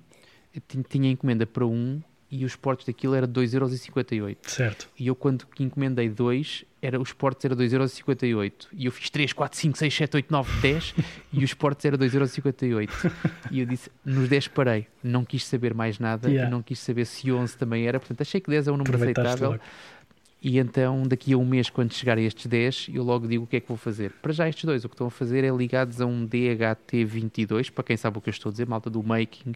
tinha 0.89 1.11
encomenda 1.11 1.45
para 1.45 1.65
um 1.65 2.01
e 2.31 2.45
os 2.45 2.55
portes 2.55 2.85
daquilo 2.85 3.13
era 3.13 3.27
2,58€. 3.27 4.37
Certo. 4.43 4.89
E 4.97 5.07
eu 5.07 5.15
quando 5.15 5.45
encomendei 5.59 6.07
dois, 6.07 6.63
era, 6.81 6.99
os 6.99 7.11
portes 7.11 7.43
era 7.43 7.53
2,58€. 7.53 8.67
E 8.71 8.85
eu 8.85 8.91
fiz 8.91 9.09
3, 9.09 9.33
4, 9.33 9.59
5, 9.59 9.77
6, 9.77 9.93
7, 9.93 10.15
8, 10.15 10.31
9, 10.31 10.61
10 10.61 10.95
e 11.33 11.43
os 11.43 11.53
portes 11.53 11.85
era 11.85 11.97
2,58€. 11.97 12.89
e 13.51 13.59
eu 13.59 13.65
disse, 13.65 13.91
nos 14.05 14.29
10 14.29 14.47
parei. 14.47 14.87
Não 15.03 15.25
quis 15.25 15.45
saber 15.45 15.73
mais 15.73 15.99
nada 15.99 16.29
yeah. 16.29 16.47
e 16.47 16.51
não 16.51 16.61
quis 16.61 16.79
saber 16.79 17.05
se 17.05 17.29
11 17.29 17.57
também 17.57 17.85
era. 17.85 17.99
Portanto, 17.99 18.21
achei 18.21 18.39
que 18.39 18.49
10 18.49 18.69
é 18.69 18.71
um 18.71 18.77
número 18.77 18.95
aceitável. 18.95 19.51
Logo. 19.51 19.63
E 20.41 20.57
então, 20.57 21.03
daqui 21.03 21.33
a 21.33 21.37
um 21.37 21.45
mês, 21.45 21.69
quando 21.69 21.93
chegar 21.93 22.17
a 22.17 22.21
estes 22.21 22.47
10, 22.47 22.87
eu 22.93 23.03
logo 23.03 23.27
digo 23.27 23.43
o 23.43 23.47
que 23.47 23.57
é 23.57 23.59
que 23.59 23.67
vou 23.67 23.77
fazer. 23.77 24.11
Para 24.21 24.31
já, 24.31 24.49
estes 24.49 24.63
dois, 24.63 24.83
o 24.83 24.89
que 24.89 24.95
estão 24.95 25.07
a 25.07 25.11
fazer 25.11 25.43
é 25.43 25.51
ligados 25.51 26.01
a 26.01 26.05
um 26.05 26.27
DHT22, 26.27 27.69
para 27.69 27.83
quem 27.83 27.95
sabe 27.95 28.17
o 28.17 28.21
que 28.21 28.29
eu 28.29 28.31
estou 28.31 28.49
a 28.49 28.51
dizer, 28.51 28.65
malta 28.65 28.89
do 28.89 29.03
making 29.03 29.53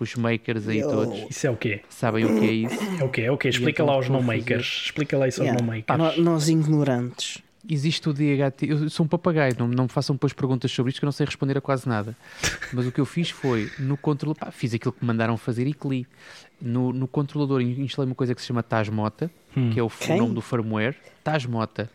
os 0.00 0.14
makers 0.16 0.68
aí 0.68 0.82
todos. 0.82 1.26
Isso 1.30 1.46
é 1.46 1.50
o 1.50 1.56
quê? 1.56 1.82
Sabem 1.88 2.24
o 2.24 2.40
que 2.40 2.46
é 2.46 2.52
isso? 2.52 2.78
É 3.00 3.04
o 3.04 3.08
quê? 3.08 3.20
É 3.22 3.30
o 3.30 3.38
quê? 3.38 3.48
Explica 3.48 3.82
então, 3.82 3.86
lá 3.86 3.92
aos 3.94 4.08
não 4.08 4.22
makers. 4.22 4.82
Explica 4.86 5.16
lá 5.16 5.28
isso 5.28 5.42
aos 5.42 5.52
não 5.52 5.64
makers. 5.64 6.16
nós 6.18 6.48
ignorantes. 6.48 7.42
Existe 7.68 8.08
o 8.10 8.12
DHT. 8.12 8.68
Eu 8.68 8.90
sou 8.90 9.06
um 9.06 9.08
papagaio, 9.08 9.56
não, 9.58 9.66
não 9.66 9.84
me 9.84 9.90
façam 9.90 10.14
depois 10.14 10.34
perguntas 10.34 10.70
sobre 10.70 10.90
isto 10.90 10.98
que 10.98 11.04
eu 11.04 11.06
não 11.06 11.12
sei 11.12 11.24
responder 11.24 11.56
a 11.56 11.62
quase 11.62 11.88
nada. 11.88 12.14
Mas 12.72 12.86
o 12.86 12.92
que 12.92 13.00
eu 13.00 13.06
fiz 13.06 13.30
foi, 13.30 13.70
no 13.78 13.96
controle, 13.96 14.36
pá, 14.36 14.50
fiz 14.50 14.74
aquilo 14.74 14.92
que 14.92 15.02
me 15.02 15.06
mandaram 15.06 15.36
fazer 15.38 15.66
e 15.66 15.72
que 15.72 15.88
li. 15.88 16.06
No, 16.60 16.92
no 16.92 17.08
controlador 17.08 17.60
instalei 17.62 18.08
uma 18.08 18.14
coisa 18.14 18.34
que 18.34 18.40
se 18.40 18.46
chama 18.46 18.62
Tasmota, 18.62 19.30
hum. 19.56 19.70
que 19.70 19.80
é 19.80 19.82
o 19.82 19.88
Quem? 19.88 20.18
nome 20.18 20.34
do 20.34 20.42
firmware. 20.42 20.96
Tasmota. 21.22 21.90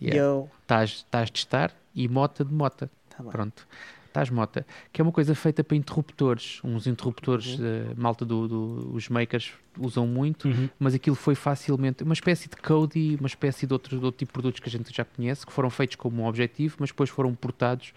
Yeah. 0.00 0.46
Tás, 0.66 1.06
tás 1.10 1.30
de 1.30 1.38
estar 1.38 1.74
e 1.94 2.06
Mota 2.06 2.44
de 2.44 2.52
Mota. 2.52 2.90
Tá 3.08 3.24
Pronto. 3.24 3.66
Tasmota, 4.14 4.64
que 4.92 5.00
é 5.00 5.02
uma 5.02 5.10
coisa 5.10 5.34
feita 5.34 5.64
para 5.64 5.76
interruptores, 5.76 6.60
uns 6.62 6.86
interruptores, 6.86 7.58
uhum. 7.58 7.64
uh, 7.64 7.94
malta 7.96 8.24
dos 8.24 8.48
do, 8.48 8.90
os 8.94 9.08
makers 9.08 9.52
usam 9.76 10.06
muito, 10.06 10.46
uhum. 10.46 10.70
mas 10.78 10.94
aquilo 10.94 11.16
foi 11.16 11.34
facilmente 11.34 12.04
uma 12.04 12.14
espécie 12.14 12.48
de 12.48 12.54
Cody, 12.54 13.16
uma 13.18 13.26
espécie 13.26 13.66
de 13.66 13.72
outro, 13.72 13.98
de 13.98 14.04
outro 14.04 14.18
tipo 14.20 14.30
de 14.30 14.32
produtos 14.32 14.60
que 14.60 14.68
a 14.68 14.70
gente 14.70 14.94
já 14.96 15.04
conhece, 15.04 15.44
que 15.44 15.52
foram 15.52 15.68
feitos 15.68 15.96
como 15.96 16.22
um 16.22 16.26
objetivo, 16.26 16.76
mas 16.78 16.90
depois 16.90 17.10
foram 17.10 17.34
portados 17.34 17.92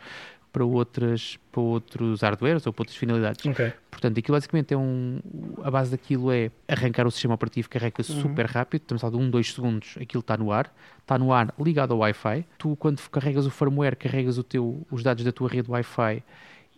para, 0.58 0.66
outras, 0.66 1.38
para 1.52 1.62
outros 1.62 2.22
hardwares 2.22 2.66
ou 2.66 2.74
para 2.74 2.82
outras 2.82 2.98
finalidades. 2.98 3.46
Okay. 3.46 3.72
Portanto, 3.92 4.18
aquilo 4.18 4.36
basicamente 4.36 4.74
é 4.74 4.78
um. 4.78 5.20
A 5.64 5.70
base 5.70 5.92
daquilo 5.92 6.32
é 6.32 6.50
arrancar 6.68 7.06
o 7.06 7.12
sistema 7.12 7.36
operativo, 7.36 7.70
carrega 7.70 7.96
uhum. 8.00 8.22
super 8.22 8.46
rápido, 8.48 8.82
estamos 8.82 9.04
a 9.04 9.10
de 9.10 9.16
1, 9.16 9.30
2 9.30 9.54
segundos, 9.54 9.96
aquilo 10.02 10.22
está 10.22 10.36
no 10.36 10.52
ar, 10.52 10.74
está 11.00 11.18
no 11.20 11.32
ar 11.32 11.54
ligado 11.60 11.94
ao 11.94 12.00
Wi-Fi. 12.00 12.44
Tu, 12.58 12.76
quando 12.78 13.00
carregas 13.10 13.46
o 13.46 13.52
firmware, 13.52 13.96
carregas 13.96 14.40
o 14.40 14.44
teu, 14.44 14.84
os 14.90 15.04
dados 15.04 15.24
da 15.24 15.32
tua 15.32 15.48
rede 15.48 15.70
Wi-Fi 15.70 16.24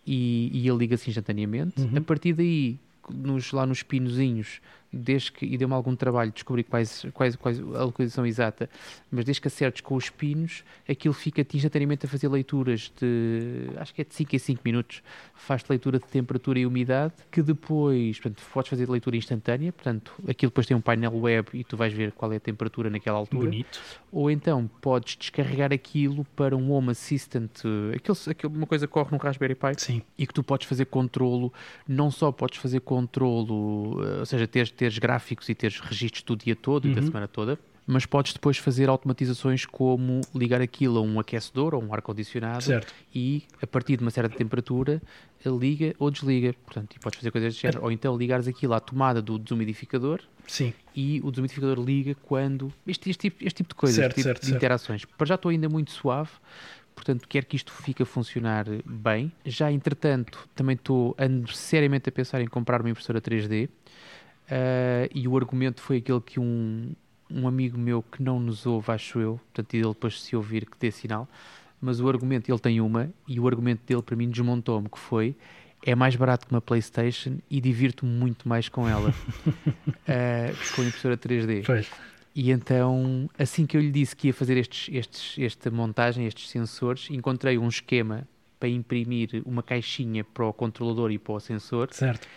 e, 0.05 0.51
e 0.53 0.67
ele 0.67 0.77
liga-se 0.77 1.09
instantaneamente. 1.09 1.81
Uhum. 1.81 1.97
A 1.97 2.01
partir 2.01 2.33
daí, 2.33 2.77
nos, 3.09 3.53
lá 3.53 3.65
nos 3.65 3.81
pinozinhos, 3.81 4.59
desde 4.91 5.31
que, 5.31 5.45
e 5.45 5.57
deu-me 5.57 5.73
algum 5.73 5.95
trabalho 5.95 6.31
descobrir 6.31 6.63
quais, 6.63 7.05
quais, 7.13 7.35
quais 7.35 7.59
a 7.59 7.83
localização 7.83 8.25
exata, 8.25 8.69
mas 9.11 9.23
desde 9.23 9.41
que 9.41 9.47
acertes 9.47 9.81
com 9.81 9.95
os 9.95 10.09
pinos, 10.09 10.63
aquilo 10.87 11.13
fica-te 11.13 11.57
instantaneamente 11.57 12.05
a 12.05 12.09
fazer 12.09 12.27
leituras 12.27 12.91
de, 12.99 13.69
acho 13.77 13.93
que 13.93 14.01
é 14.01 14.03
de 14.03 14.13
5 14.13 14.35
a 14.35 14.39
5 14.39 14.61
minutos, 14.65 15.03
faz 15.35 15.63
leitura 15.69 15.99
de 15.99 16.05
temperatura 16.05 16.59
e 16.59 16.65
umidade, 16.65 17.13
que 17.31 17.41
depois, 17.41 18.19
portanto, 18.19 18.43
podes 18.51 18.69
fazer 18.69 18.89
leitura 18.89 19.15
instantânea, 19.15 19.71
portanto, 19.71 20.13
aquilo 20.27 20.49
depois 20.49 20.65
tem 20.65 20.75
um 20.75 20.81
painel 20.81 21.15
web 21.15 21.49
e 21.53 21.63
tu 21.63 21.77
vais 21.77 21.93
ver 21.93 22.11
qual 22.11 22.33
é 22.33 22.37
a 22.37 22.39
temperatura 22.39 22.89
naquela 22.89 23.17
altura. 23.17 23.45
Bonito. 23.45 23.79
Ou 24.11 24.31
então 24.31 24.69
podes 24.81 25.15
descarregar 25.15 25.71
aquilo 25.71 26.25
para 26.35 26.55
um 26.55 26.71
Home 26.71 26.91
Assistant, 26.91 27.51
aquilo, 27.95 28.17
aquilo, 28.27 28.53
uma 28.53 28.65
coisa 28.65 28.87
que 28.87 28.93
corre 28.93 29.11
no 29.11 29.17
Raspberry 29.17 29.55
Pi 29.55 29.73
Sim. 29.77 30.01
e 30.17 30.25
que 30.25 30.33
tu 30.33 30.43
podes 30.43 30.67
fazer 30.67 30.85
controlo, 30.85 31.53
não 31.87 32.09
só 32.09 32.31
podes 32.31 32.57
fazer 32.57 32.79
controlo, 32.81 34.03
eh, 34.03 34.19
ou 34.19 34.25
seja, 34.25 34.47
teres 34.47 34.71
teres 34.79 34.97
gráficos 34.97 35.49
e 35.49 35.55
teres 35.55 35.81
registros 35.81 36.23
do 36.23 36.37
dia 36.37 36.55
todo 36.55 36.85
uhum. 36.85 36.91
e 36.91 36.95
da 36.95 37.01
uhum. 37.01 37.07
semana 37.07 37.27
toda, 37.27 37.59
mas 37.85 38.05
podes 38.05 38.31
depois 38.31 38.57
fazer 38.57 38.87
automatizações 38.87 39.65
como 39.65 40.21
ligar 40.33 40.61
aquilo 40.61 40.99
a 40.99 41.01
um 41.01 41.19
aquecedor 41.19 41.75
ou 41.75 41.83
um 41.83 41.93
ar-condicionado 41.93 42.63
e 43.13 43.43
a 43.61 43.67
partir 43.67 43.97
de 43.97 44.03
uma 44.03 44.11
certa 44.11 44.37
temperatura 44.37 45.01
liga 45.45 45.93
ou 45.99 46.09
desliga. 46.09 46.53
Portanto, 46.65 46.95
e 46.95 46.99
podes 46.99 47.19
fazer 47.19 47.31
coisas 47.31 47.53
desse 47.53 47.61
género. 47.61 47.83
Ou 47.83 47.91
então 47.91 48.15
ligares 48.15 48.47
aquilo 48.47 48.73
à 48.73 48.79
tomada 48.79 49.21
do 49.21 49.37
desumidificador 49.37 50.21
Sim. 50.47 50.73
e 50.95 51.19
o 51.23 51.29
desumidificador 51.29 51.83
liga 51.83 52.15
quando. 52.23 52.71
Este, 52.87 53.09
este, 53.09 53.29
tipo, 53.29 53.43
este 53.43 53.57
tipo 53.57 53.69
de 53.69 53.75
coisas, 53.75 53.95
certo, 53.97 54.11
este 54.11 54.15
tipo 54.15 54.27
certo, 54.27 54.39
de 54.41 54.45
certo. 54.45 54.57
interações. 54.57 55.05
Para 55.05 55.27
já 55.27 55.35
estou 55.35 55.49
ainda 55.49 55.67
muito 55.67 55.91
suave 55.91 56.31
portanto 56.95 57.29
quero 57.29 57.45
que 57.45 57.55
isto 57.55 57.71
fique 57.71 58.03
a 58.03 58.05
funcionar 58.05 58.65
bem. 58.85 59.31
Já 59.45 59.71
entretanto, 59.71 60.47
também 60.53 60.75
estou 60.75 61.15
seriamente 61.53 62.09
a 62.09 62.11
pensar 62.11 62.41
em 62.41 62.47
comprar 62.47 62.81
uma 62.81 62.89
impressora 62.89 63.21
3D 63.21 63.69
Uh, 64.49 65.07
e 65.13 65.27
o 65.27 65.37
argumento 65.37 65.79
foi 65.79 65.97
aquele 65.97 66.21
que 66.21 66.39
um, 66.39 66.91
um 67.29 67.47
amigo 67.47 67.77
meu 67.77 68.01
que 68.01 68.23
não 68.23 68.39
nos 68.39 68.65
ouve, 68.65 68.91
acho 68.91 69.19
eu, 69.19 69.39
portanto, 69.53 69.73
ele 69.75 69.87
depois 69.87 70.21
se 70.21 70.35
ouvir 70.35 70.65
que 70.65 70.77
dê 70.79 70.89
sinal, 70.89 71.27
mas 71.79 72.01
o 72.01 72.09
argumento, 72.09 72.51
ele 72.51 72.59
tem 72.59 72.81
uma, 72.81 73.09
e 73.27 73.39
o 73.39 73.47
argumento 73.47 73.81
dele 73.85 74.01
para 74.01 74.15
mim 74.15 74.29
desmontou-me, 74.29 74.89
que 74.89 74.97
foi 74.97 75.35
é 75.85 75.95
mais 75.95 76.15
barato 76.15 76.45
que 76.45 76.53
uma 76.53 76.59
Playstation 76.59 77.37
e 77.49 77.61
divirto-me 77.61 78.11
muito 78.11 78.49
mais 78.49 78.67
com 78.67 78.87
ela 78.87 79.11
uh, 79.11 79.13
com 80.75 80.81
a 80.81 80.85
impressora 80.85 81.17
3D. 81.17 81.63
Pois. 81.65 81.89
E 82.35 82.51
então, 82.51 83.29
assim 83.37 83.65
que 83.65 83.77
eu 83.77 83.81
lhe 83.81 83.91
disse 83.91 84.13
que 84.15 84.27
ia 84.27 84.33
fazer 84.33 84.57
estes, 84.57 84.93
estes, 84.93 85.41
esta 85.41 85.71
montagem, 85.71 86.25
estes 86.25 86.49
sensores, 86.49 87.07
encontrei 87.09 87.57
um 87.57 87.67
esquema 87.67 88.27
para 88.59 88.67
imprimir 88.67 89.41
uma 89.45 89.63
caixinha 89.63 90.23
para 90.23 90.45
o 90.45 90.51
controlador 90.51 91.11
e 91.11 91.17
para 91.17 91.33
o 91.33 91.39
sensor. 91.39 91.87
Certo 91.91 92.27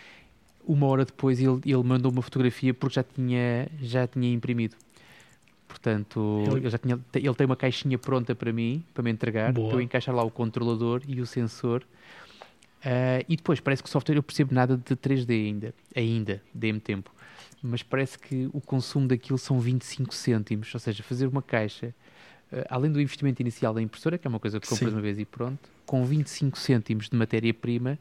uma 0.65 0.87
hora 0.87 1.05
depois 1.05 1.39
ele, 1.39 1.59
ele 1.65 1.83
mandou 1.83 2.11
uma 2.11 2.21
fotografia 2.21 2.73
porque 2.73 2.95
já 2.95 3.03
tinha, 3.03 3.67
já 3.81 4.07
tinha 4.07 4.31
imprimido. 4.31 4.75
Portanto, 5.67 6.43
ele... 6.51 6.69
já 6.69 6.77
tinha, 6.77 6.99
ele 7.13 7.33
tem 7.33 7.45
uma 7.45 7.55
caixinha 7.55 7.97
pronta 7.97 8.35
para 8.35 8.53
mim, 8.53 8.83
para 8.93 9.03
me 9.03 9.11
entregar, 9.11 9.51
Boa. 9.51 9.69
para 9.69 9.77
eu 9.77 9.81
encaixar 9.81 10.13
lá 10.15 10.23
o 10.23 10.29
controlador 10.29 11.01
e 11.07 11.19
o 11.19 11.25
sensor. 11.25 11.83
Uh, 12.83 13.23
e 13.29 13.35
depois, 13.35 13.59
parece 13.59 13.81
que 13.81 13.87
o 13.89 13.91
software, 13.91 14.15
eu 14.15 14.23
percebo 14.23 14.53
nada 14.53 14.75
de 14.77 14.95
3D 14.95 15.29
ainda, 15.31 15.73
ainda, 15.95 16.41
dê-me 16.53 16.79
tempo. 16.79 17.11
Mas 17.61 17.81
parece 17.81 18.19
que 18.19 18.49
o 18.53 18.59
consumo 18.59 19.07
daquilo 19.07 19.37
são 19.37 19.59
25 19.59 20.13
cêntimos, 20.13 20.73
ou 20.73 20.79
seja, 20.79 21.01
fazer 21.01 21.27
uma 21.27 21.41
caixa, 21.41 21.95
uh, 22.51 22.65
além 22.69 22.91
do 22.91 23.01
investimento 23.01 23.41
inicial 23.41 23.73
da 23.73 23.81
impressora, 23.81 24.17
que 24.17 24.27
é 24.27 24.29
uma 24.29 24.39
coisa 24.39 24.59
que 24.59 24.67
compras 24.67 24.89
Sim. 24.89 24.95
uma 24.95 25.01
vez 25.01 25.17
e 25.17 25.25
pronto, 25.25 25.69
com 25.85 26.05
25 26.05 26.57
cêntimos 26.57 27.09
de 27.09 27.15
matéria-prima, 27.17 27.97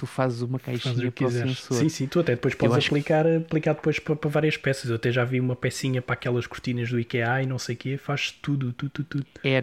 tu 0.00 0.06
fazes 0.06 0.40
uma 0.40 0.58
caixinha 0.58 1.12
para 1.12 1.26
o 1.26 1.30
sensor. 1.30 1.76
Sim, 1.76 1.88
sim, 1.90 2.06
tu 2.06 2.20
até 2.20 2.34
depois 2.34 2.54
podes 2.54 2.86
aplicar, 2.86 3.26
que... 3.26 3.36
aplicar 3.36 3.74
depois 3.74 3.98
para, 3.98 4.16
para, 4.16 4.30
várias 4.30 4.56
peças. 4.56 4.88
Eu 4.88 4.96
até 4.96 5.12
já 5.12 5.26
vi 5.26 5.38
uma 5.38 5.54
pecinha 5.54 6.00
para 6.00 6.14
aquelas 6.14 6.46
cortinas 6.46 6.88
do 6.88 6.98
IKEA 6.98 7.42
e 7.42 7.46
não 7.46 7.58
sei 7.58 7.74
o 7.74 7.78
quê, 7.78 7.98
faz 7.98 8.30
tudo, 8.30 8.72
tudo, 8.72 8.90
tudo, 8.90 9.04
tudo. 9.04 9.26
É, 9.44 9.62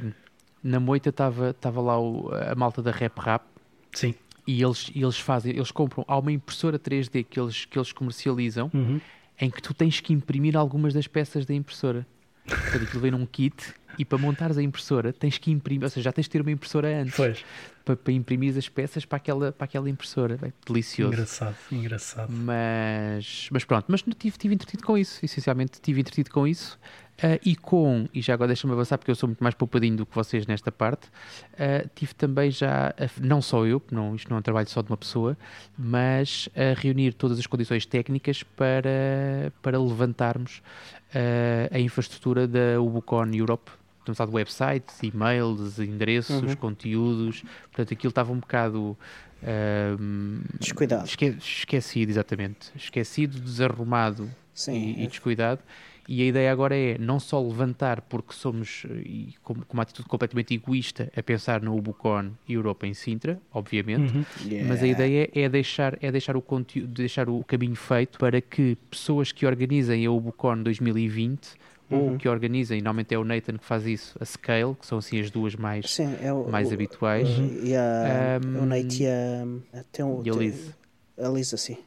na 0.64 0.80
moita 0.80 1.10
estava 1.10 1.82
lá 1.82 2.00
o, 2.00 2.30
a 2.32 2.54
malta 2.54 2.84
da 2.84 2.92
Rap 2.92 3.18
Rap. 3.18 3.46
Sim. 3.92 4.14
E 4.46 4.62
eles, 4.62 4.92
eles 4.96 5.18
fazem, 5.18 5.56
eles 5.56 5.72
compram, 5.72 6.06
há 6.08 6.20
uma 6.20 6.32
impressora 6.32 6.78
3D 6.78 7.26
que 7.28 7.40
eles, 7.40 7.66
que 7.66 7.80
eles 7.80 7.92
comercializam 7.92 8.70
uhum. 8.72 9.02
em 9.42 9.50
que 9.50 9.60
tu 9.60 9.74
tens 9.74 10.00
que 10.00 10.14
imprimir 10.14 10.56
algumas 10.56 10.94
das 10.94 11.08
peças 11.08 11.48
da 11.48 11.54
impressora. 11.56 12.06
Portanto, 12.46 12.84
aquilo 12.84 13.02
vem 13.02 13.12
num 13.12 13.26
kit 13.26 13.74
e 13.98 14.06
para 14.06 14.18
montares 14.18 14.58
a 14.58 14.64
impressora 14.64 15.12
tens 15.12 15.38
que 15.38 15.52
imprimir, 15.52 15.84
ou 15.84 15.90
seja, 15.90 16.06
já 16.06 16.12
tens 16.12 16.24
de 16.24 16.30
ter 16.30 16.42
uma 16.42 16.52
impressora 16.52 17.02
antes. 17.02 17.16
Pois 17.16 17.44
para, 17.88 17.96
para 17.96 18.14
imprimir 18.14 18.58
as 18.58 18.68
peças 18.68 19.06
para 19.06 19.16
aquela, 19.16 19.52
para 19.54 19.64
aquela 19.64 19.90
impressora. 19.90 20.36
Bem, 20.36 20.52
delicioso. 20.66 21.14
Engraçado, 21.14 21.56
engraçado. 21.72 22.30
Mas, 22.30 23.48
mas 23.50 23.64
pronto, 23.64 23.86
mas 23.88 24.04
tive, 24.20 24.38
tive 24.38 24.54
entretido 24.54 24.84
com 24.84 24.98
isso, 24.98 25.24
essencialmente 25.24 25.80
tive 25.80 26.02
entretido 26.02 26.30
com 26.30 26.46
isso. 26.46 26.78
Uh, 27.18 27.40
e 27.44 27.56
com, 27.56 28.08
e 28.14 28.22
já 28.22 28.36
agora 28.36 28.50
deixa-me 28.50 28.74
avançar 28.74 28.96
porque 28.96 29.10
eu 29.10 29.16
sou 29.16 29.28
muito 29.28 29.44
mais 29.44 29.56
poupadinho 29.56 29.98
do 29.98 30.06
que 30.06 30.14
vocês 30.14 30.46
nesta 30.46 30.72
parte, 30.72 31.08
uh, 31.08 31.90
tive 31.96 32.14
também 32.14 32.52
já, 32.52 32.94
não 33.20 33.42
só 33.42 33.66
eu, 33.66 33.82
não, 33.92 34.14
isto 34.14 34.30
não 34.30 34.38
é 34.38 34.40
um 34.40 34.44
trabalho 34.44 34.70
só 34.70 34.84
de 34.84 34.92
uma 34.92 34.98
pessoa, 34.98 35.36
mas 35.76 36.48
a 36.56 36.80
reunir 36.80 37.14
todas 37.14 37.40
as 37.40 37.48
condições 37.48 37.88
técnicas 37.88 38.44
para, 38.44 39.52
para 39.64 39.82
levantarmos 39.82 40.62
uh, 41.10 41.76
a 41.76 41.80
infraestrutura 41.80 42.48
da 42.48 42.80
Ubucon 42.80 43.32
Europe, 43.34 43.72
estamos 44.12 44.20
a 44.20 44.26
falar 44.26 44.30
de 44.32 44.36
websites, 44.36 45.04
e-mails, 45.04 45.80
endereços, 45.80 46.42
uhum. 46.42 46.56
conteúdos, 46.56 47.44
portanto 47.72 47.94
aquilo 47.94 48.10
estava 48.10 48.32
um 48.32 48.40
bocado 48.40 48.98
ahm, 49.44 50.40
Descuidado. 50.60 51.06
esque- 51.06 51.36
esquecido, 51.40 52.10
exatamente. 52.12 52.72
Esquecido, 52.76 53.40
desarrumado 53.40 54.30
Sim, 54.54 54.74
e, 54.98 55.02
e 55.02 55.04
é. 55.04 55.08
descuidado. 55.08 55.62
E 56.10 56.22
a 56.22 56.26
ideia 56.26 56.50
agora 56.54 56.74
é 56.74 56.98
não 56.98 57.20
só 57.20 57.38
levantar, 57.46 58.00
porque 58.00 58.32
somos, 58.34 58.86
eh, 58.90 58.94
e 59.06 59.36
com, 59.44 59.56
com 59.56 59.74
uma 59.74 59.84
atitude 59.84 60.08
completamente 60.08 60.54
egoísta, 60.54 61.12
a 61.14 61.22
pensar 61.22 61.62
no 61.62 61.76
Ubucon 61.78 62.32
e 62.48 62.54
Europa 62.54 62.88
em 62.88 62.94
Sintra, 62.94 63.38
obviamente, 63.54 64.16
Uhum. 64.16 64.24
mas 64.70 64.82
a 64.82 64.88
ideia 64.88 65.30
é 65.36 65.50
deixar, 65.50 65.98
é 66.02 66.10
deixar, 66.10 66.38
o 66.38 66.42
conteúdo, 66.42 66.88
deixar 66.94 67.28
o 67.28 67.44
caminho 67.44 67.76
feito 67.76 68.18
para 68.18 68.40
que 68.40 68.78
pessoas 68.90 69.34
que 69.34 69.46
organizem 69.46 70.06
a 70.06 70.10
Ubucon 70.12 70.64
2020 70.64 71.50
ou 71.90 72.10
Uhum. 72.10 72.18
que 72.18 72.28
organizem, 72.28 72.82
normalmente 72.82 73.14
é 73.14 73.18
o 73.18 73.24
Nathan 73.24 73.58
que 73.58 73.64
faz 73.66 73.86
isso, 73.86 74.18
a 74.20 74.26
Scale, 74.26 74.76
que 74.76 74.86
são 74.86 74.98
assim 74.98 75.20
as 75.20 75.32
duas 75.32 75.56
mais, 75.56 75.90
Sim, 75.92 76.16
é 76.22 76.32
o, 76.34 76.48
mais 76.50 76.70
o- 76.70 76.74
habituais, 76.74 77.28
E 77.30 77.76
a, 77.76 78.40
Um, 78.46 78.62
o 78.64 78.66
Nate 78.66 79.04
e 79.04 79.08
a, 79.08 79.80
até 79.80 80.04
o, 80.04 80.22
e 80.26 80.30
a 80.30 80.34
Liz. 80.34 80.76
A 81.18 81.28
Lisa, 81.30 81.56
sim. 81.58 81.78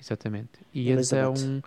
Exatamente. 0.00 0.50
E 0.72 0.90
Elizabeth. 0.90 1.40
então, 1.40 1.62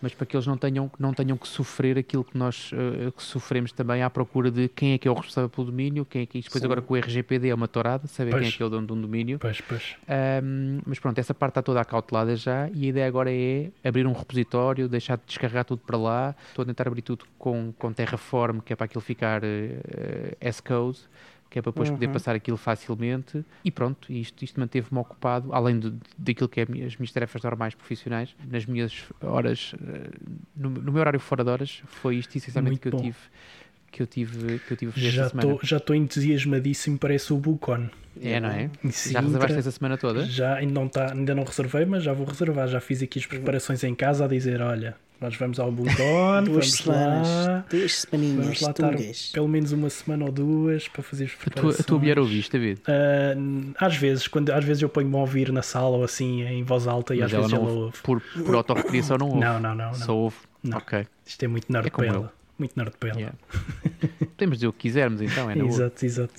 mas 0.00 0.14
para 0.14 0.26
que 0.26 0.36
eles 0.36 0.46
não 0.46 0.56
tenham, 0.56 0.90
não 0.98 1.12
tenham 1.12 1.36
que 1.36 1.48
sofrer 1.48 1.98
aquilo 1.98 2.24
que 2.24 2.36
nós 2.36 2.70
eh, 2.72 3.10
que 3.16 3.22
sofremos 3.22 3.72
também 3.72 4.02
à 4.02 4.10
procura 4.10 4.50
de 4.50 4.68
quem 4.68 4.92
é 4.92 4.98
que 4.98 5.08
é 5.08 5.10
o 5.10 5.14
responsável 5.14 5.48
pelo 5.48 5.66
domínio, 5.66 6.04
quem 6.04 6.22
é 6.22 6.26
que 6.26 6.40
depois 6.40 6.60
Sim. 6.60 6.64
agora 6.66 6.82
com 6.82 6.94
o 6.94 6.96
RGPD 6.96 7.48
é 7.48 7.54
uma 7.54 7.68
torada, 7.68 8.06
saber 8.06 8.30
quem 8.30 8.38
é 8.38 8.42
Pois. 8.42 8.56
que 8.56 8.62
é 8.62 8.66
o 8.66 8.68
dono 8.68 8.86
de 8.86 8.92
um 8.92 9.00
domínio. 9.00 9.38
Pois, 9.38 9.60
pois. 9.60 9.96
Ahm, 10.08 10.80
mas 10.86 10.98
pronto, 10.98 11.18
essa 11.18 11.34
parte 11.34 11.52
está 11.52 11.62
toda 11.62 11.80
acautelada 11.80 12.36
já 12.36 12.68
e 12.74 12.84
a 12.84 12.88
ideia 12.88 13.06
agora 13.06 13.32
é 13.32 13.70
abrir 13.84 14.06
um 14.06 14.12
repositório, 14.12 14.88
deixar 14.88 15.16
de 15.16 15.22
descarregar 15.26 15.64
tudo 15.64 15.82
para 15.86 15.96
lá. 15.96 16.34
Estou 16.48 16.62
a 16.62 16.66
tentar 16.66 16.86
abrir 16.86 17.02
tudo 17.02 17.24
com, 17.38 17.72
com 17.78 17.92
Terraform, 17.92 18.60
que 18.60 18.72
é 18.72 18.76
para 18.76 18.84
aquilo 18.86 19.00
ficar 19.00 19.42
eh, 19.44 19.80
eh, 19.88 20.36
S-Code, 20.40 21.00
que 21.50 21.58
é 21.58 21.62
para 21.62 21.70
depois 21.72 21.88
poder 21.90 22.06
Uhum. 22.06 22.12
passar 22.12 22.34
aquilo 22.34 22.56
facilmente. 22.56 23.44
E 23.64 23.70
pronto, 23.70 24.12
isto, 24.12 24.44
isto 24.44 24.58
manteve-me 24.60 24.98
ocupado, 25.00 25.52
além 25.54 25.78
de, 25.78 25.92
daquilo 26.18 26.48
que 26.48 26.60
é 26.60 26.62
as 26.64 26.96
minhas 26.96 27.12
tarefas 27.12 27.42
normais 27.42 27.74
profissionais, 27.74 28.34
nas 28.50 28.66
minhas 28.66 29.04
horas, 29.22 29.74
eh, 29.80 30.10
no, 30.56 30.70
no 30.70 30.92
meu 30.92 31.00
horário 31.00 31.20
fora 31.20 31.42
de 31.44 31.50
horas, 31.50 31.82
foi 31.86 32.16
isto 32.16 32.36
essencialmente 32.36 32.80
Muito 32.84 32.90
que 32.90 32.94
eu 32.96 33.00
tive. 33.00 33.18
Que 33.92 34.02
eu 34.02 34.06
tive, 34.06 34.58
que 34.58 34.72
eu 34.72 34.76
tive 34.76 35.00
Já 35.00 35.08
esta 35.22 35.28
semana. 35.30 35.52
estou 35.52 35.66
já 35.66 35.76
estou 35.78 35.96
entusiasmadíssimo 35.96 36.98
para 36.98 37.14
esse 37.14 37.32
Ubucon. 37.32 37.88
É, 38.20 38.40
não 38.40 38.48
é? 38.50 38.64
Em 38.82 38.88
Já 38.88 38.92
Sintra, 38.92 39.20
reservaste 39.22 39.58
essa 39.58 39.70
semana 39.70 39.96
toda? 39.98 40.24
Já 40.26 40.54
ainda 40.56 40.72
não, 40.74 40.88
tá, 40.88 41.12
ainda 41.12 41.34
não 41.34 41.44
reservei, 41.44 41.84
mas 41.84 42.02
já 42.02 42.12
vou 42.12 42.26
reservar. 42.26 42.66
Já 42.68 42.80
fiz 42.80 43.02
aqui 43.02 43.18
as 43.18 43.26
preparações 43.26 43.84
em 43.84 43.94
casa 43.94 44.24
a 44.24 44.28
dizer: 44.28 44.60
olha, 44.60 44.96
nós 45.20 45.34
vamos 45.36 45.58
ao 45.58 45.70
Bucon, 45.72 46.42
Duas 46.44 46.72
semanas, 46.72 47.28
lá. 47.46 47.64
duas 47.70 47.94
semaninhas, 47.94 48.44
Vamos 48.44 48.60
lá 48.60 48.70
estar 48.70 49.32
pelo 49.32 49.48
menos 49.48 49.72
uma 49.72 49.88
semana 49.90 50.24
ou 50.26 50.32
duas 50.32 50.88
para 50.88 51.02
fazer 51.02 51.24
as 51.24 51.30
A 51.30 51.34
tua, 51.34 51.40
preparações. 51.44 51.80
a 51.80 51.84
tua 51.84 51.98
mulher 51.98 52.18
ouviste, 52.18 52.50
David? 52.52 52.80
Ah, 52.86 53.86
às 53.86 53.96
vezes, 53.96 54.28
quando, 54.28 54.50
às 54.50 54.64
vezes 54.64 54.82
eu 54.82 54.88
ponho-me 54.88 55.14
a 55.16 55.18
ouvir 55.18 55.50
na 55.52 55.62
sala 55.62 55.96
ou 55.96 56.04
assim 56.04 56.42
em 56.42 56.62
voz 56.62 56.86
alta 56.86 57.14
e 57.14 57.20
Mas 57.20 57.26
às 57.26 57.32
ela 57.32 57.42
vezes 57.42 57.58
não 57.58 57.62
ela 57.66 57.70
ouve. 57.72 57.84
ouve. 57.86 57.98
Por, 58.02 58.20
por 58.44 58.54
autorrecriação 58.54 59.16
não 59.18 59.28
ouve. 59.28 59.40
Não, 59.40 59.58
não, 59.60 59.74
não. 59.74 59.86
não. 59.86 59.94
Só 59.94 60.14
ouve. 60.16 60.36
Não. 60.62 60.78
Ok. 60.78 61.06
Isto 61.24 61.44
é 61.44 61.48
muito 61.48 61.72
nerd 61.72 61.86
É 61.86 61.90
para 61.90 62.06
eu. 62.06 62.14
ela. 62.14 62.32
Muito 62.58 62.72
nerd 62.76 62.92
para 62.98 63.08
ela. 63.10 63.18
Yeah. 63.18 63.36
Podemos 64.36 64.58
dizer 64.58 64.66
o 64.68 64.72
que 64.72 64.78
quisermos 64.80 65.20
então, 65.20 65.50
é 65.50 65.54
na 65.56 65.64
boa. 65.64 65.74
Exato, 65.76 66.04
exato. 66.06 66.34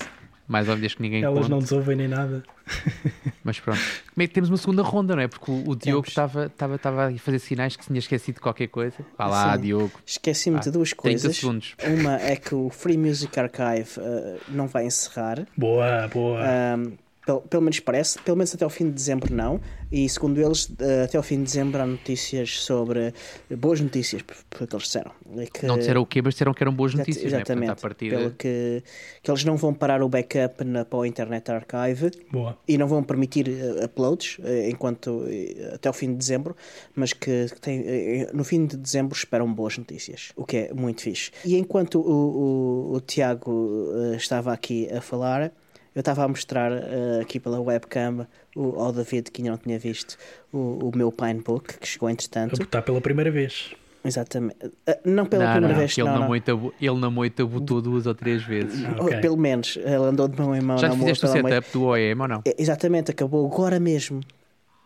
Mais 0.48 0.70
óbvias 0.70 0.94
que 0.96 1.02
ninguém 1.02 1.24
Elas 1.24 1.40
conte. 1.40 1.50
não 1.50 1.60
desouvem 1.60 1.96
nem 1.98 2.08
nada. 2.08 2.42
Mas 3.44 3.60
pronto. 3.60 3.80
Como 4.14 4.24
é 4.24 4.28
que 4.28 4.34
temos 4.34 4.50
uma 4.50 4.58
segunda 4.58 4.82
ronda, 4.82 5.16
não 5.16 5.22
é? 5.22 5.28
Porque 5.28 5.52
o, 5.52 5.70
o 5.70 5.76
Diogo 5.76 6.08
estava 6.08 6.46
estava 6.46 6.76
estava 6.76 7.08
a 7.08 7.18
fazer 7.18 7.40
sinais 7.40 7.76
que 7.76 7.84
se 7.84 7.88
tinha 7.90 8.00
esquecido 8.00 8.36
de 8.36 8.42
qualquer 8.42 8.68
coisa. 8.68 8.96
Vá 9.18 9.28
lá, 9.28 9.56
Sim. 9.56 9.62
Diogo. 9.62 9.92
Esqueci-me 10.06 10.60
de 10.60 10.72
duas 10.72 10.90
30 10.92 11.02
coisas. 11.02 11.36
segundos. 11.38 11.76
Uma 11.86 12.16
é 12.22 12.36
que 12.38 12.56
o 12.56 12.70
Free 12.70 12.98
Music 12.98 13.38
Archive 13.40 14.00
eh, 14.00 14.38
não 14.50 14.68
vai 14.68 14.86
encerrar. 14.86 15.46
Boa, 15.58 16.08
boa. 16.08 16.40
Ahm, 16.42 16.94
pelo, 17.28 17.42
pelo 17.42 17.62
menos 17.62 17.80
parece, 17.82 18.18
pelo 18.22 18.38
menos 18.38 18.56
até 18.56 18.64
ao 18.64 18.70
fim 18.70 18.86
de 18.86 18.92
dezembro 18.94 19.34
não. 19.36 19.60
E 19.92 20.08
segundo 20.10 20.42
eles, 20.42 20.72
eh, 20.80 21.04
até 21.04 21.18
ao 21.18 21.24
fim 21.24 21.38
de 21.38 21.44
dezembro 21.44 21.82
há 21.82 21.86
notícias 21.86 22.62
sobre. 22.62 23.14
boas 23.58 23.80
notícias, 23.82 24.22
foi 24.52 24.66
o 24.66 24.68
que 24.68 24.76
eles 24.76 24.86
disseram. 24.86 25.12
É 25.38 25.46
que- 25.46 25.66
Não 25.66 25.78
disseram 25.78 26.02
o 26.02 26.06
quê, 26.06 26.22
mas 26.22 26.34
disseram 26.34 26.54
que 26.54 26.64
eram 26.64 26.74
boas 26.74 26.94
notícias? 26.94 27.26
Exatamente. 27.26 27.68
Portanto, 27.68 27.78
à 27.80 27.82
partida... 27.82 28.18
Pelo 28.18 28.32
que, 28.32 28.84
que 29.22 29.30
eles 29.32 29.44
não 29.44 29.58
vão 29.58 29.74
parar 29.74 30.02
o 30.02 30.10
backup 30.10 30.64
na, 30.64 30.84
para 30.86 31.00
o 31.00 31.06
Internet 31.06 31.52
Archive 31.52 32.12
boa. 32.32 32.58
e 32.68 32.78
não 32.78 32.88
vão 32.88 33.04
permitir 33.04 33.48
eh, 33.50 33.86
uploads 33.86 34.38
eh, 34.44 34.70
enquanto 34.70 35.26
eh, 35.28 35.72
até 35.76 35.88
ao 35.90 35.94
fim 35.94 36.12
de 36.12 36.16
dezembro, 36.18 36.56
mas 36.96 37.14
que 37.14 37.48
tem, 37.62 37.84
eh, 37.86 38.30
no 38.34 38.44
fim 38.44 38.66
de 38.66 38.76
dezembro 38.78 39.16
esperam 39.18 39.54
boas 39.54 39.78
notícias, 39.78 40.32
o 40.36 40.46
que 40.46 40.58
é 40.58 40.74
muito 40.74 41.02
fixe. 41.02 41.32
E 41.46 41.56
enquanto 41.58 42.00
o, 42.00 42.92
o, 42.92 42.96
o 42.96 43.02
Tiago 43.02 43.90
eh, 44.14 44.16
estava 44.18 44.52
aqui 44.54 44.90
a 44.92 45.02
falar, 45.02 45.52
eu 45.98 46.02
estava 46.02 46.24
a 46.26 46.28
mostrar 46.28 46.72
eh, 46.72 47.22
aqui 47.24 47.40
pela 47.40 47.60
webcam 47.60 48.28
o, 48.56 48.80
ao 48.80 48.92
David, 48.92 49.32
que 49.32 49.42
ainda 49.42 49.50
não 49.50 49.58
tinha 49.58 49.80
visto, 49.80 50.16
o, 50.54 50.90
o 50.90 50.92
meu 50.96 51.12
Pinebook, 51.12 51.80
que 51.80 51.88
chegou 51.88 52.08
A 52.08 52.12
entretanto. 52.12 52.56
botar 52.56 52.84
pela 52.84 53.02
primeira 53.02 53.32
vez. 53.32 53.74
Exatamente. 54.06 54.58
Eh, 54.86 55.00
não 55.04 55.26
pela 55.26 55.46
não, 55.46 55.52
primeira 55.54 55.74
não, 55.74 55.80
vez, 55.80 55.96
que 55.96 56.00
ele, 56.02 56.08
não, 56.08 56.14
na 56.14 56.22
não. 56.22 56.28
Moita, 56.28 56.52
ele 56.80 57.00
na 57.00 57.10
moita 57.10 57.44
botou 57.44 57.82
duas 57.82 58.06
ou 58.06 58.14
três 58.14 58.44
vezes. 58.44 58.86
Ah, 58.86 58.96
Ou 59.00 59.06
ok. 59.08 59.22
Pelo 59.22 59.38
menos, 59.38 59.76
ele 59.76 59.96
andou 59.96 60.28
de 60.28 60.40
mão 60.40 60.56
em 60.56 60.62
mão 60.62 60.78
Já 60.78 60.92
fizeste 60.92 61.26
o 61.26 61.30
setup 61.30 61.68
do 61.74 61.86
OEM 61.86 62.22
ou 62.22 62.28
não? 62.28 62.42
É, 62.46 62.54
Exatamente, 62.60 63.10
acabou 63.10 63.44
agora 63.52 63.80
mesmo. 63.80 64.22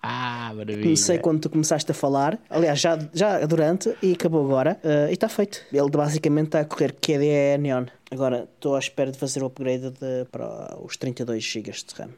Ah, 0.02 0.54
maravilha. 0.56 0.82
Comecei 0.82 1.18
quando 1.20 1.42
tu 1.42 1.50
começaste 1.50 1.92
a 1.92 1.94
falar, 1.94 2.40
aliás, 2.50 2.80
já, 2.80 2.98
já 3.14 3.46
durante 3.46 3.94
e 4.02 4.14
acabou 4.14 4.46
agora, 4.46 4.80
eh, 4.82 5.08
e 5.10 5.14
está 5.14 5.28
feito. 5.28 5.62
Ele 5.74 5.90
basicamente 5.90 6.46
está 6.46 6.62
a 6.62 6.66
correr 6.66 6.94
QDE 6.94 7.58
Neon. 7.60 7.84
Agora 8.12 8.48
estou 8.54 8.76
à 8.76 8.80
espera 8.80 9.10
de 9.12 9.18
fazer 9.18 9.42
o 9.42 9.46
upgrade 9.46 9.90
de- 9.92 10.26
para 10.32 10.78
os 10.84 10.98
32 10.98 11.44
GB 11.44 11.72
de 11.72 11.96
RAM. 11.98 12.10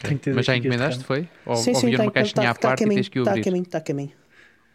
32 0.00 0.36
Mas 0.36 0.46
já 0.46 0.56
encomendaste, 0.56 1.02
foi? 1.04 1.28
Ou, 1.44 1.56
sim, 1.56 1.70
ou 1.74 1.80
sim, 1.80 1.90
está 1.90 2.02
uma 2.04 2.12
caixinha 2.12 2.50
à 2.50 2.54
parte 2.54 2.84
e 2.84 2.88
tens 2.88 3.08
que 3.08 3.18
o 3.18 3.22
Está 3.22 3.34
a 3.34 3.40
caminho, 3.42 3.62
está 3.64 3.78
a 3.78 3.80
caminho. 3.80 4.12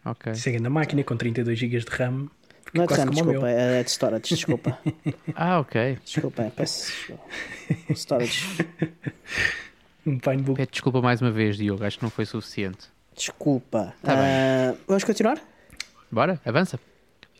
Ok. 0.04 0.34
Se 0.34 0.54
é 0.54 0.60
na 0.60 0.68
máquina 0.70 1.02
com 1.02 1.16
32 1.16 1.58
GB 1.58 1.78
de 1.78 1.86
RAM, 1.90 2.28
Não 2.74 2.84
é 2.84 2.86
de 2.86 2.94
RAM, 2.94 3.06
desculpa, 3.10 3.48
é 3.48 3.82
de 3.82 3.90
storage, 3.90 4.22
desculpa. 4.28 4.78
Ah, 5.34 5.58
ok. 5.60 5.98
desculpa, 6.04 6.42
é, 6.42 6.50
peço. 6.50 6.92
Storage. 7.94 8.44
Um 10.06 10.18
Pinebook. 10.18 10.56
Pede 10.56 10.70
desculpa 10.72 11.02
mais 11.02 11.20
uma 11.20 11.30
vez, 11.30 11.56
Diogo. 11.58 11.84
Acho 11.84 11.98
que 11.98 12.02
não 12.04 12.10
foi 12.10 12.24
suficiente. 12.24 12.86
Desculpa. 13.14 13.92
Tá 14.02 14.14
bem. 14.16 14.24
Ah, 14.24 14.74
vamos 14.86 15.04
continuar? 15.04 15.38
Bora, 16.10 16.40
avança. 16.46 16.80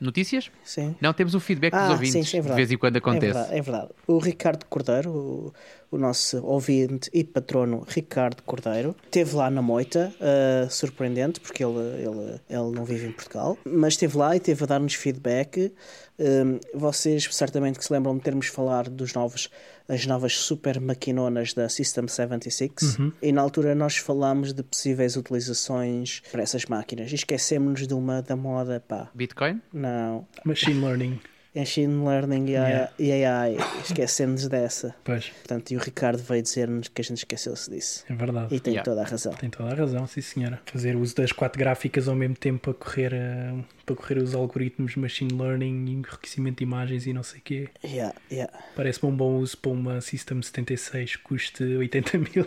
Notícias? 0.01 0.51
Sim. 0.65 0.95
Não, 1.01 1.13
temos 1.13 1.35
o 1.35 1.41
feedback 1.41 1.73
dos 1.73 1.83
Ah, 1.83 1.93
ouvintes. 1.93 2.29
sim, 2.29 2.39
é 2.39 2.41
de 2.41 2.53
vez 2.53 2.71
em 2.71 2.79
quando 2.79 2.97
É 2.97 2.99
acontece. 2.99 3.33
verdade, 3.35 3.57
é 3.59 3.63
verdade. 3.63 3.89
O 4.07 4.19
Ricardo 4.19 4.65
Cordeiro, 4.67 5.11
o, 5.11 5.53
o 5.91 5.99
nosso 5.99 6.45
ouvinte 6.45 7.11
e 7.13 7.25
patrono 7.25 7.85
Ricardo 7.89 8.43
Cordeiro, 8.43 8.95
esteve 9.05 9.35
lá 9.35 9.51
na 9.51 9.61
moita, 9.63 10.13
ah, 10.21 10.69
surpreendente, 10.71 11.41
porque 11.41 11.65
ele, 11.65 11.79
ele, 11.79 12.41
ele 12.49 12.71
não 12.75 12.85
vive 12.85 13.07
em 13.09 13.13
Portugal, 13.13 13.59
mas 13.65 13.95
esteve 13.95 14.17
lá 14.17 14.35
e 14.35 14.39
esteve 14.39 14.63
a 14.65 14.67
dar-nos 14.67 14.95
feedback. 14.95 15.73
Hum, 16.21 16.59
vocês 16.75 17.29
certamente 17.31 17.79
que 17.79 17.85
se 17.85 17.93
lembram 17.93 18.17
de 18.17 18.23
termos 18.23 18.47
falado 18.49 18.91
dos 18.91 19.15
novos, 19.15 19.49
as 19.89 20.05
novas 20.07 20.37
super 20.37 20.79
maquinonas 20.81 21.55
da 21.55 21.69
System 21.69 22.07
76 22.07 22.99
e 23.23 23.33
na 23.33 23.41
altura 23.41 23.75
nós 23.75 23.97
falámos 23.97 24.53
de 24.53 24.63
possíveis 24.63 25.17
utilizações 25.17 26.23
para 26.31 26.43
essas 26.43 26.67
máquinas. 26.67 27.11
E 27.11 27.15
esquecemos 27.15 27.87
de 27.87 27.95
uma 27.95 28.21
da 28.21 28.37
moda, 28.37 28.83
pá, 28.87 29.11
Bitcoin? 29.15 29.61
não, 29.73 30.27
Machine 30.45 30.81
Learning. 30.85 31.21
Machine 31.59 32.05
Learning 32.05 32.47
e 32.51 32.57
AI, 32.57 32.89
Yeah. 33.01 33.41
AI. 33.43 33.57
esquecemos 33.85 34.47
dessa. 34.49 34.95
Pois, 35.03 35.29
Portanto, 35.29 35.71
e 35.73 35.77
o 35.77 35.81
Ricardo 35.81 36.23
veio 36.23 36.43
dizer-nos 36.43 36.89
que 36.89 37.01
a 37.01 37.05
gente 37.05 37.19
esqueceu-se 37.19 37.69
disso. 37.71 38.05
é 38.09 38.15
verdade. 38.15 38.55
E 38.55 38.61
tem 38.61 38.75
Yeah. 38.75 38.85
toda 38.89 39.03
a 39.03 39.05
razão. 39.05 39.33
Tem 39.35 39.51
toda 39.51 39.71
a 39.71 39.75
razão, 39.75 40.07
sim 40.07 40.21
senhora. 40.21 40.61
Fazer 40.67 40.95
uso 40.97 41.17
das 41.17 41.33
quatro 41.33 41.59
gráficas 41.59 42.07
ao 42.09 42.15
mesmo 42.15 42.37
tempo 42.37 42.61
para 42.61 42.75
correr, 42.75 43.13
eh, 43.13 43.55
para 43.85 43.97
correr 43.97 44.19
os 44.19 44.35
algoritmos 44.35 44.93
de 44.93 44.99
machine 45.01 45.33
learning 45.33 45.87
e 45.87 45.93
enriquecimento 45.95 46.59
de 46.59 46.63
imagens 46.65 47.07
e 47.07 47.13
não 47.13 47.23
sei 47.23 47.41
o 47.41 47.43
quê. 47.43 47.69
Yeah, 47.85 48.15
yeah. 48.31 48.53
Parece-me 48.77 49.11
um 49.13 49.17
bom 49.17 49.37
uso 49.37 49.57
para 49.59 49.71
uma 49.73 50.01
System 50.01 50.41
76 50.41 51.17
que 51.17 51.23
custe 51.23 51.63
80 51.65 52.19
mil 52.19 52.47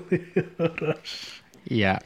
euros. 0.57 1.41
Yeah. 1.69 2.01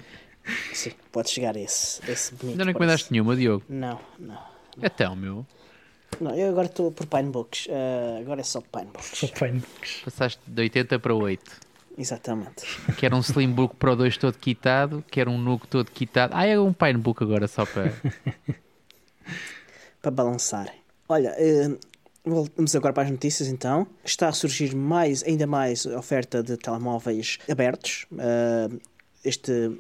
Sim, 0.74 0.92
pode 1.12 1.30
chegar 1.30 1.56
a 1.56 1.60
esse, 1.60 2.00
esse 2.10 2.34
bonito. 2.36 2.52
Ainda 2.54 2.66
não 2.66 2.72
encomendaste 2.72 3.12
nenhuma, 3.12 3.36
Diogo. 3.36 3.64
preço. 3.66 3.80
Não, 3.80 4.00
não. 4.20 4.56
Então, 4.82 5.16
meu. 5.16 5.46
Não, 6.20 6.36
eu 6.36 6.50
agora 6.50 6.68
estou 6.68 6.92
por 6.92 7.06
Pinebooks. 7.06 7.68
Ah, 7.70 8.20
agora 8.20 8.42
é 8.42 8.44
só 8.44 8.62
Pinebooks. 8.62 9.32
Pinebooks. 9.32 10.02
Passaste 10.06 10.42
de 10.46 10.62
80 10.62 11.00
para 11.00 11.14
8. 11.14 11.66
Exatamente. 11.98 12.66
Quer 12.98 13.14
um 13.14 13.22
Slimbook 13.22 13.76
Pro 13.76 13.96
2 13.96 14.18
todo 14.18 14.38
quitado, 14.38 15.04
quer 15.10 15.30
um 15.30 15.38
Nuke 15.38 15.68
todo 15.68 15.90
quitado. 15.90 16.34
Ah, 16.36 16.46
é 16.46 16.60
um 16.60 16.74
Pinebook 16.74 17.24
agora 17.24 17.48
só 17.48 17.66
para. 17.66 17.94
Para 20.02 20.12
balançar. 20.12 20.72
Olha, 21.10 21.34
eh, 21.36 21.76
voltamos 22.24 22.76
agora 22.76 22.94
para 22.94 23.04
as 23.04 23.10
notícias 23.10 23.50
então. 23.50 23.88
Está 24.04 24.28
a 24.28 24.32
surgir 24.32 24.76
mais, 24.76 25.24
ainda 25.24 25.48
mais 25.48 25.88
oferta 25.88 26.44
de 26.44 26.58
telemóveis 26.58 27.40
abertos. 27.50 28.06
Ah, 28.20 28.70
este 29.24 29.72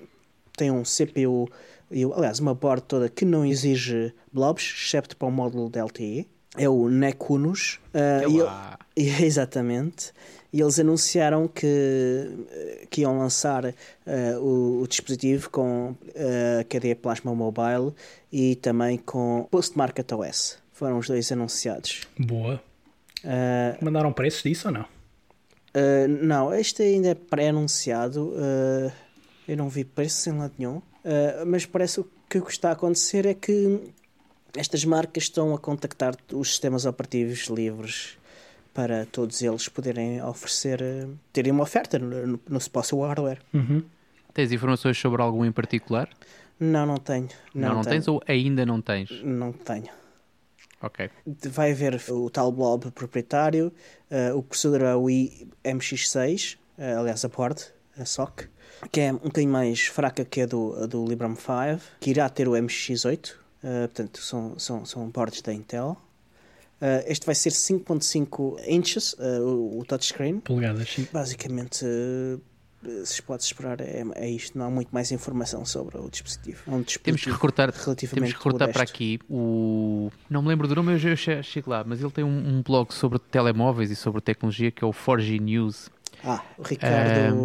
tem 0.57 0.71
um 0.71 0.81
CPU, 0.83 1.47
e, 1.95 2.03
aliás, 2.03 2.39
uma 2.39 2.53
board 2.53 2.83
toda 2.83 3.07
que 3.07 3.23
não 3.23 3.45
exige 3.45 4.13
blobs, 4.31 4.63
excepto 4.85 5.15
para 5.15 5.27
o 5.27 5.31
módulo 5.31 5.69
da 5.69 5.83
LTE. 5.85 6.27
é 6.57 6.67
o 6.69 6.89
Necunos. 6.89 7.79
Uh, 7.93 8.29
e- 8.29 8.41
lá. 8.41 8.77
e- 8.95 9.23
exatamente. 9.23 10.11
E 10.51 10.61
eles 10.61 10.79
anunciaram 10.79 11.47
que, 11.47 11.67
que 12.89 13.01
iam 13.01 13.17
lançar 13.17 13.65
uh, 13.65 13.73
o, 14.39 14.81
o 14.83 14.87
dispositivo 14.87 15.49
com 15.49 15.91
uh, 15.91 16.59
a 16.61 16.63
cadeia 16.63 16.95
Plasma 16.95 17.33
Mobile 17.35 17.93
e 18.31 18.55
também 18.55 18.97
com 18.97 19.47
Postmarket 19.51 20.09
OS. 20.13 20.57
Foram 20.71 20.97
os 20.99 21.07
dois 21.07 21.29
anunciados. 21.31 22.01
Boa. 22.19 22.61
Uh, 23.23 23.83
Mandaram 23.83 24.13
preços 24.13 24.43
disso 24.43 24.67
ou 24.67 24.73
não? 24.73 24.81
Uh, 24.83 26.07
não, 26.21 26.53
este 26.53 26.83
ainda 26.83 27.09
é 27.09 27.15
pré-anunciado. 27.15 28.29
uh, 28.29 28.91
eu 29.47 29.57
não 29.57 29.67
vi 29.69 29.83
preço 29.83 30.29
em 30.29 30.37
lado 30.37 30.53
nenhum. 30.57 30.81
Uh, 31.05 31.45
mas 31.45 31.67
parece 31.67 32.03
que 32.27 32.39
o 32.39 32.41
que 32.43 32.51
está 32.51 32.69
a 32.69 32.71
acontecer 32.73 33.27
é 33.27 33.35
que 33.35 33.93
estas 34.57 34.83
marcas 34.83 35.23
estão 35.23 35.53
a 35.53 35.59
contactar 35.59 36.15
os 36.33 36.49
sistemas 36.49 36.85
operativos 36.85 37.45
livres 37.45 38.17
para 38.73 39.05
todos 39.05 39.41
eles 39.43 39.69
poderem 39.69 40.21
oferecer, 40.23 40.81
uh, 40.81 41.15
terem 41.31 41.51
uma 41.51 41.61
oferta 41.61 41.99
no, 41.99 42.25
no, 42.25 42.39
no 42.49 42.59
seu 42.59 43.01
hardware. 43.01 43.39
Uhum. 43.53 43.83
Tens 44.33 44.51
informações 44.51 44.97
sobre 44.97 45.21
algum 45.21 45.45
em 45.45 45.51
particular? 45.51 46.09
Não, 46.59 46.85
não 46.85 46.97
tenho. 46.97 47.29
Não, 47.53 47.75
não, 47.75 47.81
tenho. 47.81 47.95
tens 47.95 48.07
ou 48.07 48.21
ainda 48.27 48.65
não 48.65 48.81
tens? 48.81 49.21
Não 49.23 49.53
tenho. 49.53 49.89
Ok. 50.81 51.09
Vai 51.49 51.71
haver 51.71 52.01
o 52.09 52.29
tal 52.29 52.51
blob 52.51 52.91
proprietário, 52.91 53.71
uh, 54.09 54.35
o 54.37 54.43
processador 54.43 54.81
é 54.81 54.95
o 54.95 55.05
MX6, 55.63 56.57
uh, 56.77 56.99
aliás, 56.99 57.23
a 57.23 57.27
board, 57.27 57.63
a 57.97 58.05
SOC, 58.05 58.49
que 58.91 59.01
é 59.01 59.13
um 59.13 59.17
bocadinho 59.17 59.51
mais 59.51 59.81
fraca 59.87 60.23
que 60.25 60.41
a 60.41 60.45
do, 60.45 60.75
a 60.83 60.85
do 60.85 61.05
Librem 61.05 61.35
5, 61.35 61.81
que 61.99 62.09
irá 62.09 62.29
ter 62.29 62.47
o 62.47 62.51
MX8, 62.51 63.31
uh, 63.31 63.37
portanto, 63.87 64.21
são, 64.21 64.57
são, 64.57 64.85
são 64.85 65.09
boards 65.09 65.41
da 65.41 65.53
Intel. 65.53 65.97
Uh, 66.81 67.03
este 67.07 67.25
vai 67.25 67.35
ser 67.35 67.51
5.5 67.51 68.57
inches, 68.67 69.13
uh, 69.13 69.41
o, 69.41 69.79
o 69.79 69.85
touchscreen. 69.85 70.39
Polegadas, 70.39 70.89
sim. 70.89 71.07
Basicamente, 71.11 71.85
uh, 71.85 72.41
se 73.05 73.21
pode 73.21 73.43
esperar, 73.43 73.79
é, 73.79 74.03
é 74.15 74.29
isto. 74.29 74.57
Não 74.57 74.65
há 74.65 74.69
muito 74.69 74.89
mais 74.91 75.11
informação 75.11 75.65
sobre 75.65 75.97
o 75.97 76.09
dispositivo. 76.09 76.61
É 76.67 76.69
um 76.69 76.83
Temos 76.83 76.93
que 76.93 76.99
dispositivo 76.99 77.35
recortar, 77.35 77.69
relativamente 77.71 78.13
temos 78.13 78.31
que 78.31 78.37
recortar 78.37 78.71
para 78.73 78.83
aqui 78.83 79.19
o. 79.29 80.11
Não 80.29 80.41
me 80.41 80.49
lembro 80.49 80.67
do 80.67 80.75
nome, 80.75 80.93
eu 80.93 80.97
já 80.97 81.09
eu 81.09 81.15
já 81.15 81.41
chego 81.41 81.69
lá, 81.69 81.83
mas 81.85 82.01
ele 82.01 82.11
tem 82.11 82.23
um, 82.23 82.57
um 82.57 82.61
blog 82.61 82.93
sobre 82.93 83.19
telemóveis 83.19 83.89
e 83.89 83.95
sobre 83.95 84.21
tecnologia 84.21 84.69
que 84.69 84.83
é 84.83 84.87
o 84.87 84.91
4G 84.91 85.39
News. 85.39 85.89
Ah, 86.23 86.43
o 86.57 86.63
Ricardo. 86.63 87.35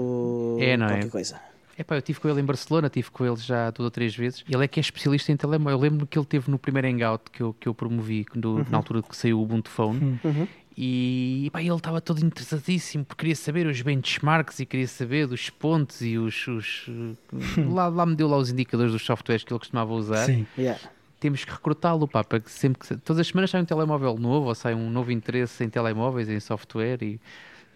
É, 0.64 0.76
não 0.76 0.86
é? 0.86 0.90
qualquer 0.90 1.10
coisa. 1.10 1.40
Epá, 1.78 1.94
eu 1.94 2.00
estive 2.00 2.20
com 2.20 2.28
ele 2.28 2.40
em 2.40 2.44
Barcelona, 2.44 2.88
estive 2.88 3.10
com 3.10 3.24
ele 3.24 3.36
já 3.36 3.70
duas 3.70 3.84
ou 3.86 3.90
três 3.90 4.14
vezes. 4.14 4.44
Ele 4.48 4.62
é 4.64 4.68
que 4.68 4.78
é 4.78 4.82
especialista 4.82 5.32
em 5.32 5.36
telemóvel. 5.36 5.78
Eu 5.78 5.80
lembro 5.82 6.06
que 6.06 6.18
ele 6.18 6.26
teve 6.26 6.50
no 6.50 6.58
primeiro 6.58 6.86
Hangout 6.88 7.30
que 7.30 7.40
eu, 7.42 7.54
que 7.58 7.66
eu 7.66 7.72
promovi, 7.74 8.24
quando- 8.26 8.66
na 8.70 8.76
altura 8.76 9.02
que 9.02 9.16
saiu 9.16 9.38
o 9.38 9.42
Ubuntu 9.42 9.70
Phone. 9.70 10.18
Uhum. 10.22 10.46
E 10.76 11.44
epá, 11.46 11.60
ele 11.62 11.74
estava 11.74 12.00
todo 12.00 12.24
interessadíssimo 12.24 13.04
porque 13.04 13.20
queria 13.20 13.36
saber 13.36 13.66
os 13.66 13.80
benchmarks 13.82 14.60
e 14.60 14.66
queria 14.66 14.86
saber 14.88 15.26
dos 15.26 15.50
pontos 15.50 16.00
e 16.02 16.16
os. 16.16 16.46
os 16.46 16.84
lá, 17.72 17.88
lá 17.88 18.06
me 18.06 18.14
deu 18.14 18.28
lá 18.28 18.36
os 18.36 18.50
indicadores 18.50 18.92
dos 18.92 19.02
softwares 19.04 19.42
que 19.44 19.52
ele 19.52 19.58
costumava 19.58 19.92
usar. 19.92 20.24
Sim. 20.26 20.46
Yeah. 20.56 20.80
Temos 21.18 21.44
que 21.44 21.50
recrutá-lo, 21.52 22.08
pá, 22.08 22.24
para 22.24 22.40
que 22.40 22.50
sempre 22.50 22.80
que. 22.86 22.96
Todas 22.96 23.20
as 23.20 23.26
semanas 23.26 23.50
sai 23.50 23.60
um 23.60 23.64
telemóvel 23.64 24.16
novo 24.18 24.48
ou 24.48 24.54
sai 24.54 24.74
um 24.74 24.88
novo 24.88 25.12
interesse 25.12 25.62
em 25.64 25.68
telemóveis, 25.68 26.28
em 26.28 26.40
software 26.40 26.98
e. 27.02 27.20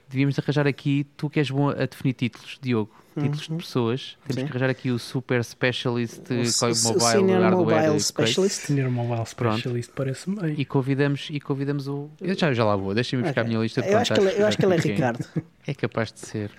Devíamos 0.09 0.39
arranjar 0.39 0.67
aqui, 0.67 1.07
tu 1.17 1.29
que 1.29 1.41
és 1.41 1.51
bom 1.51 1.71
a 1.71 1.87
definir 1.87 2.15
títulos, 2.15 2.59
Diogo, 2.61 2.91
títulos 3.15 3.49
de 3.49 3.55
pessoas. 3.57 4.17
Temos 4.27 4.41
Sim. 4.41 4.47
que 4.47 4.51
arranjar 4.51 4.71
aqui 4.71 4.91
o 4.91 4.99
Super 4.99 5.43
Specialist 5.43 6.21
O, 6.31 6.35
eh, 6.35 6.37
o, 6.37 6.41
é 6.41 6.73
o 6.73 6.77
mobile, 6.83 7.01
Senior 7.01 7.51
Mobile. 7.51 8.01
Specialist. 8.01 8.67
Senior 8.67 8.91
Mobile 8.91 9.27
Specialist 9.27 9.91
parece-me 9.95 10.41
bem. 10.41 10.55
E 10.59 10.65
convidamos, 10.65 11.29
e 11.31 11.41
convidamos 11.41 11.89
o. 11.89 12.11
Eu 12.21 12.39
já, 12.39 12.53
já 12.53 12.65
lá 12.65 12.77
vou, 12.77 12.95
deixa-me 12.95 13.23
buscar 13.23 13.41
a 13.41 13.45
Ok. 13.45 13.49
minha 13.49 13.63
lista 13.63 13.83
de 13.83 13.91
eu 13.91 13.99
acho, 13.99 14.13
que 14.13 14.21
ele, 14.21 14.27
contactos, 14.27 14.41
eu 14.41 14.47
acho 14.47 14.59
que 14.59 14.67
ele 14.67 14.75
é 14.75 14.79
Ricardo. 14.79 15.25
É 15.67 15.75
capaz 15.75 16.13
de 16.13 16.21
ser. 16.21 16.51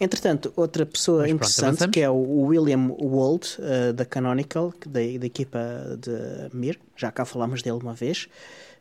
Entretanto, 0.00 0.50
outra 0.56 0.86
pessoa 0.86 1.22
Mas 1.22 1.30
interessante 1.30 1.88
que 1.88 2.00
é 2.00 2.08
o 2.08 2.46
William 2.46 2.88
Wold, 2.98 3.46
eh, 3.58 3.92
da 3.92 4.04
Canonical, 4.06 4.72
da, 4.86 5.00
da 5.00 5.26
equipa 5.26 5.58
de 6.00 6.56
Mir. 6.56 6.80
Já 6.96 7.12
cá 7.12 7.24
falámos 7.26 7.62
dele 7.62 7.78
uma 7.82 7.92
vez. 7.92 8.26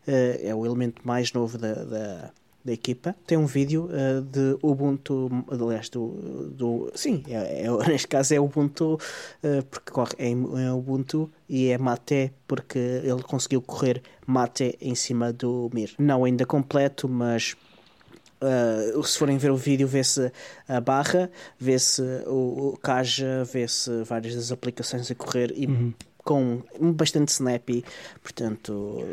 Eh, 0.08 0.40
é 0.46 0.56
o 0.56 0.66
elemento 0.66 1.02
mais 1.04 1.34
novo 1.34 1.58
da, 1.58 1.74
da, 1.74 2.32
da 2.64 2.74
equipa. 2.74 3.16
Tem 3.26 3.38
um 3.38 3.46
vídeo 3.46 3.90
eh, 3.92 4.22
de 4.22 4.58
Ubuntu, 4.62 5.30
aliás, 5.50 5.90
do. 5.90 6.08
do 6.54 6.92
sim, 6.96 7.24
é, 7.28 7.64
é- 7.66 7.72
neste 7.88 8.08
caso 8.08 8.34
é 8.34 8.40
Ubuntu, 8.40 9.00
eh, 9.42 9.62
porque 9.70 9.92
corre 9.92 10.14
em, 10.20 10.32
em 10.34 10.70
Ubuntu 10.72 11.30
e 11.48 11.68
é 11.70 11.78
Mate, 11.78 12.32
porque 12.48 12.78
ele 12.80 13.24
conseguiu 13.24 13.62
correr 13.62 14.02
Mate 14.28 14.78
em 14.82 14.94
cima 14.96 15.32
do 15.32 15.70
Mir. 15.74 15.94
Não 15.98 16.24
ainda 16.26 16.46
completo, 16.46 17.08
mas 17.08 17.56
Uh, 18.42 19.04
se 19.04 19.18
forem 19.20 19.38
ver 19.38 19.52
o 19.52 19.58
vídeo, 19.58 19.86
vê-se 19.86 20.32
a 20.66 20.80
barra, 20.80 21.30
vê-se 21.60 22.02
o, 22.26 22.70
o 22.70 22.78
Kaja, 22.78 23.44
vê-se 23.44 24.02
várias 24.04 24.34
das 24.34 24.50
aplicações 24.50 25.12
a 25.12 25.16
correr 25.16 25.52
e 25.58 25.68
Uhum. 25.68 25.94
com 26.24 26.62
bastante 26.94 27.34
snappy. 27.34 27.84
Portanto, 28.24 29.04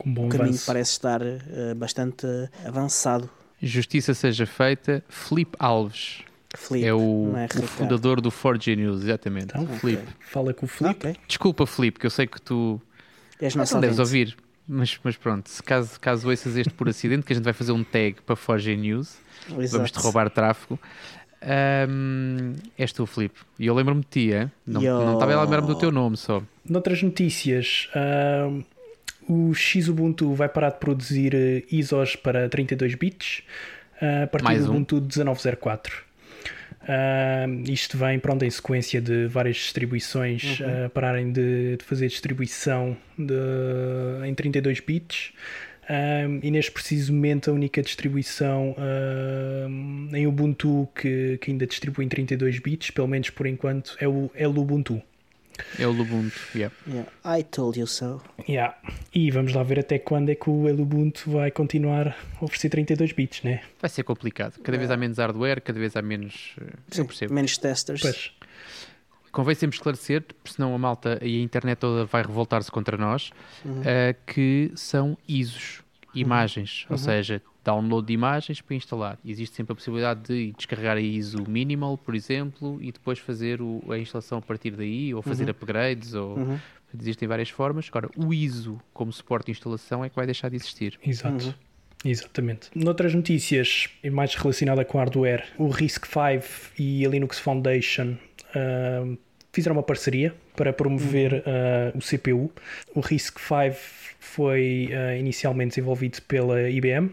o 0.00 0.28
caminho 0.28 0.48
avanço. 0.48 0.66
parece 0.66 0.92
estar 0.92 1.22
uh, 1.22 1.74
bastante 1.76 2.26
avançado. 2.64 3.28
Justiça 3.62 4.14
seja 4.14 4.46
feita. 4.46 5.04
Felipe 5.08 5.56
Alves 5.58 6.22
Felipe, 6.56 6.86
é 6.86 6.92
o, 6.92 7.32
é 7.36 7.46
o 7.46 7.66
fundador 7.66 8.20
do 8.20 8.30
4G 8.30 8.76
News, 8.76 9.02
exatamente. 9.04 9.48
Então, 9.50 9.66
Felipe. 9.66 10.06
Fala 10.18 10.52
com 10.52 10.66
o 10.66 10.68
Felipe. 10.68 11.08
Ok. 11.08 11.16
Desculpa, 11.28 11.66
Felipe, 11.66 12.00
que 12.00 12.06
eu 12.06 12.10
sei 12.10 12.26
que 12.26 12.40
tu 12.40 12.80
És 13.40 13.54
não 13.54 13.62
nosso 13.62 13.78
deves 13.78 13.98
ouvir, 13.98 14.36
mas, 14.66 14.98
mas 15.02 15.16
pronto, 15.16 15.48
se 15.48 15.62
caso, 15.62 15.98
caso 16.00 16.28
ouças 16.28 16.56
este 16.56 16.72
por 16.72 16.88
acidente, 16.88 17.24
que 17.24 17.32
a 17.32 17.36
gente 17.36 17.44
vai 17.44 17.52
fazer 17.52 17.72
um 17.72 17.84
tag 17.84 18.16
para 18.26 18.36
4G 18.36 18.76
News, 18.76 19.16
Exato. 19.48 19.70
vamos-te 19.72 19.98
roubar 19.98 20.28
tráfego. 20.28 20.78
Ahm, 21.42 22.54
és 22.76 22.92
tu, 22.92 23.06
Felipe. 23.06 23.40
E 23.58 23.66
eu 23.66 23.74
lembro-me 23.74 24.02
de 24.02 24.08
ti, 24.08 24.32
é? 24.32 24.50
Não, 24.66 24.82
Yo. 24.82 24.98
não 25.04 25.14
estava 25.14 25.34
a 25.34 25.42
lembrar-me 25.42 25.68
do 25.68 25.74
teu 25.74 25.90
nome 25.90 26.16
só. 26.16 26.42
Noutras 26.68 27.02
notícias, 27.02 27.88
o 29.32 29.54
Xubuntu 29.54 30.34
vai 30.34 30.48
parar 30.48 30.70
de 30.70 30.78
produzir 30.78 31.34
eh, 31.34 31.62
ISOs 31.70 32.16
para 32.16 32.48
32 32.48 32.94
bits 32.94 33.42
ah, 34.00 34.24
a 34.24 34.26
partir 34.26 34.44
Mais 34.44 34.64
do 34.64 34.72
um. 34.72 34.76
Ubuntu 34.76 35.00
19.04. 35.00 35.90
Ahm, 36.88 37.62
isto 37.68 37.98
vem 37.98 38.18
pronto, 38.18 38.44
em 38.44 38.50
sequência 38.50 39.00
de 39.00 39.26
várias 39.26 39.56
distribuições 39.56 40.58
Uhum. 40.60 40.66
ah, 40.86 40.88
pararem 40.90 41.30
de, 41.30 41.76
de 41.76 41.84
fazer 41.84 42.08
distribuição 42.08 42.96
de- 43.18 44.26
em 44.26 44.34
32 44.34 44.80
bits. 44.80 45.32
E 46.42 46.50
neste 46.52 46.70
preciso 46.70 47.12
momento 47.12 47.50
a 47.50 47.52
única 47.52 47.82
distribuição 47.82 48.76
em 50.14 50.24
Ubuntu 50.24 50.88
que, 50.94 51.36
que 51.40 51.50
ainda 51.50 51.66
distribui 51.66 52.04
em 52.04 52.08
32 52.08 52.60
bits, 52.60 52.92
pelo 52.92 53.08
menos 53.08 53.28
por 53.30 53.44
enquanto, 53.44 53.96
é 53.98 54.06
o, 54.06 54.30
é 54.36 54.46
o 54.46 54.50
Ubuntu. 54.56 55.02
É 55.78 55.86
o 55.86 55.90
Lubuntu. 55.92 56.38
Yeah. 56.54 56.74
Yeah. 56.86 57.10
I 57.24 57.42
told 57.42 57.78
you 57.78 57.86
so. 57.86 58.20
Yeah. 58.48 58.76
E 59.14 59.30
vamos 59.30 59.52
lá 59.54 59.62
ver 59.62 59.78
até 59.78 59.98
quando 59.98 60.28
é 60.30 60.34
que 60.34 60.48
o 60.50 60.66
Ubuntu 60.80 61.30
vai 61.32 61.50
continuar 61.50 62.08
a 62.40 62.44
oferecer 62.44 62.68
32 62.70 63.12
bits, 63.12 63.42
né? 63.42 63.62
Vai 63.80 63.88
ser 63.90 64.02
complicado. 64.02 64.58
Cada 64.62 64.76
vez 64.78 64.90
há 64.90 64.96
menos 64.96 65.18
hardware, 65.18 65.60
cada 65.60 65.78
vez 65.78 65.96
há 65.96 66.02
menos. 66.02 66.54
eh, 66.60 66.98
Eu 66.98 67.04
percebo. 67.04 67.34
Menos 67.34 67.56
testers. 67.58 68.00
Pois. 68.00 68.32
Convém 69.32 69.54
sempre 69.54 69.76
esclarecer, 69.76 70.22
porque 70.22 70.50
senão 70.52 70.74
a 70.74 70.78
malta 70.78 71.18
e 71.22 71.38
a 71.38 71.42
internet 71.42 71.78
toda 71.78 72.04
vai 72.04 72.22
revoltar-se 72.22 72.68
contra 72.70 72.96
nós, 72.96 73.30
eh, 73.84 74.16
que 74.26 74.72
são 74.74 75.16
ISOs, 75.28 75.82
imagens, 76.12 76.84
ou 76.90 76.98
seja, 76.98 77.40
download 77.64 78.06
de 78.06 78.12
imagens 78.12 78.60
para 78.60 78.74
instalar. 78.76 79.18
Existe 79.24 79.56
sempre 79.56 79.72
a 79.72 79.76
possibilidade 79.76 80.20
de 80.22 80.52
descarregar 80.56 80.96
a 80.96 81.00
ISO 81.00 81.44
minimal, 81.48 81.98
por 81.98 82.14
exemplo, 82.14 82.78
e 82.80 82.90
depois 82.92 83.18
fazer 83.18 83.60
o- 83.60 83.82
a 83.90 83.98
instalação 83.98 84.38
a 84.38 84.42
partir 84.42 84.70
daí, 84.72 85.12
ou 85.14 85.20
fazer 85.22 85.48
upgrades, 85.50 86.14
ou 86.14 86.38
Uhum. 86.38 86.58
existem 86.98 87.28
várias 87.28 87.50
formas. 87.50 87.86
Agora, 87.88 88.08
o 88.16 88.32
ISO 88.32 88.80
como 88.94 89.12
suporte 89.12 89.46
de 89.46 89.52
instalação 89.52 90.04
é 90.04 90.08
que 90.08 90.16
vai 90.16 90.24
deixar 90.26 90.48
de 90.48 90.56
existir. 90.56 90.98
Exato. 91.04 91.46
Uhum. 91.46 91.54
Exatamente. 92.02 92.70
Noutras 92.74 93.14
notícias, 93.14 93.88
e 94.02 94.08
mais 94.08 94.34
relacionada 94.34 94.82
com 94.86 94.96
hardware, 94.96 95.44
o 95.58 95.68
RISC-V 95.68 96.42
e 96.78 97.04
a 97.04 97.08
Linux 97.10 97.38
Foundation 97.38 98.16
ahm, 98.54 99.16
fizeram 99.52 99.76
uma 99.76 99.82
parceria 99.82 100.34
para 100.56 100.72
promover 100.72 101.42
ah, 101.46 101.92
o 101.94 102.00
CPU. 102.00 102.50
O 102.94 103.00
RISC-V 103.00 103.72
foi 104.18 104.88
ah, 104.94 105.16
inicialmente 105.18 105.70
desenvolvido 105.70 106.22
pela 106.22 106.70
IBM. 106.70 107.10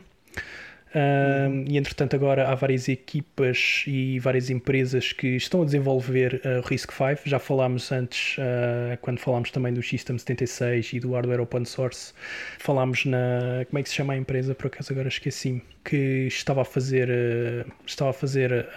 E 1.68 1.78
entretanto, 1.78 2.16
agora 2.16 2.48
há 2.48 2.56
várias 2.56 2.88
equipas 2.88 3.84
e 3.86 4.20
várias 4.20 4.50
empresas 4.50 5.12
que 5.12 5.36
estão 5.36 5.62
a 5.62 5.66
desenvolver 5.66 6.42
ah, 6.44 6.60
o 6.60 6.62
RISC-V. 6.62 7.20
Já 7.26 7.40
falámos 7.40 7.92
antes, 7.92 8.38
ah, 8.40 8.98
quando 9.02 9.20
falámos 9.20 9.52
também 9.52 9.74
do 9.74 9.84
System 9.84 10.18
76 10.18 10.94
e 10.94 11.00
do 11.00 11.12
hardware 11.14 11.42
open 11.42 11.66
source, 11.66 12.14
falámos 12.58 13.06
na. 13.06 13.66
Como 13.70 13.80
é 13.80 13.84
que 13.84 13.90
se 13.90 13.96
chama 13.96 14.14
a 14.14 14.18
empresa? 14.18 14.56
Por 14.56 14.68
acaso 14.68 14.92
agora 14.94 15.08
esqueci-me. 15.08 15.62
Que 15.84 16.28
estava 16.28 16.62
a 16.62 16.66
fazer, 16.66 17.10
ah, 17.12 17.72
estava 17.86 18.10
a 18.12 18.14
fazer 18.14 18.68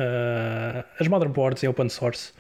as 0.98 1.08
motherboards 1.08 1.62
em 1.62 1.68
open 1.68 1.88
source. 1.88 2.32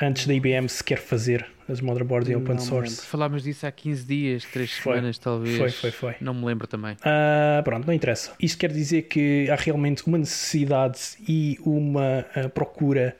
antes 0.00 0.26
da 0.26 0.34
IBM 0.34 0.68
sequer 0.68 0.98
fazer 0.98 1.46
as 1.68 1.80
motherboards 1.80 2.28
em 2.28 2.36
open 2.36 2.54
Não 2.54 2.62
source. 2.62 3.04
Falámos 3.06 3.42
disso 3.42 3.66
há 3.66 3.72
15 3.72 4.04
dias, 4.04 4.44
3 4.44 4.72
Foi. 4.72 4.94
semanas 4.94 5.18
talvez. 5.18 5.56
Foi, 5.56 5.70
foi, 5.70 5.90
foi. 5.90 6.14
Não 6.20 6.34
me 6.34 6.44
lembro 6.44 6.66
também. 6.66 6.96
Ah, 7.02 7.60
pronto, 7.64 7.86
não 7.86 7.94
interessa. 7.94 8.32
Isto 8.40 8.58
quer 8.58 8.72
dizer 8.72 9.02
que 9.02 9.48
há 9.50 9.56
realmente 9.56 10.06
uma 10.06 10.18
necessidade 10.18 11.00
e 11.28 11.58
uma 11.64 12.26
ah, 12.34 12.48
procura 12.48 13.16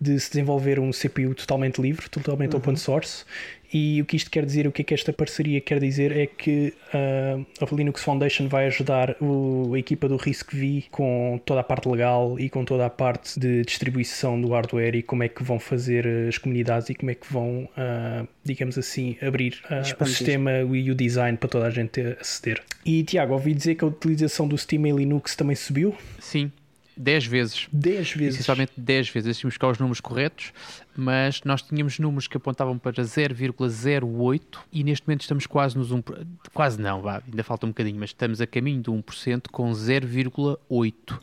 de 0.00 0.18
se 0.18 0.30
desenvolver 0.30 0.80
um 0.80 0.90
CPU 0.90 1.32
totalmente 1.34 1.80
livre, 1.80 2.08
totalmente 2.08 2.56
open 2.56 2.74
source. 2.74 3.24
E 3.72 4.00
o 4.02 4.04
que 4.04 4.16
isto 4.16 4.30
quer 4.30 4.44
dizer, 4.44 4.66
o 4.66 4.72
que 4.72 4.82
é 4.82 4.84
que 4.84 4.92
esta 4.94 5.12
parceria 5.12 5.60
quer 5.60 5.80
dizer 5.80 6.14
é 6.16 6.26
que 6.26 6.74
ah, 6.92 7.38
a 7.60 7.74
Linux 7.74 8.02
Foundation 8.02 8.46
vai 8.48 8.66
ajudar 8.66 9.16
o- 9.20 9.72
a 9.74 9.78
equipa 9.78 10.08
do 10.08 10.16
RISC-V 10.16 10.84
com 10.90 11.40
toda 11.44 11.60
a 11.60 11.64
parte 11.64 11.88
legal 11.88 12.38
e 12.38 12.48
com 12.50 12.64
toda 12.64 12.84
a 12.86 12.90
parte 12.90 13.40
de 13.40 13.62
distribuição 13.62 14.40
do 14.40 14.48
hardware 14.48 14.94
e 14.96 15.02
como 15.02 15.22
é 15.22 15.28
que 15.28 15.42
vão 15.42 15.58
fazer 15.58 16.06
as 16.28 16.36
comunidades 16.38 16.90
e 16.90 16.94
como 16.94 17.10
é 17.10 17.14
que 17.14 17.32
vão, 17.32 17.68
ah, 17.76 18.24
digamos 18.44 18.76
assim, 18.76 19.16
abrir 19.22 19.58
ah, 19.70 19.80
o 20.00 20.04
sistema 20.06 20.50
e 20.60 20.90
o 20.90 20.94
design 20.94 21.38
para 21.38 21.48
toda 21.48 21.66
a 21.66 21.70
gente 21.70 22.00
aceder. 22.20 22.60
E 22.84 23.02
Tiago, 23.04 23.32
ouvi 23.32 23.54
dizer 23.54 23.74
que 23.76 23.84
a 23.84 23.86
utilização 23.86 24.46
do 24.46 24.58
Steam 24.58 24.86
em 24.86 24.94
Linux 24.96 25.34
também 25.36 25.56
subiu? 25.56 25.94
Sim, 26.18 26.50
10 26.96 27.26
vezes. 27.26 27.68
10 27.72 28.12
vezes. 28.12 28.34
Essencialmente 28.34 28.72
10 28.76 29.08
vezes. 29.08 29.38
Tínhamos 29.38 29.54
buscar 29.54 29.68
os 29.68 29.78
números 29.78 30.00
corretos, 30.00 30.52
mas 30.96 31.40
nós 31.44 31.62
tínhamos 31.62 31.98
números 31.98 32.26
que 32.28 32.36
apontavam 32.36 32.78
para 32.78 32.92
0,08 33.02 34.58
e 34.72 34.84
neste 34.84 35.06
momento 35.06 35.22
estamos 35.22 35.46
quase 35.46 35.76
nos 35.76 35.92
1%. 35.92 36.26
Quase 36.52 36.80
não, 36.80 37.00
vá, 37.02 37.22
ainda 37.26 37.42
falta 37.44 37.66
um 37.66 37.70
bocadinho, 37.70 37.98
mas 37.98 38.10
estamos 38.10 38.40
a 38.40 38.46
caminho 38.46 38.82
de 38.82 38.90
1% 38.90 39.48
com 39.50 39.70
0,8. 39.72 41.18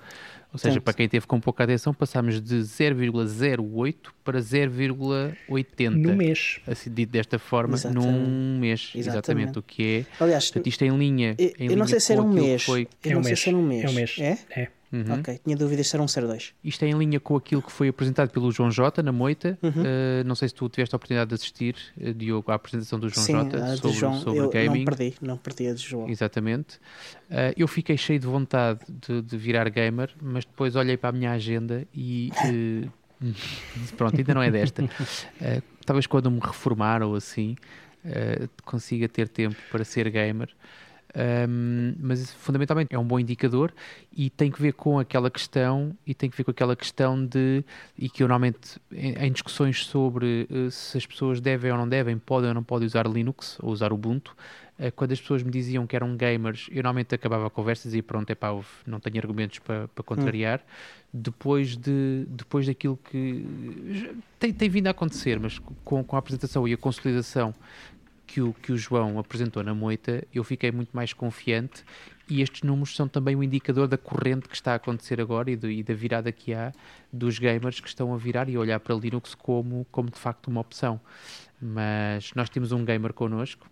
Ou 0.51 0.57
seja, 0.57 0.73
Portanto- 0.73 0.83
para 0.83 0.93
quem 0.95 1.07
teve 1.07 1.27
com 1.27 1.39
pouca 1.39 1.63
atenção, 1.63 1.93
passámos 1.93 2.41
de 2.41 2.55
0,08 2.63 4.11
para 4.23 4.39
0,80. 4.41 5.89
No 5.95 6.15
mês. 6.15 6.59
Assim 6.65 6.91
dito 6.91 7.11
desta 7.11 7.37
forma, 7.37 7.75
Exatamente. 7.75 8.07
num 8.07 8.59
mês. 8.59 8.91
Exatamente. 8.95 9.09
Exatamente. 9.09 9.59
O 9.59 9.61
que 9.61 10.05
é. 10.19 10.23
Aliás, 10.23 10.45
Portanto, 10.45 10.65
isto 10.67 10.83
em 10.83 10.97
linha. 10.97 11.35
eu, 11.37 11.53
em 11.59 11.69
eu 11.71 11.77
não 11.77 11.85
sei 11.85 11.99
se 11.99 12.13
era 12.13 12.21
um 12.23 12.33
mês. 12.33 12.63
Foi, 12.63 12.87
Eu 13.03 13.11
é 13.11 13.13
não 13.13 13.19
um 13.19 13.23
sei 13.23 13.29
mês. 13.31 13.39
se 13.41 13.49
era 13.49 13.57
um 13.57 13.61
mês. 13.67 13.83
É 13.83 13.89
um 13.89 13.93
mês. 13.93 14.15
É? 14.19 14.37
É. 14.61 14.67
Uhum. 14.91 15.19
Ok, 15.19 15.39
tinha 15.43 15.55
dúvidas 15.55 15.87
se 15.87 15.95
eram 15.95 16.07
ser 16.07 16.25
dois. 16.25 16.53
Isto 16.63 16.83
é 16.83 16.89
em 16.89 16.97
linha 16.97 17.19
com 17.19 17.35
aquilo 17.35 17.61
que 17.61 17.71
foi 17.71 17.89
apresentado 17.89 18.31
pelo 18.31 18.51
João 18.51 18.71
Jota 18.71 19.03
na 19.03 19.11
Moita. 19.11 19.57
Uhum. 19.61 19.69
Uh, 19.69 20.23
não 20.25 20.33
sei 20.33 20.47
se 20.47 20.55
tu 20.55 20.67
tiveste 20.67 20.95
a 20.95 20.97
oportunidade 20.97 21.29
de 21.29 21.35
assistir, 21.35 21.75
uh, 21.97 22.13
Diogo, 22.13 22.51
à 22.51 22.55
apresentação 22.55 22.99
do 22.99 23.07
João 23.07 23.25
Sim, 23.25 23.33
Jota 23.33 23.63
a 23.63 23.77
sobre, 23.77 23.97
João, 23.97 24.19
sobre 24.19 24.39
eu 24.39 24.49
gaming. 24.49 24.79
não 24.79 24.85
perdi, 24.85 25.13
não 25.21 25.37
perdi 25.37 25.67
a 25.67 25.73
de 25.73 25.81
João. 25.81 26.09
Exatamente. 26.09 26.77
Uh, 27.29 27.53
eu 27.55 27.67
fiquei 27.67 27.97
cheio 27.97 28.19
de 28.19 28.25
vontade 28.25 28.79
de, 29.07 29.21
de 29.21 29.37
virar 29.37 29.69
gamer, 29.69 30.09
mas 30.19 30.43
depois 30.43 30.75
olhei 30.75 30.97
para 30.97 31.09
a 31.09 31.13
minha 31.13 31.31
agenda 31.33 31.85
e 31.93 32.31
pronto, 33.95 34.17
ainda 34.17 34.33
não 34.33 34.41
é 34.41 34.49
desta. 34.49 34.83
Talvez 35.85 36.07
quando 36.07 36.31
me 36.31 36.39
reformar 36.39 37.03
ou 37.03 37.15
assim 37.15 37.55
consiga 38.63 39.07
ter 39.09 39.27
tempo 39.27 39.57
para 39.69 39.83
ser 39.83 40.09
gamer. 40.09 40.49
Um, 41.15 41.95
mas 41.99 42.31
fundamentalmente 42.33 42.93
é 42.93 42.99
um 42.99 43.03
bom 43.03 43.19
indicador 43.19 43.73
e 44.15 44.29
tem 44.29 44.51
que 44.51 44.61
ver 44.61 44.73
com 44.73 44.99
aquela 44.99 45.31
questão 45.31 45.97
e 46.05 46.13
tem 46.13 46.29
que 46.29 46.37
ver 46.37 46.43
com 46.43 46.51
aquela 46.51 46.75
questão 46.75 47.25
de 47.25 47.63
e 47.97 48.07
que 48.07 48.21
eu 48.21 48.27
normalmente 48.27 48.79
em, 48.91 49.15
em 49.15 49.31
discussões 49.31 49.85
sobre 49.85 50.47
uh, 50.51 50.69
se 50.69 50.99
as 50.99 51.07
pessoas 51.07 51.41
devem 51.41 51.71
ou 51.71 51.77
não 51.77 51.89
devem, 51.89 52.15
podem 52.17 52.49
ou 52.49 52.53
não 52.53 52.63
podem 52.63 52.85
usar 52.85 53.07
Linux 53.07 53.57
ou 53.59 53.71
usar 53.71 53.91
Ubuntu, 53.91 54.35
uh, 54.79 54.91
quando 54.95 55.11
as 55.11 55.19
pessoas 55.19 55.41
me 55.41 55.49
diziam 55.49 55.87
que 55.87 55.95
eram 55.95 56.15
gamers, 56.15 56.67
eu 56.69 56.83
normalmente 56.83 57.15
acabava 57.15 57.47
a 57.47 57.49
conversa 57.49 57.87
e 57.87 57.89
dizia 57.89 58.03
pronto, 58.03 58.29
é 58.29 58.35
pá, 58.35 58.49
não 58.85 58.99
tenho 58.99 59.17
argumentos 59.17 59.57
para, 59.57 59.87
contrariar. 60.05 60.61
Depois, 61.11 61.75
de, 61.75 62.27
depois 62.27 62.67
daquilo 62.67 62.95
que 62.95 63.43
tem, 64.37 64.53
tem 64.53 64.69
vindo 64.69 64.85
a 64.85 64.91
acontecer, 64.91 65.39
mas 65.39 65.57
com, 65.83 66.03
com 66.03 66.15
a 66.15 66.19
apresentação 66.19 66.67
e 66.67 66.73
a 66.73 66.77
consolidação 66.77 67.55
que 68.29 68.41
o, 68.41 68.53
que 68.53 68.71
o 68.71 68.77
João 68.77 69.17
apresentou 69.17 69.63
na 69.63 69.73
moita, 69.73 70.23
eu 70.31 70.43
fiquei 70.43 70.71
muito 70.71 70.91
mais 70.93 71.13
confiante 71.13 71.83
e 72.29 72.43
estes 72.43 72.61
números 72.61 72.95
são 72.95 73.07
também 73.07 73.35
um 73.35 73.41
indicador 73.41 73.87
da 73.87 73.97
corrente 73.97 74.47
que 74.47 74.53
está 74.53 74.73
a 74.73 74.75
acontecer 74.75 75.19
agora 75.19 75.49
e, 75.49 75.55
do, 75.55 75.69
e 75.69 75.81
da 75.81 75.95
virada 75.95 76.31
que 76.31 76.53
há 76.53 76.71
dos 77.11 77.39
gamers 77.39 77.79
que 77.79 77.87
estão 77.87 78.13
a 78.13 78.17
virar 78.17 78.47
e 78.47 78.55
a 78.55 78.59
olhar 78.59 78.79
para 78.79 78.93
Linux 78.93 79.33
como, 79.33 79.83
como 79.91 80.11
de 80.11 80.19
facto 80.19 80.47
uma 80.47 80.61
opção. 80.61 81.01
Mas 81.59 82.31
nós 82.35 82.49
temos 82.49 82.71
um 82.71 82.85
gamer 82.85 83.13
connosco, 83.13 83.67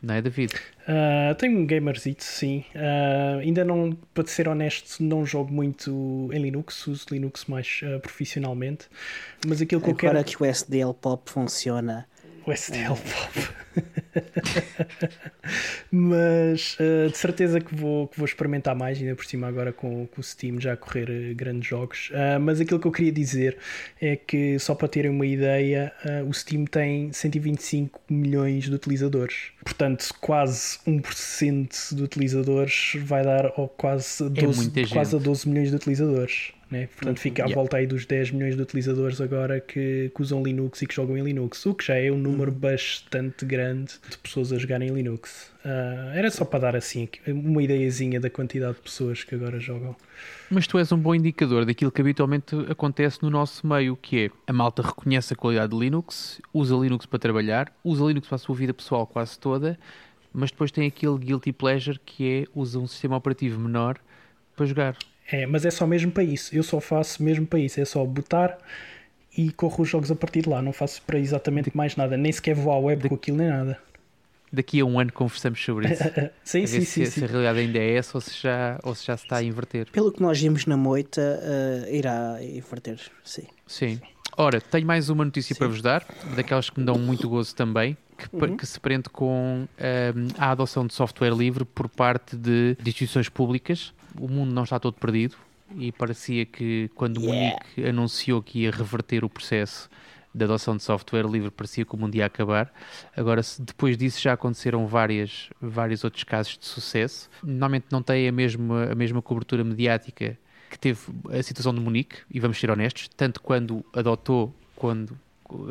não 0.00 0.14
é, 0.14 0.22
David? 0.22 0.54
Uh, 0.82 1.34
tenho 1.36 1.58
um 1.58 1.66
gamerzito, 1.66 2.22
sim. 2.22 2.64
Uh, 2.76 3.40
ainda 3.40 3.64
não, 3.64 3.98
para 4.14 4.26
ser 4.26 4.46
honesto, 4.46 5.02
não 5.02 5.26
jogo 5.26 5.52
muito 5.52 6.30
em 6.32 6.40
Linux, 6.40 6.86
uso 6.86 7.06
Linux 7.10 7.46
mais 7.46 7.80
uh, 7.82 7.98
profissionalmente. 7.98 8.86
Mas 9.44 9.60
aquilo 9.60 9.80
que 9.80 9.90
eu 9.90 9.94
quero. 9.96 10.18
Agora 10.18 10.24
que 10.24 10.40
o 10.40 10.46
SDL 10.46 10.94
Pop 10.94 11.28
funciona, 11.28 12.06
O 12.46 12.50
STL 12.50 12.96
Pop. 12.96 14.01
Mas 15.90 16.76
uh, 16.78 17.10
de 17.10 17.16
certeza 17.16 17.60
que 17.60 17.74
vou, 17.74 18.08
que 18.08 18.18
vou 18.18 18.26
experimentar 18.26 18.74
mais, 18.74 18.98
ainda 18.98 19.14
por 19.14 19.24
cima 19.24 19.46
agora 19.46 19.72
com, 19.72 20.06
com 20.06 20.20
o 20.20 20.24
Steam 20.24 20.60
já 20.60 20.74
a 20.74 20.76
correr 20.76 21.08
uh, 21.08 21.34
grandes 21.34 21.68
jogos. 21.68 22.10
Uh, 22.10 22.40
mas 22.40 22.60
aquilo 22.60 22.78
que 22.78 22.86
eu 22.86 22.92
queria 22.92 23.12
dizer 23.12 23.56
é 24.00 24.16
que, 24.16 24.58
só 24.58 24.74
para 24.74 24.88
terem 24.88 25.10
uma 25.10 25.26
ideia, 25.26 25.92
o 26.26 26.32
Steam 26.32 26.64
tem 26.64 27.12
125 27.12 28.00
milhões 28.08 28.64
de 28.64 28.74
utilizadores. 28.74 29.52
Portanto, 29.64 30.08
quase 30.20 30.78
1% 30.86 31.94
de 31.94 32.02
utilizadores 32.02 32.92
vai 32.98 33.22
dar 33.22 33.52
ao 33.56 33.68
quase, 33.68 34.28
12, 34.28 34.60
muita 34.60 34.88
quase 34.88 35.14
a 35.14 35.18
gente. 35.18 35.26
12 35.26 35.48
milhões 35.48 35.70
de 35.70 35.76
utilizadores. 35.76 36.52
Né? 36.72 36.88
Portanto, 36.96 37.20
fica 37.20 37.42
à 37.42 37.46
Yeah. 37.46 37.54
volta 37.54 37.76
aí 37.76 37.86
dos 37.86 38.06
10 38.06 38.30
milhões 38.30 38.56
de 38.56 38.62
utilizadores 38.62 39.20
agora 39.20 39.60
que, 39.60 40.10
que 40.14 40.22
usam 40.22 40.42
Linux 40.42 40.80
e 40.80 40.86
que 40.86 40.94
jogam 40.94 41.18
em 41.18 41.22
Linux, 41.22 41.66
o 41.66 41.74
que 41.74 41.84
já 41.84 41.96
é 41.96 42.10
um 42.10 42.16
número 42.16 42.50
bastante 42.50 43.44
grande 43.44 43.92
de 44.08 44.18
pessoas 44.18 44.52
a 44.52 44.58
jogarem 44.58 44.88
em 44.88 44.92
Linux. 44.92 45.50
Ah, 45.64 46.12
era 46.14 46.30
só 46.30 46.44
para 46.44 46.60
dar 46.60 46.76
assim 46.76 47.08
uma 47.26 47.62
ideiazinha 47.62 48.20
da 48.20 48.28
quantidade 48.28 48.76
de 48.76 48.80
pessoas 48.82 49.24
que 49.24 49.34
agora 49.34 49.58
jogam. 49.60 49.96
Mas 50.50 50.66
tu 50.66 50.78
és 50.78 50.90
um 50.92 50.98
bom 50.98 51.14
indicador 51.14 51.64
daquilo 51.64 51.90
que 51.90 52.00
habitualmente 52.00 52.54
acontece 52.68 53.22
no 53.22 53.30
nosso 53.30 53.66
meio, 53.66 53.96
que 53.96 54.26
é 54.26 54.30
a 54.46 54.52
malta 54.52 54.82
reconhece 54.82 55.32
a 55.32 55.36
qualidade 55.36 55.72
de 55.72 55.78
Linux, 55.78 56.40
usa 56.52 56.74
Linux 56.74 57.06
para 57.06 57.18
trabalhar, 57.18 57.72
usa 57.84 58.04
Linux 58.04 58.28
para 58.28 58.36
a 58.36 58.38
sua 58.38 58.54
vida 58.54 58.74
pessoal 58.74 59.06
quase 59.06 59.38
toda, 59.38 59.78
mas 60.32 60.50
depois 60.50 60.70
tem 60.70 60.86
aquele 60.86 61.18
guilty 61.18 61.52
pleasure 61.52 61.98
que 62.04 62.28
é 62.28 62.44
usa 62.54 62.78
um 62.78 62.86
sistema 62.86 63.16
operativo 63.16 63.60
menor 63.60 63.98
para 64.56 64.66
jogar. 64.66 64.96
É, 65.30 65.46
mas 65.46 65.64
é 65.64 65.70
só 65.70 65.86
mesmo 65.86 66.10
para 66.10 66.24
isso. 66.24 66.54
Eu 66.54 66.62
só 66.62 66.80
faço 66.80 67.22
mesmo 67.22 67.46
para 67.46 67.58
isso. 67.58 67.80
É 67.80 67.84
só 67.84 68.04
botar 68.04 68.58
e 69.36 69.50
corro 69.52 69.82
os 69.82 69.88
jogos 69.88 70.10
a 70.10 70.14
partir 70.14 70.42
de 70.42 70.48
lá. 70.48 70.60
Não 70.60 70.72
faço 70.72 71.00
para 71.02 71.18
exatamente 71.18 71.74
mais 71.76 71.96
nada. 71.96 72.16
Nem 72.16 72.32
sequer 72.32 72.54
vou 72.54 72.72
à 72.72 72.78
web 72.78 73.08
com 73.08 73.14
aquilo 73.14 73.38
nem 73.38 73.48
nada. 73.48 73.78
Daqui 74.52 74.80
a 74.80 74.84
um 74.84 74.98
ano 75.00 75.12
conversamos 75.12 75.62
sobre 75.64 75.92
isso. 75.92 76.02
sim, 76.44 76.66
sim, 76.66 76.80
se, 76.80 76.86
sim, 76.86 77.04
se 77.06 77.10
sim. 77.12 77.24
a 77.24 77.28
realidade 77.28 77.58
ainda 77.60 77.78
é 77.78 77.94
essa 77.94 78.18
ou 78.18 78.20
se 78.20 78.42
já, 78.42 78.78
ou 78.82 78.94
se 78.94 79.06
já 79.06 79.16
se 79.16 79.24
está 79.24 79.36
a 79.38 79.42
inverter. 79.42 79.86
pelo 79.90 80.12
que 80.12 80.20
nós 80.20 80.38
vimos 80.40 80.66
na 80.66 80.76
moita, 80.76 81.20
uh, 81.20 81.94
irá 81.94 82.36
inverter, 82.42 83.00
sim. 83.24 83.46
Sim. 83.66 84.00
Ora, 84.36 84.60
tenho 84.60 84.86
mais 84.86 85.08
uma 85.10 85.24
notícia 85.24 85.54
para 85.54 85.68
vos 85.68 85.80
dar, 85.82 86.06
daquelas 86.36 86.68
que 86.70 86.80
me 86.80 86.86
dão 86.86 86.98
muito 86.98 87.28
gozo 87.28 87.54
também, 87.54 87.96
que, 88.16 88.28
pa- 88.28 88.48
que 88.48 88.66
se 88.66 88.78
prende 88.80 89.08
com 89.10 89.66
hum, 89.66 90.28
a 90.38 90.50
adoção 90.50 90.86
de 90.86 90.94
software 90.94 91.34
livre 91.34 91.64
por 91.64 91.88
parte 91.88 92.36
de, 92.36 92.74
de 92.80 92.88
instituições 92.90 93.28
públicas. 93.28 93.92
O 94.18 94.28
mundo 94.28 94.52
não 94.52 94.64
está 94.64 94.78
todo 94.78 94.94
perdido 94.94 95.36
e 95.76 95.92
parecia 95.92 96.44
que 96.46 96.90
quando 96.94 97.18
o 97.18 97.20
Yeah. 97.22 97.38
Munique 97.40 97.88
anunciou 97.88 98.42
que 98.42 98.60
ia 98.60 98.70
reverter 98.70 99.24
o 99.24 99.28
processo 99.28 99.88
de 100.34 100.44
adoção 100.44 100.76
de 100.76 100.82
software 100.82 101.26
livre, 101.26 101.50
parecia 101.50 101.84
que 101.84 101.94
o 101.94 101.98
mundo 101.98 102.14
ia 102.14 102.26
acabar. 102.26 102.72
Agora, 103.16 103.42
depois 103.58 103.96
disso 103.96 104.20
já 104.20 104.32
aconteceram 104.32 104.86
várias, 104.86 105.50
vários 105.60 106.04
outros 106.04 106.24
casos 106.24 106.56
de 106.58 106.66
sucesso. 106.66 107.28
Normalmente 107.42 107.86
não 107.90 108.02
tem 108.02 108.28
a 108.28 108.32
mesma, 108.32 108.90
a 108.90 108.94
mesma 108.94 109.20
cobertura 109.20 109.62
mediática 109.62 110.38
que 110.70 110.78
teve 110.78 111.00
a 111.30 111.42
situação 111.42 111.74
de 111.74 111.80
Munique, 111.80 112.16
e 112.30 112.40
vamos 112.40 112.58
ser 112.58 112.70
honestos, 112.70 113.06
tanto 113.08 113.42
quando 113.42 113.84
adotou, 113.92 114.54
quando 114.74 115.18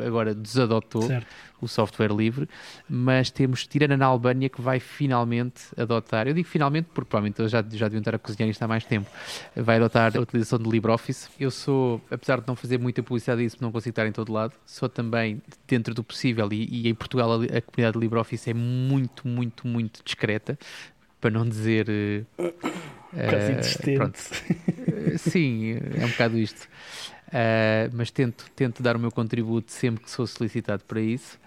agora 0.06 0.34
desadotou 0.36 1.04
Certo. 1.04 1.28
o 1.62 1.68
software 1.68 2.14
livre, 2.14 2.48
mas 2.90 3.30
temos 3.32 3.66
Tirana 3.68 3.96
na 3.98 4.06
Albânia 4.06 4.50
que 4.50 4.62
vai 4.62 4.80
finalmente 4.80 5.64
adotar, 5.78 6.28
eu 6.28 6.34
digo 6.34 6.48
finalmente 6.48 6.86
porque 6.94 7.10
provavelmente 7.10 7.42
eles 7.42 7.52
já, 7.52 7.60
já 7.72 7.86
deviam 7.88 8.00
estar 8.02 8.16
a 8.16 8.20
cozinhar 8.20 8.50
isto 8.50 8.62
há 8.64 8.68
mais 8.68 8.84
tempo, 8.86 9.10
vai 9.56 9.78
adotar 9.78 10.16
a 10.16 10.20
utilização 10.20 10.60
de 10.60 10.70
LibreOffice. 10.70 11.30
Eu 11.40 11.52
sou, 11.52 12.02
apesar 12.12 12.42
de 12.42 12.48
não 12.48 12.56
fazer 12.56 12.78
muita 12.78 13.02
publicidade 13.04 13.42
disso, 13.44 13.58
não 13.62 13.72
consigo 13.72 13.92
estar 13.92 14.06
em 14.08 14.12
todo 14.12 14.32
lado, 14.32 14.54
sou 14.66 14.90
também 14.90 15.42
dentro 15.68 15.94
do 15.94 16.04
possível 16.04 16.48
e, 16.52 16.68
e 16.72 16.90
em 16.90 16.94
Portugal 16.96 17.32
a, 17.32 17.36
a 17.36 17.62
comunidade 17.62 17.94
de 17.94 18.00
LibreOffice 18.00 18.50
é 18.50 18.54
muito, 18.54 19.28
muito, 19.28 19.68
muito 19.68 20.02
discreta, 20.04 20.58
para 21.20 21.30
não 21.30 21.48
dizer... 21.48 21.88
eh, 21.90 22.24
Quase. 23.98 24.32
Eh, 25.14 25.18
Sim, 25.20 25.74
é 26.00 26.06
um 26.06 26.10
bocado 26.10 26.38
isto. 26.38 26.68
Uh, 27.32 27.90
mas 27.94 28.12
tento, 28.12 28.46
tento 28.56 28.84
dar 28.84 28.96
o 28.96 29.00
meu 29.00 29.12
contributo 29.12 29.72
sempre 29.72 30.04
que 30.04 30.12
sou 30.12 30.28
solicitado 30.28 30.84
para 30.84 31.00
isso. 31.00 31.40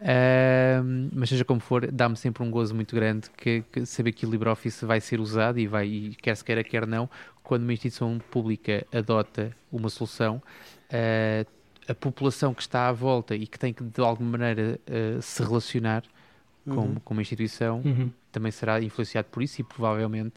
Uh, 0.00 1.08
mas 1.12 1.28
seja 1.30 1.44
como 1.44 1.60
for, 1.60 1.90
dá-me 1.90 2.16
sempre 2.16 2.42
um 2.42 2.50
gozo 2.50 2.74
muito 2.74 2.94
grande 2.94 3.30
que, 3.36 3.62
que 3.72 3.86
saber 3.86 4.12
que 4.12 4.26
o 4.26 4.30
LibreOffice 4.30 4.84
vai 4.84 5.00
ser 5.00 5.20
usado 5.20 5.58
e 5.58 5.66
vai, 5.66 5.86
e 5.86 6.14
quer 6.16 6.36
se 6.36 6.44
queira, 6.44 6.62
quer 6.62 6.86
não, 6.86 7.08
quando 7.42 7.62
uma 7.62 7.72
instituição 7.72 8.18
pública 8.30 8.86
adota 8.92 9.54
uma 9.72 9.88
solução, 9.88 10.42
uh, 10.90 11.46
a 11.88 11.94
população 11.94 12.52
que 12.52 12.62
está 12.62 12.88
à 12.88 12.92
volta 12.92 13.34
e 13.34 13.46
que 13.46 13.58
tem 13.58 13.72
que 13.72 13.82
de 13.84 14.00
alguma 14.00 14.32
maneira 14.32 14.78
uh, 14.88 15.22
se 15.22 15.42
relacionar 15.42 16.02
com, 16.64 16.70
Uhum. 16.72 16.94
com 16.96 17.14
uma 17.14 17.22
instituição 17.22 17.80
Uhum. 17.84 18.10
também 18.32 18.50
será 18.50 18.82
influenciado 18.82 19.28
por 19.30 19.40
isso 19.42 19.60
e 19.60 19.64
provavelmente 19.64 20.34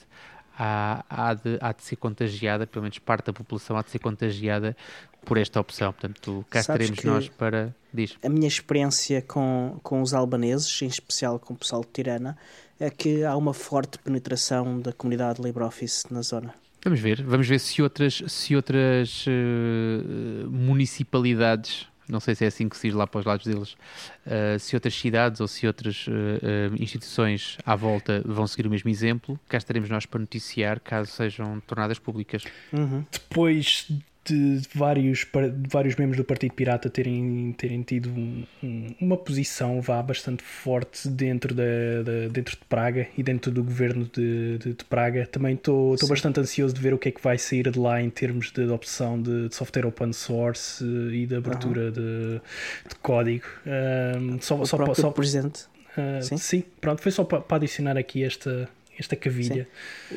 há, 0.60 1.06
há, 1.10 1.34
de, 1.34 1.58
há 1.62 1.72
de 1.72 1.82
ser 1.84 1.96
contagiada, 1.96 2.68
pelo 2.68 2.84
menos 2.84 3.00
parte 3.00 3.28
da 3.28 3.34
população 3.34 3.78
há 3.78 3.82
de 3.82 3.90
ser 3.90 4.00
contagiada 4.00 4.76
por 5.24 5.38
esta 5.38 5.60
opção. 5.60 5.94
Portanto, 5.94 6.46
cá 6.50 6.62
Sabes 6.62 6.90
estaremos 6.90 7.06
nós 7.06 7.30
para. 7.30 7.74
Diz. 7.94 8.18
A 8.24 8.30
minha 8.30 8.48
experiência 8.48 9.22
com, 9.22 9.80
com 9.82 10.02
os 10.02 10.14
albaneses, 10.14 10.82
em 10.82 10.88
especial 10.88 11.40
com 11.40 11.54
o 11.54 11.58
pessoal 11.58 11.82
de 11.82 11.88
Tirana, 11.88 12.38
é 12.80 12.90
que 12.90 13.24
há 13.24 13.36
uma 13.36 13.54
forte 13.54 13.98
penetração 13.98 14.80
da 14.80 14.92
comunidade 14.92 15.42
LibreOffice 15.42 16.14
na 16.14 16.22
zona. 16.22 16.54
Vamos 16.84 17.00
ver, 17.00 17.24
vamos 17.24 17.48
ver 17.48 17.60
se 17.60 17.82
outras, 17.82 18.24
se 18.28 18.56
outras 18.56 19.26
eh, 19.28 20.46
municipalidades, 20.48 21.89
não 22.10 22.20
sei 22.20 22.36
se 22.36 22.44
é 22.44 22.48
assim 22.48 22.68
que 22.68 22.76
se 22.76 22.88
diz 22.88 22.96
lá 22.96 23.06
para 23.06 23.20
os 23.20 23.26
lados 23.26 23.46
deles, 23.46 23.78
eh, 24.26 24.58
se 24.60 24.76
outras 24.76 24.96
cidades 24.96 25.40
ou 25.40 25.48
se 25.48 25.68
outras 25.68 26.06
eh, 26.08 26.72
instituições 26.80 27.58
à 27.66 27.76
volta 27.76 28.22
vão 28.26 28.48
seguir 28.48 28.68
o 28.68 28.70
mesmo 28.70 28.90
exemplo, 28.90 29.40
cá 29.48 29.58
estaremos 29.58 29.90
nós 29.90 30.06
para 30.06 30.20
noticiar 30.20 30.80
caso 30.80 31.12
sejam 31.12 31.60
tornadas 31.62 32.00
públicas. 32.00 32.44
Uhum. 32.74 33.06
Depois 33.12 33.88
de 34.34 34.62
vários, 34.74 35.20
de 35.26 35.70
vários 35.70 35.96
membros 35.96 36.18
do 36.18 36.24
Partido 36.24 36.54
Pirata 36.54 36.90
terem, 36.90 37.54
terem 37.58 37.82
tido 37.82 38.10
um- 38.10 38.44
um- 38.64 38.96
uma 39.02 39.18
posição 39.18 39.82
vá 39.82 40.02
bastante 40.02 40.44
forte 40.44 41.08
dentro, 41.10 41.54
da, 41.54 41.64
da- 42.04 42.28
dentro 42.32 42.56
de 42.58 42.66
Praga 42.66 43.08
e 43.18 43.24
dentro 43.24 43.52
do 43.52 43.64
governo 43.64 44.10
de, 44.14 44.58
de- 44.58 44.74
de 44.74 44.86
Praga, 44.86 45.26
também 45.26 45.56
estou 45.56 45.98
Sim. 45.98 46.08
bastante 46.08 46.40
ansioso 46.40 46.74
de 46.74 46.82
ver 46.82 46.94
o 46.94 46.98
que 46.98 47.10
é 47.10 47.12
que 47.12 47.22
vai 47.22 47.38
sair 47.38 47.70
de 47.72 47.80
lá 47.80 48.02
em 48.02 48.10
termos 48.10 48.52
de 48.52 48.64
adopção 48.64 49.22
de, 49.22 49.50
de 49.50 49.56
software 49.56 49.86
open 49.88 50.14
source 50.14 50.84
e 50.84 51.26
de 51.26 51.36
abertura 51.36 51.92
de, 51.92 52.42
de 52.88 52.96
código. 53.02 53.46
Ahm, 53.66 54.38
só, 54.42 54.60
O 54.60 54.66
só, 54.66 54.78
próprio 54.78 55.02
só- 55.02 55.12
presidente, 55.12 55.66
ah, 55.98 56.22
sim. 56.22 56.38
sim, 56.38 56.64
pronto, 56.80 57.02
foi 57.02 57.12
só 57.12 57.24
para, 57.24 57.42
para 57.42 57.58
adicionar 57.58 57.98
aqui 57.98 58.24
esta, 58.24 58.70
esta 58.98 59.16
cavilha. 59.16 59.68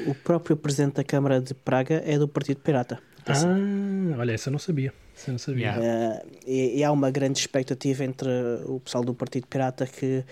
o 0.06 0.14
próprio 0.14 0.56
presidente 0.56 0.94
da 0.96 1.04
Câmara 1.04 1.40
de 1.40 1.54
Praga 1.54 2.02
é 2.06 2.18
do 2.18 2.26
Partido 2.28 2.58
Pirata. 2.60 2.98
Ah, 3.26 4.18
olha, 4.18 4.32
essa 4.32 4.48
eu 4.48 4.52
não 4.52 4.58
sabia. 4.58 4.92
Essa 5.16 5.30
eu 5.30 5.32
não 5.32 5.38
sabia. 5.38 5.66
Yeah. 5.66 5.84
Eh, 5.84 6.26
e, 6.46 6.78
e 6.78 6.84
há 6.84 6.90
uma 6.90 7.10
grande 7.10 7.38
expectativa 7.38 8.04
entre 8.04 8.28
o 8.66 8.80
pessoal 8.80 9.04
do 9.04 9.14
Partido 9.14 9.46
Pirata 9.46 9.86
que, 9.86 10.24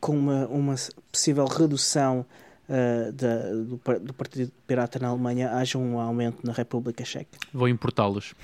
com 0.00 0.16
uma, 0.16 0.46
uma 0.48 0.74
possível 1.10 1.44
redução 1.46 2.24
eh, 2.68 3.12
da- 3.12 3.50
do, 3.52 3.80
do 4.00 4.14
Partido 4.14 4.50
Pirata 4.66 4.98
na 4.98 5.08
Alemanha, 5.08 5.52
haja 5.52 5.76
um 5.78 5.98
aumento 5.98 6.38
na 6.46 6.52
República 6.52 7.04
Checa. 7.04 7.38
Vou 7.52 7.68
importá-los. 7.68 8.34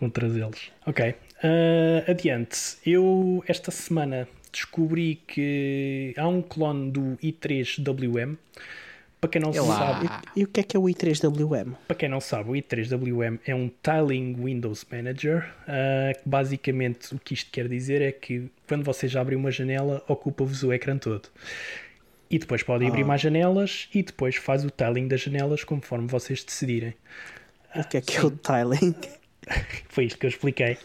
Vão 0.00 0.08
trazê-los. 0.10 0.70
Ok. 0.86 1.14
Ah, 1.42 2.10
adiante. 2.10 2.76
Eu, 2.86 3.42
esta 3.48 3.70
semana, 3.70 4.28
descobri 4.52 5.16
que 5.26 6.14
há 6.16 6.28
um 6.28 6.40
clone 6.42 6.90
do 6.90 7.18
i3WM. 7.22 8.36
Para 9.20 9.30
quem 9.30 9.40
não 9.42 9.50
É 9.50 9.54
sabe. 9.54 10.08
E 10.36 10.44
o 10.44 10.46
que 10.46 10.60
é 10.60 10.62
que 10.62 10.76
é 10.76 10.80
o 10.80 10.84
i3WM? 10.84 11.74
para 11.88 11.96
quem 11.96 12.08
não 12.08 12.20
sabe, 12.20 12.50
o 12.50 12.52
i3WM 12.54 13.40
é 13.46 13.54
um 13.54 13.68
Tiling 13.82 14.34
Windows 14.34 14.86
Manager. 14.90 15.48
ah, 15.66 16.12
que 16.14 16.28
basicamente 16.28 17.14
o 17.14 17.18
que 17.18 17.34
isto 17.34 17.50
quer 17.50 17.66
dizer 17.68 18.00
é 18.00 18.12
que 18.12 18.48
quando 18.68 18.84
vocês 18.84 19.14
abrem 19.16 19.36
uma 19.36 19.50
janela, 19.50 20.02
ocupa-vos 20.06 20.62
o 20.62 20.72
ecrã 20.72 20.96
todo. 20.96 21.28
E 22.30 22.38
depois 22.38 22.62
podem 22.62 22.88
abrir 22.88 23.02
Ah. 23.02 23.06
mais 23.06 23.20
janelas 23.20 23.88
e 23.94 24.02
depois 24.02 24.36
faz 24.36 24.64
o 24.64 24.70
tiling 24.70 25.08
das 25.08 25.20
janelas 25.22 25.64
conforme 25.64 26.06
vocês 26.06 26.44
decidirem. 26.44 26.94
O 27.74 27.82
que 27.84 27.96
é 27.96 28.00
que 28.00 28.16
é 28.18 28.22
o 28.24 28.30
tiling? 28.30 28.94
Foi 29.88 30.04
isto 30.04 30.18
que 30.18 30.26
eu 30.26 30.28
expliquei. 30.30 30.76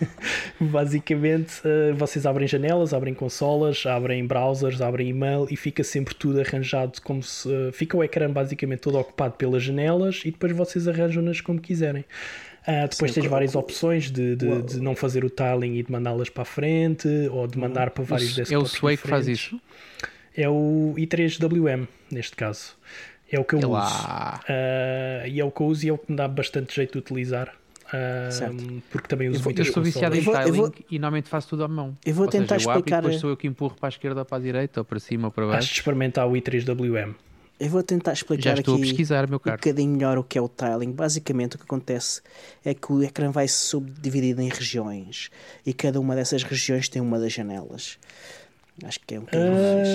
Basicamente, 0.60 1.60
eh, 1.64 1.92
vocês 1.92 2.26
abrem 2.26 2.46
janelas, 2.46 2.92
abrem 2.92 3.14
consolas, 3.14 3.84
abrem 3.86 4.26
browsers, 4.26 4.80
abrem 4.80 5.08
e-mail 5.08 5.46
e 5.50 5.56
fica 5.56 5.82
sempre 5.82 6.14
tudo 6.14 6.40
arranjado 6.40 7.00
como 7.02 7.22
se. 7.22 7.48
eh, 7.52 7.70
fica 7.72 7.96
o 7.96 8.04
ecrã 8.04 8.30
basicamente 8.30 8.80
todo 8.80 8.98
ocupado 8.98 9.34
pelas 9.34 9.62
janelas 9.62 10.22
e 10.24 10.30
depois 10.30 10.52
vocês 10.52 10.86
arranjam-nas 10.88 11.40
como 11.40 11.60
quiserem. 11.60 12.04
Ah, 12.66 12.86
depois 12.86 13.12
Sim, 13.12 13.22
tens 13.22 13.30
várias 13.30 13.54
opções 13.54 14.10
de, 14.10 14.36
de- 14.36 14.62
de 14.62 14.80
não 14.80 14.94
fazer 14.94 15.24
o 15.24 15.30
tiling 15.30 15.76
e 15.78 15.82
de 15.82 15.90
mandá-las 15.90 16.28
para 16.28 16.42
a 16.42 16.46
frente 16.46 17.08
ou 17.30 17.46
de 17.46 17.58
mandar 17.58 17.90
para 17.90 18.04
vários 18.04 18.30
é 18.38 18.42
o 18.42 18.44
desktops 18.44 18.72
Sway 18.72 18.96
que 18.98 19.08
faz 19.08 19.26
isso? 19.26 19.60
É 20.36 20.48
o 20.48 20.94
i3WM, 20.98 21.88
neste 22.10 22.36
caso. 22.36 22.76
É 23.32 23.40
o 23.40 23.44
que 23.44 23.54
eu 23.54 23.60
uso. 23.60 23.68
Ah, 24.48 25.22
e 25.26 25.40
é 25.40 25.44
o 25.44 25.50
que 25.50 25.60
eu 25.62 25.66
uso 25.68 25.86
e 25.86 25.88
é 25.88 25.92
o 25.92 25.98
que 25.98 26.10
me 26.10 26.16
dá 26.16 26.28
bastante 26.28 26.74
jeito 26.76 26.92
de 26.92 26.98
utilizar. 26.98 27.54
Certo. 28.30 28.82
porque 28.90 29.08
também 29.08 29.28
uso 29.28 29.38
Eu 29.38 29.42
vou- 29.42 29.50
muitas 29.52 29.66
Eu 29.66 29.72
sou 29.72 29.82
viciado 29.82 30.14
em 30.16 30.18
Eu 30.18 30.54
vou- 30.54 30.72
e 30.90 30.98
normalmente 30.98 31.28
faço 31.28 31.48
tudo 31.48 31.64
à 31.64 31.68
mão. 31.68 31.96
Eu 32.04 32.14
vou 32.14 32.26
Ou 32.26 32.30
seja, 32.30 32.42
tentar 32.42 32.54
eu 32.56 32.70
abro 32.70 32.78
explicar- 32.80 33.00
depois 33.02 33.20
sou 33.20 33.30
eu 33.30 33.36
que 33.36 33.46
empurro 33.46 33.74
para 33.74 33.88
a 33.88 33.90
esquerda 33.90 34.20
ou 34.20 34.24
para 34.24 34.38
a 34.38 34.40
direita, 34.40 34.80
ou 34.80 34.84
para 34.84 34.98
cima 35.00 35.28
ou 35.28 35.32
para 35.32 35.44
Has 35.46 35.50
baixo. 35.50 35.68
de 35.68 35.74
experimentar 35.74 36.28
o 36.28 36.32
i3WM. 36.36 37.14
Eu 37.58 37.68
vou 37.68 37.82
tentar 37.82 38.12
Já 38.12 38.14
explicar 38.14 38.58
estou 38.58 38.72
a 38.74 38.76
aqui 38.78 38.86
pesquisar, 38.86 39.28
meu 39.28 39.36
um 39.36 39.50
bocadinho 39.50 39.90
melhor 39.92 40.16
o 40.16 40.24
que 40.24 40.38
é 40.38 40.40
o 40.40 40.48
tiling. 40.48 40.92
Basicamente, 40.92 41.56
o 41.56 41.58
que 41.58 41.64
acontece 41.64 42.22
é 42.64 42.72
que 42.72 42.90
o 42.90 43.02
ecrã 43.02 43.30
vai 43.30 43.46
se 43.46 43.66
subdividir 43.66 44.38
em 44.40 44.48
regiões 44.48 45.28
e 45.66 45.74
cada 45.74 46.00
uma 46.00 46.14
dessas 46.16 46.42
regiões 46.42 46.88
tem 46.88 47.02
uma 47.02 47.18
das 47.18 47.34
janelas. 47.34 47.98
Acho 48.84 48.98
que 49.06 49.14
é 49.14 49.18
um 49.18 49.22
bocadinho 49.22 49.52
mais. 49.52 49.88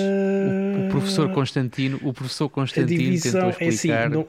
O 0.78 0.82
professor 0.90 1.28
Constantino, 1.30 1.98
o 2.02 2.12
professor 2.12 2.44
A 2.44 2.48
Constantino 2.50 2.86
divisão 2.98 3.32
tentou 3.32 3.48
é 3.48 3.68
assim, 3.68 3.68
explicar. 3.68 4.12
o, 4.14 4.20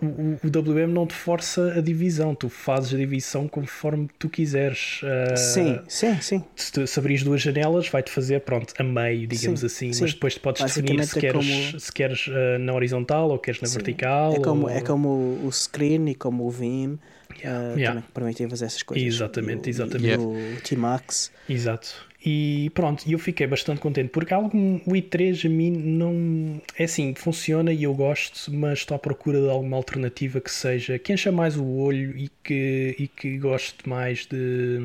o 0.43 0.47
WM 0.47 0.91
não 0.93 1.05
te 1.05 1.13
força 1.13 1.73
a 1.73 1.81
divisão, 1.81 2.33
tu 2.33 2.49
fazes 2.49 2.93
a 2.93 2.97
divisão 2.97 3.47
conforme 3.47 4.07
tu 4.17 4.29
quiseres. 4.29 5.01
Ah, 5.03 5.35
Sim, 5.35 5.79
sim, 5.87 6.19
sim. 6.21 6.43
Se, 6.55 6.71
tu- 6.71 6.87
se 6.87 6.97
abris 6.99 7.21
duas 7.23 7.41
janelas, 7.41 7.87
vai-te 7.89 8.09
fazer, 8.09 8.41
pronto, 8.41 8.73
a 8.79 8.83
meio, 8.83 9.27
digamos 9.27 9.59
Sim, 9.59 9.65
assim, 9.65 9.93
sim. 9.93 10.01
mas 10.01 10.13
depois 10.13 10.33
tu 10.35 10.39
podes 10.41 10.63
definir 10.63 11.03
se 11.05 11.17
é 11.17 11.21
queres, 11.21 11.45
como- 11.45 11.79
se 11.79 11.91
queres 11.91 12.25
ah, 12.29 12.57
na 12.57 12.73
horizontal 12.73 13.29
ou 13.29 13.37
queres 13.37 13.61
na 13.61 13.67
Sim. 13.67 13.73
vertical. 13.75 14.33
É 14.33 14.39
como, 14.39 14.63
ou- 14.63 14.69
é 14.69 14.81
como 14.81 15.39
o 15.43 15.51
screen 15.51 16.09
e 16.09 16.15
como 16.15 16.45
o 16.45 16.49
Vim 16.49 16.97
uh, 17.35 17.77
yeah. 17.77 17.87
também 17.87 18.03
permitem 18.13 18.49
fazer 18.49 18.65
essas 18.65 18.83
coisas. 18.83 19.05
Exatamente, 19.05 19.67
E 19.67 19.69
o- 19.69 19.71
exatamente. 19.71 20.21
E 20.21 20.57
o 20.57 20.61
T-Max. 20.61 21.31
Exato. 21.49 22.07
E 22.25 22.69
pronto, 22.73 23.09
eu 23.09 23.17
fiquei 23.19 23.45
bastante 23.47 23.79
contente 23.79 24.09
porque 24.09 24.33
algum, 24.33 24.77
o 24.85 24.91
i3 24.91 25.45
a 25.45 25.49
mim 25.49 25.71
não 25.71 26.61
é 26.77 26.83
assim, 26.83 27.13
funciona 27.15 27.71
e 27.71 27.83
eu 27.83 27.93
gosto, 27.93 28.51
mas 28.53 28.79
estou 28.79 28.95
à 28.95 28.99
procura 28.99 29.39
de 29.39 29.49
alguma 29.49 29.77
alternativa 29.77 30.41
que 30.41 30.51
seja 30.51 30.97
que 30.99 31.13
encha 31.13 31.31
mais 31.31 31.55
o 31.55 31.65
olho 31.65 32.17
e 32.17 32.29
que, 32.43 32.95
e 32.99 33.07
que 33.07 33.37
goste 33.37 33.87
mais 33.87 34.25
de 34.25 34.79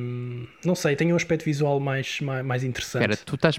não 0.65 0.75
sei, 0.75 0.95
tenha 0.95 1.13
um 1.13 1.17
aspecto 1.17 1.45
visual 1.45 1.81
mais, 1.81 2.21
mais, 2.21 2.45
mais 2.45 2.63
interessante. 2.63 3.03
Espera, 3.03 3.17
tu, 3.25 3.35
estás 3.35 3.59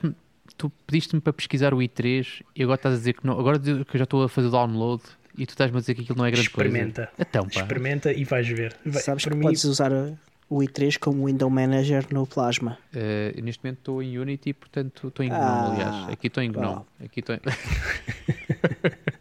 tu 0.55 0.71
pediste-me 0.86 1.19
para 1.19 1.34
pesquisar 1.34 1.73
o 1.73 1.77
i3 1.77 2.41
e 2.55 2.63
agora 2.63 2.75
estás 2.75 2.95
a 2.95 2.97
dizer 2.97 3.13
que 3.13 3.25
não. 3.25 3.39
Agora 3.39 3.59
que 3.59 3.69
eu 3.69 3.86
já 3.95 4.03
estou 4.03 4.23
a 4.23 4.29
fazer 4.29 4.47
o 4.47 4.51
download 4.51 5.03
e 5.38 5.45
tu 5.45 5.51
estás-me 5.51 5.77
a 5.77 5.79
dizer 5.79 5.95
que 5.95 6.01
aquilo 6.01 6.17
não 6.17 6.25
é 6.25 6.31
grande 6.31 6.47
Experimenta. 6.47 7.07
coisa. 7.07 7.11
Então, 7.29 7.43
pá. 7.47 7.61
Experimenta 7.61 8.11
e 8.13 8.23
vais 8.23 8.47
ver. 8.47 8.75
Vai- 8.86 9.01
Sabes 9.01 9.23
para 9.23 9.31
que 9.31 9.38
mim, 9.38 9.43
podes 9.45 9.63
usar 9.63 9.91
uh, 9.91 10.17
o 10.49 10.59
i3 10.59 10.97
como 10.99 11.25
Window 11.25 11.49
Manager 11.49 12.05
no 12.11 12.27
Plasma. 12.27 12.77
Eh, 12.93 13.34
neste 13.41 13.63
momento 13.63 13.79
estou 13.79 14.03
em 14.03 14.17
Unity, 14.19 14.53
portanto 14.53 15.07
estou 15.07 15.25
em 15.25 15.29
GNOME, 15.29 15.41
Ah, 15.43 15.71
aliás. 15.71 16.09
Aqui 16.13 16.27
estou 16.27 16.43
em 16.43 16.49
GNOME. 16.51 16.81
Aqui 17.03 17.19
estou 17.21 17.36
em... 17.36 17.39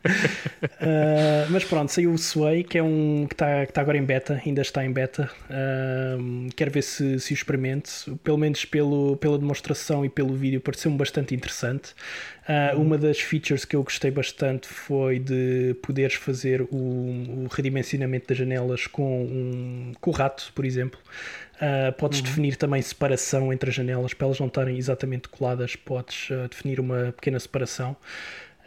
Uh, 0.83 1.47
mas 1.49 1.63
pronto, 1.63 1.93
saiu 1.93 2.13
o 2.13 2.19
Sway, 2.19 2.65
que 2.65 2.77
é 2.77 2.83
um 2.83 3.25
que 3.29 3.35
está 3.35 3.65
que 3.65 3.73
tá 3.73 3.81
agora 3.81 3.97
em 3.97 4.05
beta, 4.05 4.43
ainda 4.45 4.63
está 4.63 4.85
em 4.85 4.91
beta. 4.91 5.31
Um, 6.19 6.49
quero 6.57 6.73
ver 6.73 6.83
se, 6.83 7.21
se 7.21 7.33
o 7.33 7.35
experimento, 7.35 8.19
pelo 8.25 8.37
menos 8.37 8.65
pelo, 8.65 9.17
pela 9.19 9.39
demonstração 9.39 10.05
e 10.05 10.09
pelo 10.09 10.35
vídeo, 10.35 10.61
pareceu-me 10.61 10.99
bastante 10.99 11.37
interessante. 11.37 11.95
Uh, 12.49 12.81
Uma 12.81 12.99
das 12.99 13.21
features 13.21 13.65
que 13.65 13.77
eu 13.77 13.85
gostei 13.85 14.11
bastante 14.11 14.67
foi 14.67 15.21
de 15.21 15.77
poderes 15.83 16.15
fazer 16.15 16.63
o, 16.63 16.75
o 16.75 17.49
redimensionamento 17.49 18.27
das 18.27 18.37
janelas 18.37 18.89
com, 18.89 19.23
um, 19.23 19.93
com 20.01 20.11
o 20.11 20.13
rato, 20.13 20.51
por 20.53 20.65
exemplo. 20.65 20.99
Uh, 21.55 21.93
podes 21.93 22.21
definir 22.21 22.57
também 22.57 22.83
separação 22.83 23.53
entre 23.53 23.71
as 23.71 23.77
janelas 23.77 24.13
para 24.15 24.27
elas 24.27 24.41
não 24.41 24.49
estarem 24.49 24.77
exatamente 24.77 25.29
coladas. 25.29 25.77
Podes 25.77 26.29
uh, 26.31 26.49
definir 26.49 26.81
uma 26.81 27.13
pequena 27.13 27.39
separação. 27.39 27.97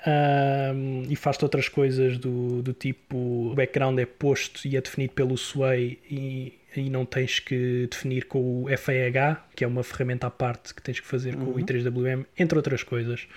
Um, 0.07 1.03
e 1.09 1.15
faz-te 1.15 1.43
outras 1.43 1.67
coisas 1.67 2.19
do, 2.19 2.61
do 2.61 2.73
tipo 2.73 3.17
o 3.17 3.55
background 3.55 3.97
é 3.97 4.05
posto 4.05 4.67
e 4.67 4.77
é 4.77 4.81
definido 4.81 5.13
pelo 5.13 5.35
Sway 5.35 5.97
e, 6.07 6.53
e 6.75 6.91
não 6.91 7.05
tens 7.07 7.39
que 7.39 7.87
definir 7.89 8.25
com 8.25 8.65
o 8.65 8.67
FAH, 8.77 9.43
que 9.55 9.63
é 9.63 9.67
uma 9.67 9.81
ferramenta 9.81 10.27
à 10.27 10.29
parte 10.29 10.75
que 10.75 10.81
tens 10.81 10.99
que 10.99 11.07
fazer 11.07 11.35
com 11.35 11.45
o 11.45 11.55
i3WM, 11.55 12.23
entre 12.37 12.55
outras 12.55 12.83
coisas. 12.83 13.27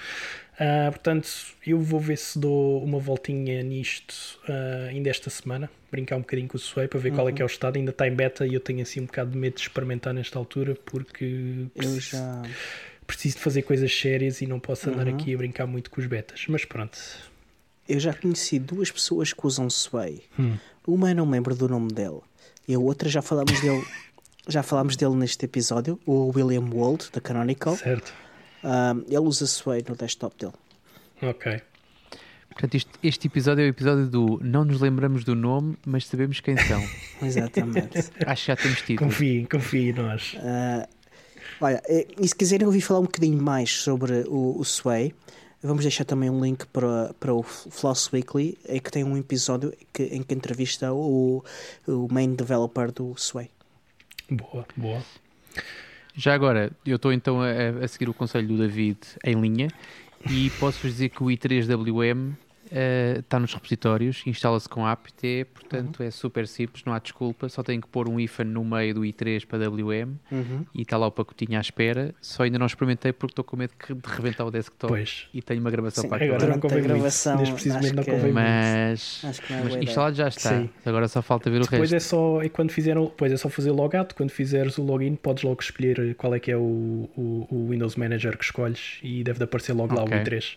Uh, 0.60 0.90
portanto, 0.90 1.28
eu 1.66 1.80
vou 1.80 2.00
ver 2.00 2.18
se 2.18 2.38
dou 2.38 2.82
uma 2.84 2.98
voltinha 2.98 3.62
nisto 3.62 4.38
uh, 4.46 4.88
ainda 4.88 5.08
esta 5.08 5.30
semana, 5.30 5.70
brincar 5.90 6.16
um 6.16 6.20
bocadinho 6.20 6.48
com 6.48 6.56
o 6.56 6.60
Sway 6.60 6.86
para 6.86 6.98
ver 6.98 7.12
qual 7.12 7.28
é 7.30 7.32
que 7.32 7.40
é 7.40 7.44
o 7.44 7.46
estado. 7.46 7.76
Ainda 7.76 7.92
está 7.92 8.06
em 8.06 8.12
beta 8.12 8.46
e 8.46 8.52
eu 8.52 8.60
tenho 8.60 8.82
assim 8.82 9.00
um 9.00 9.06
bocado 9.06 9.30
de 9.30 9.38
medo 9.38 9.54
de 9.54 9.62
experimentar 9.62 10.12
nesta 10.12 10.38
altura 10.38 10.74
porque 10.84 11.66
Eu 11.76 11.98
já. 11.98 12.42
Preciso 13.08 13.38
de 13.38 13.42
fazer 13.42 13.62
coisas 13.62 13.92
sérias 13.92 14.40
e 14.40 14.46
não 14.46 14.60
posso 14.60 14.88
andar 14.88 15.08
Uhum. 15.08 15.14
aqui 15.16 15.34
a 15.34 15.38
brincar 15.38 15.66
muito 15.66 15.90
com 15.90 16.00
os 16.00 16.06
betas. 16.06 16.44
Mas 16.48 16.64
pronto. 16.64 16.96
Eu 17.88 17.98
já 17.98 18.12
conheci 18.14 18.58
duas 18.60 18.90
pessoas 18.92 19.32
que 19.32 19.44
usam 19.46 19.68
Sway. 19.68 20.22
Hum. 20.38 20.56
Uma 20.86 21.10
eu 21.10 21.16
não 21.16 21.26
me 21.26 21.32
lembro 21.32 21.54
do 21.56 21.68
nome 21.68 21.88
dele. 21.88 22.20
E 22.68 22.74
a 22.74 22.78
outra 22.78 23.08
já 23.08 23.22
falamos 23.22 23.58
dele 23.60 23.82
já 24.46 24.62
falámos 24.62 24.94
dele 24.96 25.14
neste 25.16 25.44
episódio, 25.44 25.98
o 26.06 26.30
William 26.36 26.68
Wold, 26.70 27.08
da 27.12 27.20
Canonical. 27.20 27.76
Certo. 27.76 28.12
Um, 28.62 29.04
ele 29.08 29.18
usa 29.18 29.46
Sway 29.46 29.82
no 29.88 29.94
desktop 29.96 30.36
dele. 30.38 30.52
Ok. 31.22 31.60
Portanto, 32.50 32.74
este, 32.74 32.90
este 33.02 33.26
episódio 33.28 33.62
é 33.62 33.66
o 33.66 33.68
episódio 33.68 34.06
do 34.08 34.40
não 34.42 34.64
nos 34.64 34.80
lembramos 34.80 35.22
do 35.24 35.34
nome, 35.34 35.76
mas 35.86 36.06
sabemos 36.06 36.40
quem 36.40 36.56
são. 36.56 36.82
Exatamente. 37.22 37.98
Acho 38.26 38.42
que 38.42 38.46
já 38.48 38.56
temos 38.56 38.82
tido. 38.86 38.98
Confiem, 38.98 39.44
confiem 39.46 39.90
em 39.90 39.92
nós. 39.92 40.34
Uh, 40.34 40.88
olha, 41.60 41.82
e 41.88 42.26
se 42.28 42.34
quiserem 42.34 42.66
ouvir 42.66 42.80
falar 42.80 43.00
um 43.00 43.04
bocadinho 43.04 43.42
mais 43.42 43.70
sobre 43.70 44.24
o, 44.28 44.58
o 44.58 44.64
Sway, 44.64 45.14
vamos 45.62 45.84
deixar 45.84 46.04
também 46.04 46.30
um 46.30 46.42
link 46.42 46.66
para, 46.66 47.14
para 47.18 47.34
o 47.34 47.42
Floss 47.42 48.12
Weekly, 48.12 48.58
em 48.68 48.80
que 48.80 48.90
tem 48.90 49.04
um 49.04 49.16
episódio 49.16 49.72
que, 49.92 50.04
em 50.04 50.22
que 50.22 50.34
entrevista 50.34 50.92
o, 50.92 51.44
o 51.86 52.08
main 52.10 52.34
developer 52.34 52.92
do 52.92 53.14
Sway. 53.16 53.50
Boa, 54.30 54.66
boa. 54.76 55.02
Já 56.14 56.34
agora, 56.34 56.72
eu 56.84 56.96
estou 56.96 57.12
então 57.12 57.40
a, 57.40 57.84
a 57.84 57.88
seguir 57.88 58.08
o 58.08 58.14
conselho 58.14 58.48
do 58.48 58.58
David 58.58 58.98
em 59.24 59.40
linha 59.40 59.68
e 60.28 60.50
posso-vos 60.58 60.92
dizer 60.92 61.10
que 61.10 61.22
o 61.22 61.26
i3WM 61.26 62.34
uh, 62.72 63.20
está 63.20 63.38
nos 63.38 63.52
repositórios, 63.52 64.22
instala-se 64.26 64.68
com 64.68 64.86
apt, 64.86 65.46
portanto 65.54 66.00
uhum. 66.00 66.06
é 66.06 66.10
super 66.10 66.46
simples, 66.46 66.84
não 66.84 66.92
há 66.92 66.98
desculpa, 66.98 67.48
só 67.48 67.62
tenho 67.62 67.80
que 67.80 67.88
pôr 67.88 68.08
um 68.08 68.18
ifan 68.18 68.44
no 68.44 68.64
meio 68.64 68.94
do 68.94 69.00
i3 69.02 69.46
para 69.46 69.68
WM 69.68 70.16
uhum. 70.30 70.64
e 70.74 70.82
está 70.82 70.96
lá 70.96 71.06
o 71.06 71.10
pacotinho 71.10 71.58
à 71.58 71.60
espera. 71.60 72.14
Só 72.20 72.42
ainda 72.42 72.58
não 72.58 72.66
experimentei 72.66 73.12
porque 73.12 73.32
estou 73.32 73.44
com 73.44 73.56
medo 73.56 73.72
de 73.78 73.94
rebentar 74.04 74.46
o 74.46 74.50
desktop 74.50 74.92
pois. 74.92 75.28
e 75.32 75.42
tenho 75.42 75.60
uma 75.60 75.70
gravação 75.70 76.02
Sim, 76.02 76.08
para 76.08 76.24
agora 76.24 76.46
não 76.46 76.60
convém 76.60 76.82
gravação, 76.82 77.38
Neste 77.38 77.54
precisamente 77.54 77.94
não 77.94 78.04
convém 78.04 78.32
mas, 78.32 79.22
mas 79.22 79.76
instalado 79.76 80.16
já 80.16 80.28
está. 80.28 80.50
Sim. 80.50 80.70
Agora 80.84 81.08
só 81.08 81.22
falta 81.22 81.50
ver 81.50 81.58
o 81.58 81.64
Depois 81.64 81.90
resto. 81.90 81.94
é 81.96 82.00
só, 82.00 82.42
é 82.42 82.48
quando 82.48 82.70
fizeram, 82.70 83.04
depois 83.04 83.32
é 83.32 83.36
só 83.36 83.48
fazer 83.48 83.70
logout, 83.70 84.14
quando 84.14 84.30
fizeres 84.30 84.78
o 84.78 84.82
login 84.82 85.14
podes 85.16 85.42
logo 85.42 85.60
escolher 85.60 86.14
qual 86.14 86.34
é 86.34 86.40
que 86.40 86.50
é 86.50 86.56
o, 86.56 87.08
o, 87.16 87.46
o 87.50 87.68
Windows 87.70 87.96
Manager 87.96 88.36
que 88.36 88.44
escolhes 88.44 88.98
e 89.02 89.22
deve 89.22 89.42
aparecer 89.44 89.72
logo 89.72 89.94
okay. 89.94 90.16
lá 90.16 90.22
o 90.22 90.24
i3. 90.24 90.56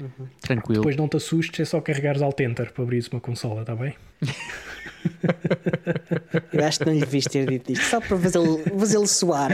Uhum. 0.00 0.26
Tranquilo. 0.40 0.82
Depois 0.82 0.96
não 0.96 1.08
te 1.08 1.16
assustes, 1.16 1.60
é 1.60 1.64
só 1.64 1.80
carregares 1.80 2.20
Alt 2.20 2.38
Enter 2.40 2.72
para 2.72 2.82
abrir 2.82 3.02
uma 3.10 3.20
consola, 3.20 3.62
está 3.62 3.74
bem? 3.74 3.94
Eu 6.52 6.64
acho 6.64 6.80
que 6.80 6.84
não 6.86 6.92
lhe 6.92 7.00
devias 7.00 7.24
ter 7.24 7.48
dito 7.48 7.72
isto, 7.72 7.84
só 7.84 8.00
para 8.00 8.18
fazê-lo 8.18 8.58
fazê 8.78 9.06
soar. 9.06 9.52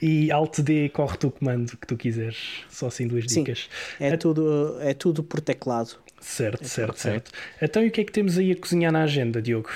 E 0.00 0.30
Alt 0.30 0.60
D 0.60 0.88
corre-te 0.90 1.26
o 1.26 1.30
comando 1.30 1.76
que 1.76 1.86
tu 1.86 1.96
quiseres, 1.96 2.64
só 2.68 2.86
assim 2.86 3.06
duas 3.06 3.24
Sim, 3.26 3.42
dicas. 3.42 3.68
É, 3.98 4.16
tudo, 4.16 4.76
é 4.80 4.94
tudo 4.94 5.22
por 5.22 5.40
teclado. 5.40 5.96
Certo, 6.20 6.62
é 6.62 6.66
certo, 6.66 6.98
certo. 6.98 7.32
Então 7.60 7.82
e 7.82 7.88
o 7.88 7.90
que 7.90 8.02
é 8.02 8.04
que 8.04 8.12
temos 8.12 8.38
aí 8.38 8.52
a 8.52 8.56
cozinhar 8.56 8.92
na 8.92 9.02
agenda, 9.02 9.40
Diogo? 9.40 9.70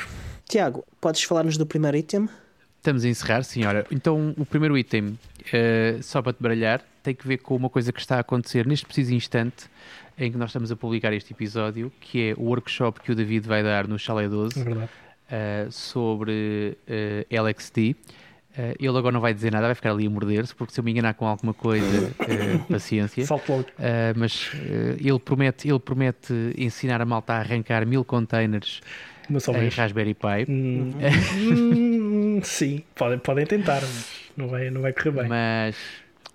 Tiago, 0.46 0.84
podes 1.00 1.22
falar-nos 1.22 1.56
do 1.56 1.66
primeiro 1.66 1.96
item? 1.96 2.28
Estamos 2.76 3.04
a 3.04 3.08
encerrar, 3.08 3.42
senhora. 3.44 3.86
Então, 3.90 4.34
o 4.36 4.44
primeiro 4.44 4.76
item, 4.76 5.06
uh, 5.08 6.02
só 6.02 6.20
para 6.20 6.34
te 6.34 6.42
baralhar, 6.42 6.84
tem 7.02 7.14
que 7.14 7.26
ver 7.26 7.38
com 7.38 7.56
uma 7.56 7.70
coisa 7.70 7.90
que 7.90 7.98
está 7.98 8.16
a 8.16 8.20
acontecer 8.20 8.66
neste 8.66 8.84
preciso 8.84 9.14
instante 9.14 9.70
em 10.18 10.30
que 10.30 10.38
nós 10.38 10.50
estamos 10.50 10.70
a 10.70 10.76
publicar 10.76 11.12
este 11.12 11.32
episódio, 11.32 11.92
que 12.00 12.30
é 12.30 12.34
o 12.34 12.44
workshop 12.44 13.00
que 13.00 13.12
o 13.12 13.14
David 13.14 13.46
vai 13.46 13.62
dar 13.62 13.88
no 13.88 13.98
Chalé 13.98 14.28
12 14.28 14.60
é 15.30 15.66
uh, 15.66 15.72
sobre 15.72 16.76
uh, 16.88 17.42
LXD. 17.42 17.96
Uh, 18.56 18.74
ele 18.78 18.96
agora 18.96 19.10
não 19.10 19.20
vai 19.20 19.34
dizer 19.34 19.50
nada, 19.50 19.66
vai 19.66 19.74
ficar 19.74 19.90
ali 19.90 20.06
a 20.06 20.10
morder-se, 20.10 20.54
porque 20.54 20.72
se 20.72 20.78
eu 20.78 20.84
me 20.84 20.92
enganar 20.92 21.14
com 21.14 21.26
alguma 21.26 21.52
coisa, 21.52 22.12
paciência. 22.70 23.26
mas 24.16 24.52
ele, 25.00 25.18
promete, 25.18 25.68
ele 25.68 25.80
promete 25.80 26.32
ensinar 26.56 27.00
a 27.00 27.04
malta 27.04 27.32
a 27.32 27.38
arrancar 27.38 27.84
mil 27.84 28.04
containers 28.04 28.80
em 29.28 29.68
Raspberry 29.68 30.14
Pi. 30.14 30.46
Hum, 30.48 30.92
hum, 32.36 32.40
sim, 32.44 32.84
podem, 32.94 33.18
podem 33.18 33.46
tentar, 33.46 33.80
mas 33.80 34.06
não 34.36 34.46
vai, 34.46 34.70
não 34.70 34.82
vai 34.82 34.92
correr 34.92 35.10
bem. 35.10 35.28
Mas 35.28 35.76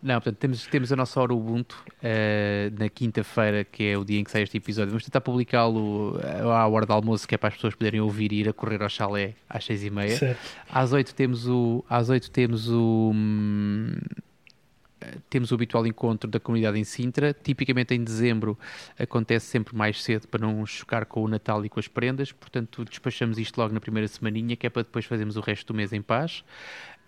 não, 0.02 0.16
portanto, 0.16 0.38
temos, 0.38 0.68
temos 0.68 0.92
a 0.92 0.96
nossa 0.96 1.20
hora 1.20 1.34
Ubuntu 1.34 1.84
uh, 1.88 2.80
na 2.80 2.90
quinta-feira, 2.90 3.64
que 3.64 3.84
é 3.84 3.98
o 3.98 4.06
dia 4.06 4.20
em 4.20 4.24
que 4.24 4.32
sai 4.32 4.44
este 4.44 4.58
episódio. 4.58 4.92
Vamos 4.92 5.04
tentar 5.04 5.22
publicá-lo 5.22 6.20
eh, 6.24 6.42
à 6.42 6.68
hora 6.68 6.86
do 6.86 6.94
almoço, 6.94 7.28
que 7.28 7.36
é 7.36 7.38
para 7.38 7.50
as 7.50 7.56
pessoas 7.56 7.76
poderem 7.76 8.00
ouvir 8.00 8.32
e 8.32 8.38
ir 8.38 8.50
a 8.50 8.54
correr 8.54 8.82
ao 8.82 8.90
chalé 8.90 9.36
às 9.50 9.66
seis 9.66 9.84
e 9.84 9.90
meia. 9.90 10.38
Às 10.72 10.94
oito 10.94 11.14
temos 11.14 11.48
o... 11.48 11.84
Às 11.90 12.10
oito 12.10 12.32
temos 12.32 12.70
o... 12.70 13.12
Hum, 13.14 13.96
temos 15.30 15.52
o 15.52 15.56
habitual 15.56 15.86
encontro 15.88 16.30
da 16.30 16.40
comunidade 16.40 16.78
em 16.78 16.84
Sintra. 16.84 17.34
Tipicamente 17.34 17.94
em 17.94 18.04
dezembro 18.04 18.58
acontece 18.98 19.46
sempre 19.48 19.76
mais 19.76 20.02
cedo 20.04 20.28
para 20.28 20.46
não 20.46 20.66
chocar 20.66 21.06
com 21.06 21.24
o 21.24 21.28
Natal 21.28 21.64
e 21.66 21.70
com 21.70 21.80
as 21.80 21.88
prendas. 21.88 22.32
Portanto, 22.32 22.84
despachamos 22.86 23.38
isto 23.38 23.58
logo 23.58 23.74
na 23.74 23.80
primeira 23.80 24.08
semaninha, 24.08 24.56
que 24.56 24.68
é 24.68 24.70
para 24.70 24.84
depois 24.84 25.06
fazermos 25.06 25.38
o 25.38 25.42
resto 25.42 25.74
do 25.74 25.78
mês 25.78 25.94
em 25.94 26.02
paz. 26.02 26.44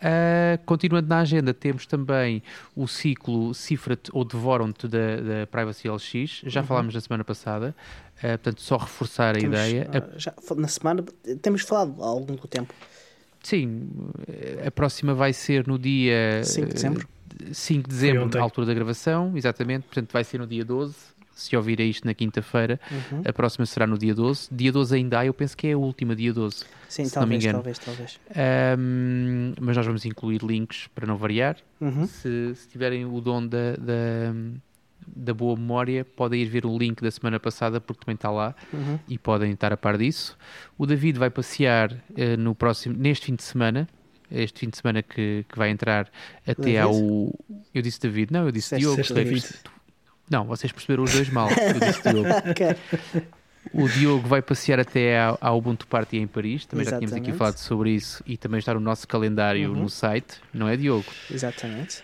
Uh, 0.01 0.57
continuando 0.65 1.07
na 1.07 1.19
agenda, 1.19 1.53
temos 1.53 1.85
também 1.85 2.41
o 2.75 2.87
ciclo 2.87 3.53
Cifra-te 3.53 4.09
ou 4.11 4.25
Devoram-te 4.25 4.87
da, 4.87 5.17
da, 5.17 5.47
Privacy 5.47 5.87
LX. 5.87 6.41
Já 6.47 6.61
uhum. 6.61 6.67
falámos 6.67 6.95
na 6.95 7.01
semana 7.01 7.23
passada, 7.23 7.75
uh, 8.17 8.21
portanto, 8.21 8.61
só 8.61 8.77
reforçar 8.77 9.35
a 9.35 9.39
temos, 9.39 9.59
ideia. 9.59 9.87
Uh, 9.89 10.19
já, 10.19 10.33
na 10.55 10.67
semana, 10.67 11.05
temos 11.41 11.61
falado 11.61 12.03
há 12.03 12.07
algum 12.07 12.35
tempo. 12.35 12.73
Sim, 13.43 13.89
a 14.65 14.71
próxima 14.71 15.13
vai 15.13 15.33
ser 15.33 15.67
no 15.67 15.77
dia 15.77 16.41
5 16.43 16.67
de 16.67 16.73
dezembro. 16.73 17.07
5 17.51 17.87
de 17.87 17.95
dezembro, 17.95 18.29
na 18.37 18.41
altura 18.41 18.67
da 18.67 18.73
gravação, 18.73 19.33
exatamente, 19.35 19.83
portanto, 19.83 20.11
vai 20.11 20.23
ser 20.23 20.39
no 20.39 20.47
dia 20.47 20.65
12 20.65 21.10
se 21.33 21.55
ouvirem 21.55 21.89
isto 21.89 22.05
na 22.05 22.13
quinta-feira, 22.13 22.79
uhum. 22.91 23.21
a 23.25 23.33
próxima 23.33 23.65
será 23.65 23.87
no 23.87 23.97
dia 23.97 24.13
12. 24.13 24.49
Dia 24.51 24.71
12 24.71 24.95
ainda 24.95 25.19
há, 25.19 25.25
eu 25.25 25.33
penso 25.33 25.55
que 25.55 25.67
é 25.67 25.73
a 25.73 25.77
última, 25.77 26.15
dia 26.15 26.33
12. 26.33 26.65
Sim, 26.87 27.05
se 27.05 27.13
talvez, 27.13 27.15
não 27.15 27.27
me 27.27 27.35
engano. 27.35 27.57
talvez, 27.57 27.79
talvez. 27.79 28.19
Um, 28.77 29.53
mas 29.59 29.77
nós 29.77 29.85
vamos 29.85 30.05
incluir 30.05 30.41
links 30.43 30.87
para 30.93 31.07
não 31.07 31.17
variar. 31.17 31.57
Uhum. 31.79 32.05
Se, 32.05 32.53
se, 32.55 32.67
tiverem 32.67 33.05
o 33.05 33.21
dom 33.21 33.47
da, 33.47 33.75
da, 33.77 34.33
da, 35.07 35.33
boa 35.33 35.55
memória, 35.55 36.05
podem 36.05 36.41
ir 36.41 36.45
ver 36.45 36.65
o 36.65 36.77
link 36.77 37.01
da 37.01 37.09
semana 37.09 37.39
passada, 37.39 37.79
porque 37.79 38.05
também 38.05 38.15
está 38.15 38.29
lá 38.29 38.53
uhum. 38.73 38.99
e 39.07 39.17
podem 39.17 39.51
estar 39.51 39.71
a 39.71 39.77
par 39.77 39.97
disso. 39.97 40.37
O 40.77 40.85
David 40.85 41.17
vai 41.17 41.29
passear 41.29 41.91
uh, 41.91 42.37
no 42.37 42.53
próximo, 42.53 42.95
neste 42.97 43.27
fim 43.27 43.35
de 43.35 43.43
semana 43.43 43.87
este 44.33 44.61
fim 44.61 44.69
de 44.69 44.77
semana 44.77 45.03
que, 45.03 45.45
que 45.47 45.57
vai 45.57 45.69
entrar 45.69 46.09
até 46.47 46.79
ao. 46.79 46.93
Eu 47.73 47.81
disse 47.81 47.99
David, 47.99 48.31
não, 48.31 48.45
eu 48.45 48.51
disse 48.51 48.77
Diogo. 48.77 49.01
David. 49.13 49.45
Não, 50.31 50.45
vocês 50.45 50.71
perceberam 50.71 51.03
os 51.03 51.13
dois 51.13 51.29
mal. 51.29 51.49
Eu 51.49 51.79
disse 51.79 52.01
Diogo. 52.09 52.29
okay. 52.49 52.75
O 53.73 53.87
Diogo 53.87 54.27
vai 54.27 54.41
passear 54.41 54.79
até 54.79 55.19
ao 55.19 55.55
Ubuntu 55.57 55.85
Party 55.87 56.17
em 56.17 56.25
Paris, 56.25 56.65
também 56.65 56.81
Exatamente. 56.83 57.09
já 57.09 57.15
tínhamos 57.15 57.29
aqui 57.29 57.37
falado 57.37 57.57
sobre 57.57 57.91
isso 57.91 58.23
e 58.25 58.35
também 58.37 58.57
está 58.57 58.73
no 58.73 58.79
nosso 58.79 59.07
calendário 59.07 59.71
uhum. 59.71 59.83
no 59.83 59.89
site, 59.89 60.41
não 60.53 60.67
é 60.67 60.75
Diogo? 60.75 61.05
Exatamente. 61.29 62.03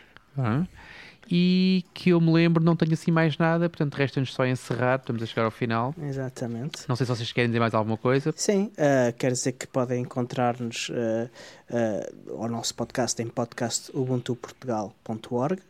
E 1.30 1.84
que 1.94 2.12
eu 2.12 2.22
me 2.22 2.32
lembro, 2.32 2.64
não 2.64 2.74
tenho 2.76 2.94
assim 2.94 3.12
mais 3.12 3.38
nada, 3.38 3.70
portanto 3.70 3.96
resta-nos 3.96 4.34
só 4.34 4.46
encerrar, 4.46 5.00
estamos 5.00 5.22
a 5.24 5.26
chegar 5.26 5.44
ao 5.46 5.52
final. 5.52 5.94
Exatamente. 6.02 6.88
Não 6.88 6.96
sei 6.96 7.06
se 7.06 7.16
vocês 7.16 7.34
querem 7.34 7.50
dizer 7.50 7.60
mais 7.60 7.74
alguma 7.74 7.98
coisa. 7.98 8.34
Sim, 8.36 8.72
uh, 8.74 9.12
quer 9.18 9.32
dizer 9.32 9.54
que 9.54 9.66
podem 9.68 10.04
encontrar-nos 10.04 10.90
uh, 10.90 11.28
uh, 11.72 12.42
ao 12.42 12.48
nosso 12.48 12.76
podcast 12.76 13.20
em 13.22 13.28
podcastubuntuportugal.org. 13.28 15.62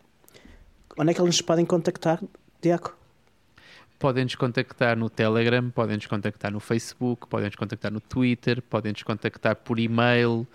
Onde 0.99 1.11
é 1.11 1.13
que 1.13 1.21
eles 1.21 1.35
nos 1.35 1.41
podem 1.41 1.65
contactar, 1.65 2.19
Diaco? 2.67 2.95
Podem 3.97 4.25
nos 4.25 4.35
contactar 4.35 4.95
no 4.95 5.09
Telegram, 5.09 5.71
podem 5.71 5.95
nos 5.95 6.05
contactar 6.05 6.51
no 6.51 6.59
Facebook, 6.59 7.25
podem 7.27 7.47
nos 7.47 7.55
contactar 7.55 7.91
no 7.91 7.99
Twitter, 7.99 8.61
podem 8.61 8.91
nos 8.91 9.01
contactar 9.01 9.55
por 9.55 9.79
e-mail 9.79 10.45